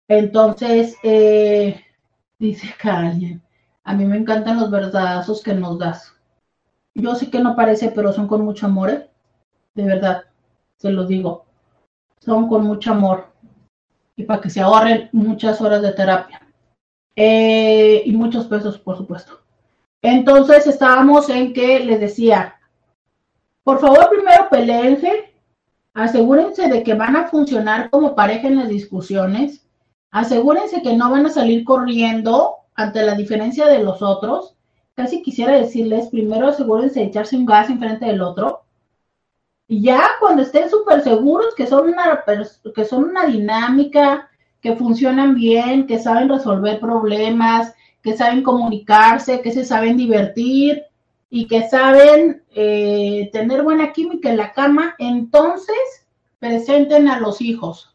[0.07, 1.85] Entonces, eh,
[2.39, 3.43] dice acá alguien,
[3.89, 6.13] a mí me encantan los verdadazos que nos das.
[6.95, 9.09] Yo sé que no parece, pero son con mucho amor, ¿eh?
[9.75, 10.25] de verdad,
[10.77, 11.47] se los digo.
[12.19, 13.29] Son con mucho amor.
[14.15, 16.47] Y para que se ahorren muchas horas de terapia.
[17.17, 19.41] Eh, y muchos pesos, por supuesto.
[20.03, 22.57] Entonces estábamos en que les decía,
[23.65, 25.33] por favor, primero peleense,
[25.95, 29.67] asegúrense de que van a funcionar como pareja en las discusiones,
[30.11, 34.55] asegúrense que no van a salir corriendo ante la diferencia de los otros.
[34.95, 38.63] Casi quisiera decirles, primero asegúrense de echarse un gas enfrente del otro.
[39.67, 42.25] Y ya cuando estén súper seguros que son, una,
[42.73, 44.31] que son una dinámica,
[44.61, 50.85] que funcionan bien, que saben resolver problemas, que saben comunicarse, que se saben divertir,
[51.31, 55.77] y que saben eh, tener buena química en la cama, entonces
[56.39, 57.93] presenten a los hijos.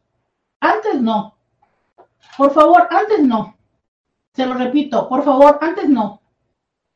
[0.60, 1.36] Antes no.
[2.38, 3.56] Por favor, antes no.
[4.34, 6.22] Se lo repito, por favor, antes no.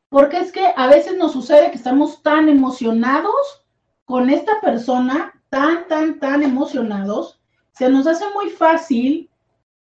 [0.08, 3.66] Porque es que a veces nos sucede que estamos tan emocionados
[4.04, 7.40] con esta persona, tan, tan, tan emocionados,
[7.72, 9.30] se nos hace muy fácil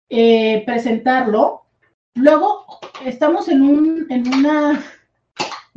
[0.10, 1.64] eh, presentarlo.
[2.14, 2.66] Luego
[3.06, 4.84] estamos en, un, en una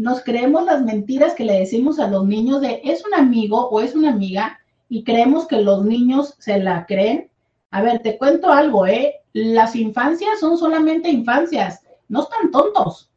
[0.01, 3.82] nos creemos las mentiras que le decimos a los niños de es un amigo o
[3.82, 4.59] es una amiga
[4.89, 7.31] y creemos que los niños se la creen.
[7.70, 9.19] A ver, te cuento algo, ¿eh?
[9.32, 13.11] Las infancias son solamente infancias, no están tontos.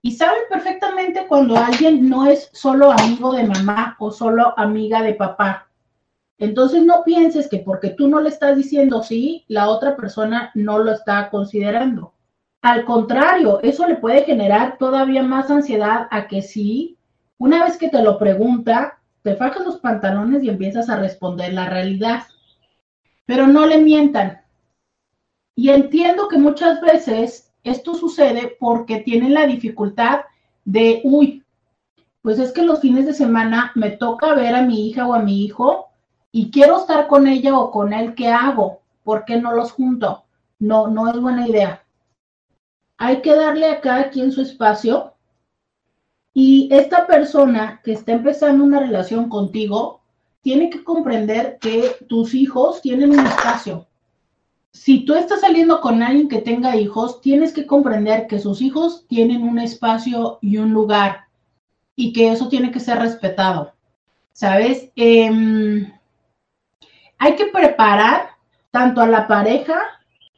[0.00, 5.14] Y saben perfectamente cuando alguien no es solo amigo de mamá o solo amiga de
[5.14, 5.68] papá.
[6.38, 10.78] Entonces no pienses que porque tú no le estás diciendo sí, la otra persona no
[10.78, 12.12] lo está considerando.
[12.60, 16.98] Al contrario, eso le puede generar todavía más ansiedad a que sí,
[17.38, 21.68] una vez que te lo pregunta, te fajas los pantalones y empiezas a responder la
[21.68, 22.22] realidad.
[23.26, 24.43] Pero no le mientan.
[25.54, 30.20] Y entiendo que muchas veces esto sucede porque tienen la dificultad
[30.64, 31.42] de, uy,
[32.22, 35.20] pues es que los fines de semana me toca ver a mi hija o a
[35.20, 35.88] mi hijo
[36.32, 38.80] y quiero estar con ella o con él, ¿qué hago?
[39.02, 40.24] ¿Por qué no los junto?
[40.58, 41.84] No, no es buena idea
[42.96, 45.14] hay que darle a cada quien su espacio
[46.32, 50.00] y esta persona que está empezando una relación contigo
[50.42, 53.86] tiene que comprender que tus hijos tienen un espacio.
[54.74, 59.06] Si tú estás saliendo con alguien que tenga hijos, tienes que comprender que sus hijos
[59.06, 61.28] tienen un espacio y un lugar
[61.94, 63.72] y que eso tiene que ser respetado.
[64.32, 64.90] ¿Sabes?
[64.96, 65.92] Em,
[67.18, 68.30] hay que preparar
[68.72, 69.80] tanto a la pareja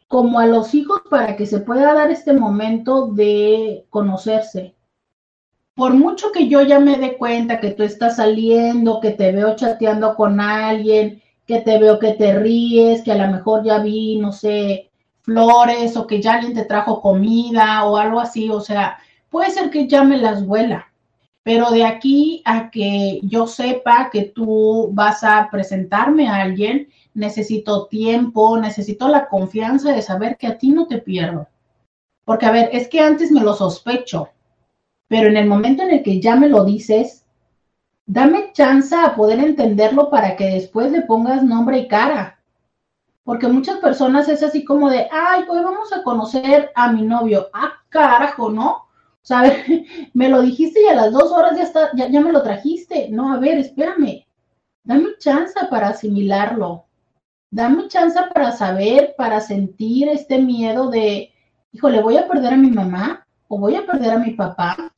[0.07, 4.75] como a los hijos para que se pueda dar este momento de conocerse.
[5.75, 9.57] Por mucho que yo ya me dé cuenta que tú estás saliendo, que te veo
[9.57, 14.19] chateando con alguien, que te veo que te ríes, que a lo mejor ya vi,
[14.19, 14.91] no sé,
[15.23, 18.99] flores o que ya alguien te trajo comida o algo así, o sea,
[19.29, 20.93] puede ser que ya me las vuela,
[21.43, 27.87] pero de aquí a que yo sepa que tú vas a presentarme a alguien, necesito
[27.87, 31.49] tiempo, necesito la confianza de saber que a ti no te pierdo.
[32.25, 34.29] Porque, a ver, es que antes me lo sospecho,
[35.09, 37.26] pero en el momento en el que ya me lo dices,
[38.07, 42.39] dame chance a poder entenderlo para que después le pongas nombre y cara.
[43.25, 47.49] Porque muchas personas es así como de, ay, hoy vamos a conocer a mi novio.
[47.53, 48.71] Ah, carajo, ¿no?
[48.71, 48.87] O
[49.23, 49.43] sea,
[50.15, 53.09] me lo dijiste y a las dos horas ya, está, ya, ya me lo trajiste.
[53.11, 54.25] No, a ver, espérame.
[54.85, 56.87] Dame chance para asimilarlo
[57.51, 61.33] dame chance para saber, para sentir este miedo de,
[61.73, 64.93] híjole, voy a perder a mi mamá o voy a perder a mi papá.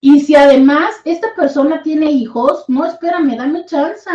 [0.00, 4.08] Y si además esta persona tiene hijos, no, espérame, dame chance.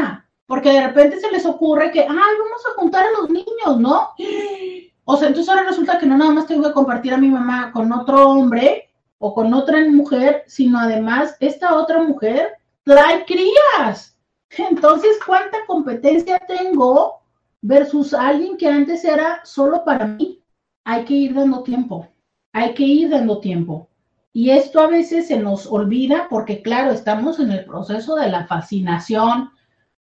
[0.47, 4.09] Porque de repente se les ocurre que, ay, vamos a juntar a los niños, ¿no?
[5.07, 7.71] O sea, entonces ahora resulta que no nada más tengo que compartir a mi mamá
[7.71, 8.89] con otro hombre
[9.19, 12.53] o con otra mujer, sino además esta otra mujer
[12.83, 14.17] trae crías.
[14.57, 17.21] Entonces, ¿cuánta competencia tengo
[17.65, 20.39] versus alguien que antes era solo para mí.
[20.83, 22.07] Hay que ir dando tiempo,
[22.53, 23.89] hay que ir dando tiempo.
[24.35, 28.45] Y esto a veces se nos olvida porque, claro, estamos en el proceso de la
[28.47, 29.51] fascinación,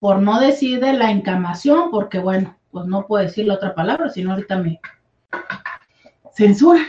[0.00, 4.10] por no decir de la encamación, porque, bueno, pues no puedo decir la otra palabra,
[4.10, 4.80] sino ahorita me
[6.34, 6.80] censura.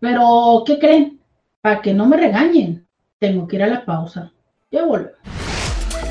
[0.00, 1.20] Pero, ¿qué creen?
[1.60, 2.88] Para que no me regañen,
[3.18, 4.32] tengo que ir a la pausa.
[4.70, 5.10] Ya vuelvo.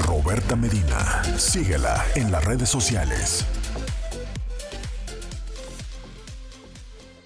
[0.01, 1.23] Roberta Medina.
[1.35, 3.43] Síguela en las redes sociales.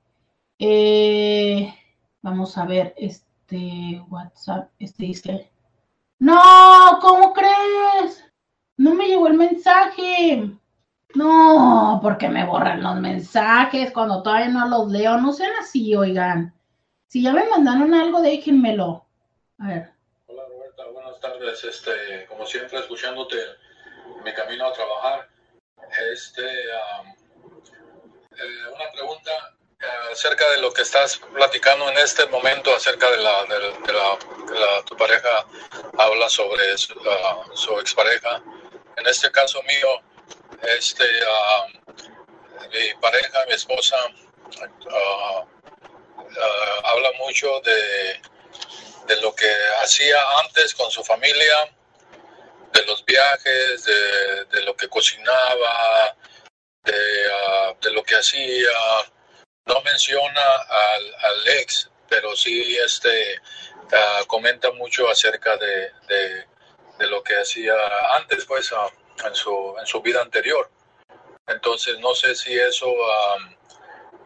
[0.59, 1.73] Eh,
[2.21, 5.49] Vamos a ver este WhatsApp, este dice.
[6.19, 6.37] No,
[6.99, 8.28] ¿cómo crees?
[8.79, 10.51] No me llegó el mensaje.
[11.13, 15.17] No, porque me borran los mensajes cuando todavía no los leo.
[15.17, 16.53] No sean así, oigan.
[17.07, 19.05] Si ya me mandaron algo, déjenmelo.
[19.59, 19.91] A ver.
[20.27, 21.61] Hola Roberta, buenas tardes.
[21.61, 23.35] Este, como siempre, escuchándote
[24.23, 25.27] mi camino a trabajar.
[26.13, 27.13] Este, eh,
[28.73, 29.31] una pregunta
[30.11, 33.59] acerca de lo que estás platicando en este momento acerca de la, de,
[33.93, 35.45] la, tu pareja
[35.97, 38.41] habla sobre su, uh, su, expareja.
[38.99, 40.01] En este caso mío,
[40.77, 41.91] este, uh,
[42.69, 43.95] mi pareja, mi esposa,
[44.57, 45.47] uh,
[46.83, 48.21] habla mucho de,
[49.07, 49.49] de lo que
[49.81, 51.73] hacía antes con su familia,
[52.73, 56.15] de los viajes, de, de lo que cocinaba,
[56.83, 56.93] de,
[57.81, 58.69] de lo que hacía.
[59.65, 60.41] No menciona
[61.21, 63.39] al, ex, pero sí este,
[63.93, 65.91] ah, comenta mucho acerca de,
[67.07, 67.75] lo que hacía
[68.15, 68.89] antes, pues, ah,
[69.25, 70.69] en, su, en su vida anterior.
[71.47, 72.87] Entonces, no sé si eso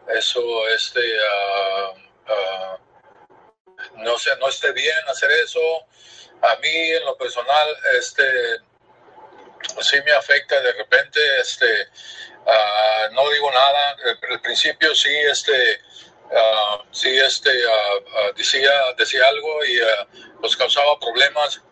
[0.08, 1.00] eso este,
[2.26, 2.78] ah,
[3.96, 5.60] no, sé, no esté bien hacer eso.
[6.42, 8.58] A mí en lo personal, este,
[9.80, 11.88] sí me afecta de repente, este,
[12.44, 13.96] uh, no digo nada,
[14.30, 15.80] al principio sí, este,
[16.30, 19.80] uh, sí, este, uh, decía, decía algo y
[20.40, 21.62] pues causaba problemas,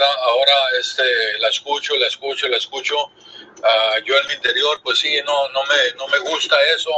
[0.00, 2.96] Ahora, este, la escucho, la escucho, la escucho.
[4.04, 6.90] yo en mi interior, pues sí, no, no, me, no me gusta eso,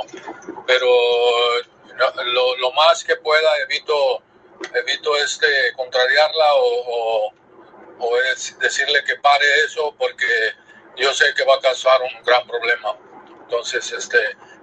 [0.67, 0.87] pero
[2.25, 4.23] lo, lo, más que pueda evito,
[4.75, 7.35] evito este, contrariarla o, o
[7.99, 8.17] o
[8.61, 10.27] decirle que pare eso porque
[10.97, 12.97] yo sé que va a causar un gran problema.
[13.43, 14.19] Entonces, este,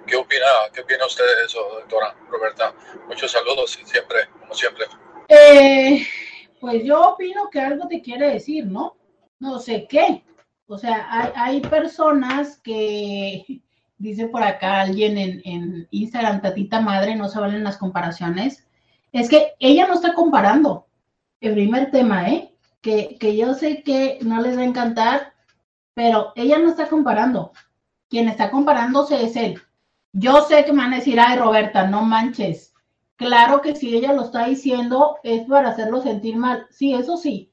[0.08, 2.74] ¿qué opina, qué opina usted de eso, doctora Roberta?
[3.08, 4.86] Muchos saludos siempre, como siempre.
[5.28, 6.08] Eh,
[6.62, 8.96] pues yo opino que algo te quiere decir, ¿no?
[9.40, 10.24] No sé qué.
[10.68, 13.62] O sea, hay, hay personas que,
[13.98, 18.66] dice por acá alguien en, en Instagram, tatita madre, no se valen las comparaciones.
[19.12, 20.88] Es que ella no está comparando.
[21.42, 22.52] El primer tema, ¿eh?
[22.82, 25.34] que, yo sé que no les va a encantar,
[25.94, 27.52] pero ella no está comparando.
[28.10, 29.62] Quien está comparándose es él.
[30.14, 32.71] Yo sé que me van a decir, ay, Roberta, no manches.
[33.22, 36.66] Claro que si ella lo está diciendo es para hacerlo sentir mal.
[36.72, 37.52] Sí, eso sí.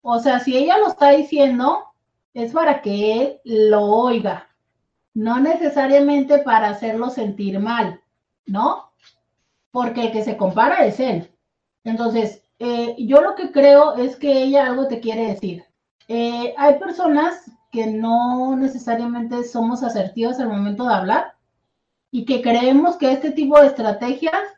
[0.00, 1.84] O sea, si ella lo está diciendo
[2.32, 4.48] es para que él lo oiga.
[5.12, 8.00] No necesariamente para hacerlo sentir mal,
[8.46, 8.92] ¿no?
[9.72, 11.30] Porque el que se compara es él.
[11.84, 15.66] Entonces, eh, yo lo que creo es que ella algo te quiere decir.
[16.08, 21.34] Eh, hay personas que no necesariamente somos asertivas al momento de hablar
[22.10, 24.54] y que creemos que este tipo de estrategias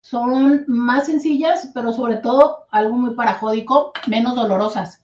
[0.00, 5.02] son más sencillas, pero sobre todo algo muy parajódico, menos dolorosas.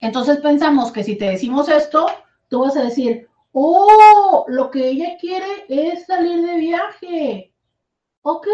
[0.00, 2.06] Entonces pensamos que si te decimos esto,
[2.48, 7.52] tú vas a decir, oh, lo que ella quiere es salir de viaje.
[8.22, 8.46] Ok,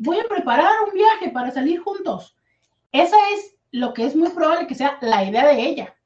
[0.00, 2.36] voy a preparar un viaje para salir juntos.
[2.92, 5.96] Esa es lo que es muy probable que sea la idea de ella.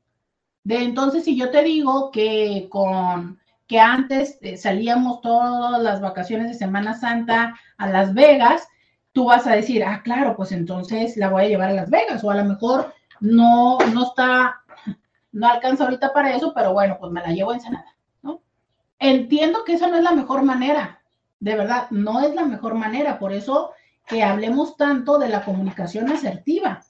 [0.65, 6.49] De entonces, si yo te digo que con que antes eh, salíamos todas las vacaciones
[6.49, 8.67] de Semana Santa a Las Vegas,
[9.13, 12.23] tú vas a decir, ah, claro, pues entonces la voy a llevar a Las Vegas,
[12.23, 14.63] o a lo mejor no, no está,
[15.33, 17.59] no alcanza ahorita para eso, pero bueno, pues me la llevo a
[18.23, 18.41] ¿no?
[18.99, 21.01] Entiendo que esa no es la mejor manera,
[21.41, 23.73] de verdad, no es la mejor manera, por eso
[24.07, 26.81] que hablemos tanto de la comunicación asertiva.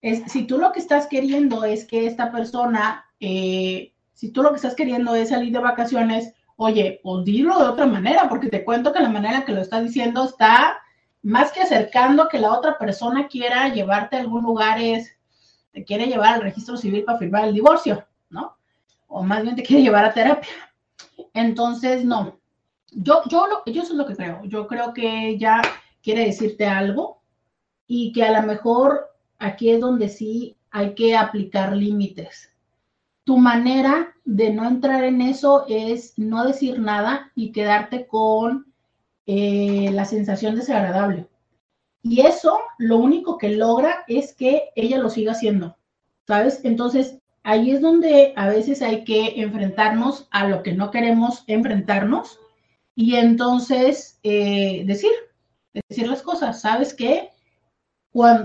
[0.00, 4.50] Es, si tú lo que estás queriendo es que esta persona, eh, si tú lo
[4.50, 8.64] que estás queriendo es salir de vacaciones, oye, pues dilo de otra manera, porque te
[8.64, 10.78] cuento que la manera que lo estás diciendo está
[11.22, 15.16] más que acercando que la otra persona quiera llevarte a algún lugar, es,
[15.72, 18.56] te quiere llevar al registro civil para firmar el divorcio, ¿no?
[19.06, 20.48] O más bien te quiere llevar a terapia.
[21.34, 22.38] Entonces, no.
[22.92, 24.42] Yo, yo, lo, yo eso es lo que creo.
[24.44, 25.60] Yo creo que ya
[26.02, 27.22] quiere decirte algo
[27.86, 29.08] y que a lo mejor
[29.38, 32.52] aquí es donde sí hay que aplicar límites.
[33.24, 38.72] Tu manera de no entrar en eso es no decir nada y quedarte con
[39.30, 41.28] eh, la sensación desagradable.
[42.02, 45.76] Y eso lo único que logra es que ella lo siga haciendo,
[46.26, 46.64] ¿sabes?
[46.64, 52.40] Entonces, ahí es donde a veces hay que enfrentarnos a lo que no queremos enfrentarnos
[52.94, 55.10] y entonces eh, decir,
[55.90, 56.62] decir las cosas.
[56.62, 57.28] ¿Sabes qué?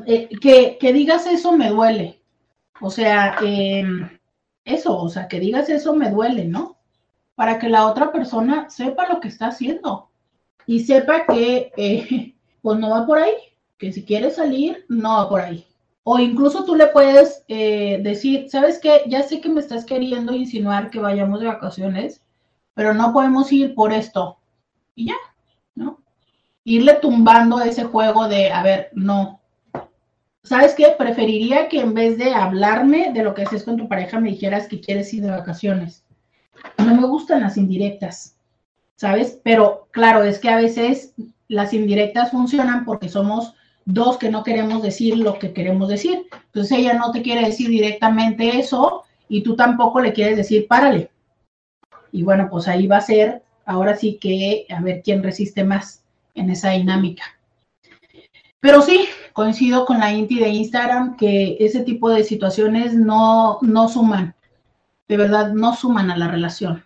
[0.06, 2.22] Eh, que, digas eso me duele.
[2.82, 4.20] O sea, em,
[4.66, 6.78] eso, o sea, que digas eso me duele, ¿no?
[7.36, 10.10] Para que la otra persona sepa lo que está haciendo
[10.68, 13.36] y sepa que eh, pues no va por ahí,
[13.78, 15.66] que si quiere salir, no va por ahí.
[16.04, 19.04] O incluso tú le puedes eh, decir, ¿sabes qué?
[19.08, 22.22] Ya sé que me estás queriendo insinuar que vayamos de vacaciones,
[22.74, 24.38] pero no podemos ir por esto.
[24.96, 25.16] Y ya,
[25.76, 26.04] ¿no?
[26.64, 29.42] irle tumbando ese juego de, a ver, no.
[30.44, 30.94] ¿Sabes qué?
[30.98, 34.68] Preferiría que en vez de hablarme de lo que haces con tu pareja, me dijeras
[34.68, 36.04] que quieres ir de vacaciones.
[36.78, 38.38] No me gustan las indirectas,
[38.96, 39.40] ¿sabes?
[39.44, 41.14] Pero claro, es que a veces
[41.48, 43.54] las indirectas funcionan porque somos
[43.86, 46.28] dos que no queremos decir lo que queremos decir.
[46.46, 51.10] Entonces ella no te quiere decir directamente eso y tú tampoco le quieres decir párale.
[52.12, 56.04] Y bueno, pues ahí va a ser, ahora sí que a ver quién resiste más
[56.36, 57.24] en esa dinámica.
[58.60, 63.90] Pero sí, coincido con la Inti de Instagram que ese tipo de situaciones no, no
[63.90, 64.36] suman,
[65.08, 66.84] de verdad no suman a la relación.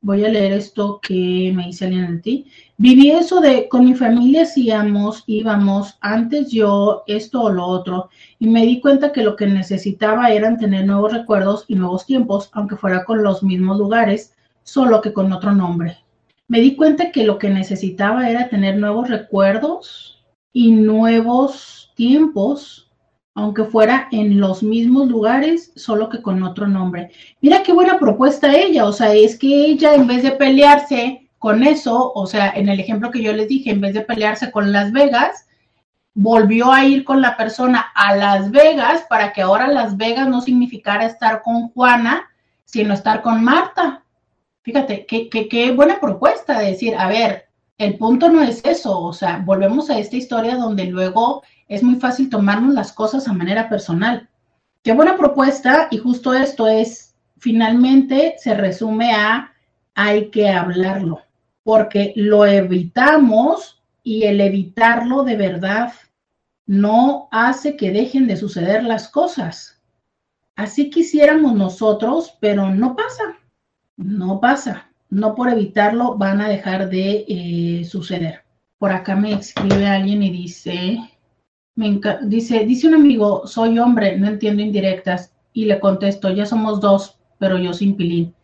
[0.00, 2.46] Voy a leer esto que me dice alguien de ti.
[2.76, 8.46] Viví eso de con mi familia hacíamos, íbamos, antes yo esto o lo otro, y
[8.46, 12.76] me di cuenta que lo que necesitaba eran tener nuevos recuerdos y nuevos tiempos, aunque
[12.76, 15.98] fuera con los mismos lugares, solo que con otro nombre.
[16.46, 22.83] me di cuenta que lo que necesitaba era tener nuevos recuerdos y nuevos tiempos,
[23.34, 27.10] aunque fuera en los mismos lugares, solo que con otro nombre.
[27.40, 31.64] Mira qué buena propuesta ella, o sea, es que ella en vez de pelearse con
[31.64, 34.72] eso, o sea, en el ejemplo que yo les dije, en vez de pelearse con
[34.72, 35.46] Las Vegas,
[36.14, 40.40] volvió a ir con la persona a Las Vegas para que ahora Las Vegas no
[40.40, 42.30] significara estar con Juana,
[42.64, 44.04] sino estar con Marta.
[44.62, 49.12] Fíjate, qué, qué, buena propuesta de decir, a ver, el punto no es eso, o
[49.12, 53.68] sea, volvemos a esta historia donde luego es muy fácil tomarnos las cosas a manera
[53.68, 54.28] personal.
[54.82, 59.52] Qué buena propuesta y justo esto es, finalmente se resume a
[59.94, 61.20] hay que hablarlo,
[61.62, 65.92] porque lo evitamos y el evitarlo de verdad
[66.66, 69.80] no hace que dejen de suceder las cosas.
[70.56, 73.36] Así quisiéramos nosotros, pero no pasa
[73.96, 74.90] no pasa.
[75.10, 78.44] No por evitarlo van a dejar de eh, suceder.
[78.78, 80.98] Por acá me escribe alguien y dice,
[81.76, 85.32] me dice, dice un amigo, soy hombre, no entiendo indirectas.
[85.52, 88.34] Y le contesto, ya somos dos, pero yo sin pilín.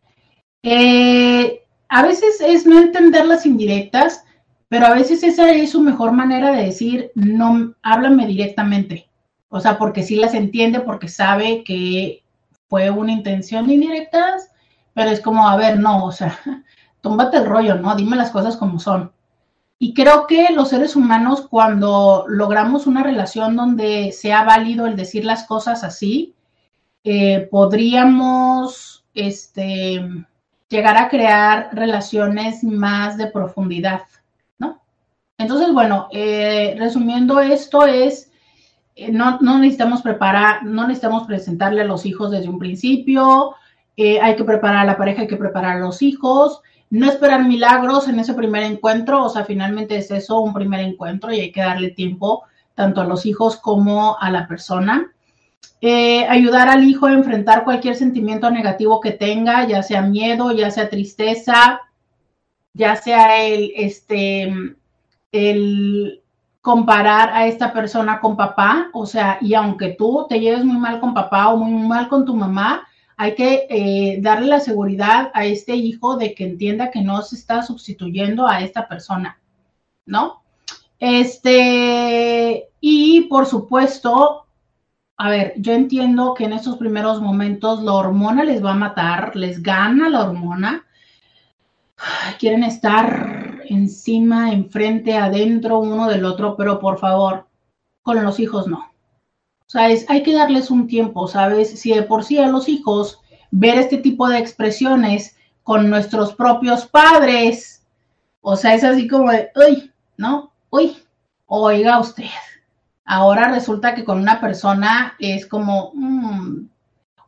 [0.62, 4.24] Eh, a veces es no entender las indirectas,
[4.68, 9.08] pero a veces esa es su mejor manera de decir, no, háblame directamente.
[9.48, 12.22] O sea, porque sí las entiende, porque sabe que
[12.68, 14.50] fue una intención indirectas
[14.94, 16.38] pero es como, a ver, no, o sea,
[17.00, 17.94] tómbate el rollo, ¿no?
[17.94, 19.12] Dime las cosas como son.
[19.82, 25.24] Y creo que los seres humanos, cuando logramos una relación donde sea válido el decir
[25.24, 26.34] las cosas así,
[27.02, 30.06] eh, podríamos este,
[30.68, 34.02] llegar a crear relaciones más de profundidad,
[34.58, 34.82] ¿no?
[35.38, 38.30] Entonces, bueno, eh, resumiendo esto es,
[38.96, 43.54] eh, no, no necesitamos preparar, no necesitamos presentarle a los hijos desde un principio,
[43.96, 48.08] hay que preparar a la pareja, hay que preparar a los hijos, no esperar milagros
[48.08, 51.60] en ese primer encuentro, o sea, finalmente es eso, un primer encuentro y hay que
[51.60, 52.42] darle tiempo
[52.74, 55.12] tanto a los hijos como a la persona.
[55.80, 60.70] Eh, ayudar al hijo a enfrentar cualquier sentimiento negativo que tenga, ya sea miedo, ya
[60.70, 61.80] sea tristeza,
[62.74, 64.52] ya sea el, este,
[65.32, 66.22] el
[66.60, 71.00] comparar a esta persona con papá, o sea, y aunque tú te lleves muy mal
[71.00, 72.86] con papá o muy mal con tu mamá,
[73.20, 77.36] hay que eh, darle la seguridad a este hijo de que entienda que no se
[77.36, 79.38] está sustituyendo a esta persona,
[80.06, 80.42] ¿no?
[80.98, 84.46] Este, y por supuesto,
[85.18, 89.36] a ver, yo entiendo que en estos primeros momentos la hormona les va a matar,
[89.36, 90.86] les gana la hormona,
[92.38, 97.48] quieren estar encima, enfrente, adentro uno del otro, pero por favor,
[98.00, 98.90] con los hijos no.
[99.70, 101.78] Sea, hay que darles un tiempo, ¿sabes?
[101.78, 103.20] Si de por sí a los hijos
[103.52, 107.86] ver este tipo de expresiones con nuestros propios padres,
[108.40, 110.50] o sea, es así como de, uy, ¿no?
[110.70, 110.96] Uy,
[111.46, 112.24] oiga usted.
[113.04, 116.68] Ahora resulta que con una persona es como, mm".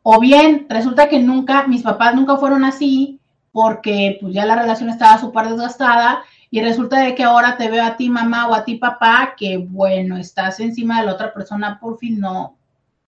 [0.02, 3.20] o bien resulta que nunca, mis papás nunca fueron así
[3.52, 7.82] porque pues ya la relación estaba súper desgastada y resulta de que ahora te veo
[7.82, 11.80] a ti mamá o a ti papá, que bueno, estás encima de la otra persona,
[11.80, 12.58] por fin no,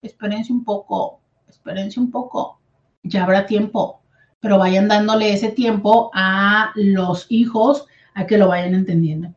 [0.00, 2.60] espérense un poco, espérense un poco,
[3.02, 4.00] ya habrá tiempo,
[4.38, 9.34] pero vayan dándole ese tiempo a los hijos a que lo vayan entendiendo.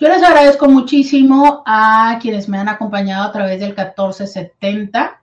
[0.00, 5.22] Yo les agradezco muchísimo a quienes me han acompañado a través del 1470.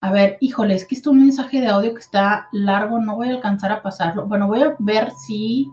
[0.00, 3.16] A ver, híjole, es que esto es un mensaje de audio que está largo, no
[3.16, 4.26] voy a alcanzar a pasarlo.
[4.26, 5.68] Bueno, voy a ver si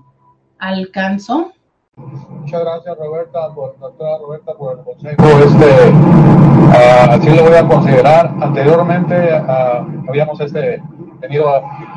[0.60, 1.54] alcanzo.
[1.98, 5.24] Muchas gracias Roberta, por, doctora Roberta, por el consejo.
[5.40, 8.34] Este, uh, así lo voy a considerar.
[8.40, 10.82] Anteriormente uh, habíamos este,
[11.20, 11.50] tenido,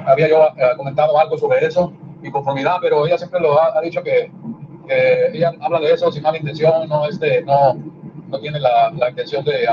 [0.07, 4.03] había yo uh, comentado algo sobre eso y conformidad, pero ella siempre lo ha, dicho
[4.03, 4.33] que,
[5.33, 7.75] ella habla de eso sin mala intención, no, este, no,
[8.29, 9.69] no tiene la, intención de,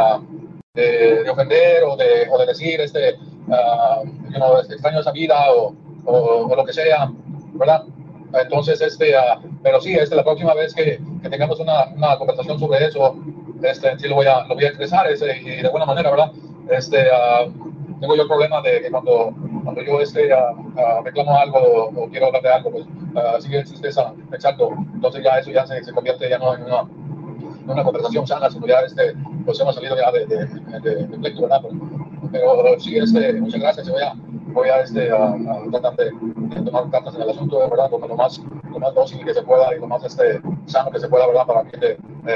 [0.75, 5.73] de, de, ofender o de, decir, este, you know, extraño esa vida o,
[6.05, 7.11] o lo que sea,
[7.53, 7.83] ¿verdad?
[8.33, 12.59] Entonces, este, uh, pero sí, este, la próxima vez que, que tengamos una, una, conversación
[12.59, 13.15] sobre eso,
[13.63, 16.31] este, sí lo voy a, lo voy a expresar ese, y de buena manera, ¿verdad?
[16.69, 17.49] Este, uh,
[17.99, 19.33] tengo yo el problema de que cuando,
[19.63, 22.85] cuando yo este, uh, reclamo algo o, quiero hablar de algo, pues
[23.39, 24.69] sigue tristeza, exacto.
[24.93, 28.65] Entonces ya eso ya se, se convierte ya no en en una conversación sana, sino
[28.67, 29.13] ya este,
[29.47, 30.45] pues hemos salido ya de, de,
[30.81, 31.61] de, de pleito, ¿verdad?
[32.31, 34.13] Pero, pero sí, este, muchas gracias, voy a
[34.57, 36.11] voy a, este, a, a tratar de,
[36.65, 38.41] tomar cartas en el asunto, verdad, como lo más,
[38.71, 41.45] lo más dócil que se pueda y lo más este, sano que se pueda, ¿verdad?
[41.45, 41.79] Para el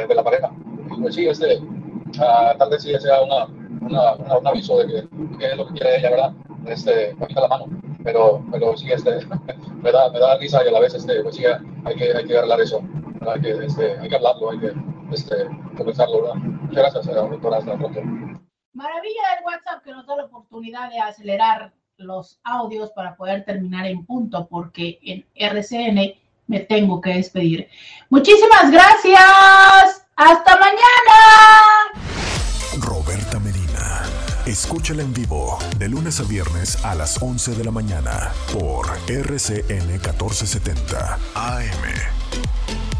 [0.07, 0.51] de, la pareja.
[0.95, 3.45] Y pues sí, este, uh, tal vez sí sea una,
[3.81, 6.33] una, una, un aviso de que, que, es lo que quiere ella, ¿verdad?
[6.67, 7.65] Este, la mano.
[8.03, 9.19] pero, pero sí, este,
[9.81, 11.43] me, da, me da risa y a la vez, este, pues sí,
[11.85, 12.81] hay que, hay que arreglar eso,
[13.27, 14.73] hay que, este, hay que hablarlo, hay que
[15.11, 15.35] este,
[15.77, 16.21] comenzarlo.
[16.21, 16.35] ¿verdad?
[16.35, 18.01] Muchas gracias, eh, doctora, hasta pronto.
[18.73, 23.85] Maravilla del WhatsApp que nos da la oportunidad de acelerar los audios para poder terminar
[23.85, 26.15] en punto, porque en RCN
[26.47, 27.67] me tengo que despedir.
[28.09, 30.05] Muchísimas gracias.
[30.15, 31.19] Hasta mañana.
[32.79, 34.03] Roberta Medina.
[34.45, 39.87] Escúchala en vivo de lunes a viernes a las 11 de la mañana por RCN
[39.87, 42.90] 1470 AM.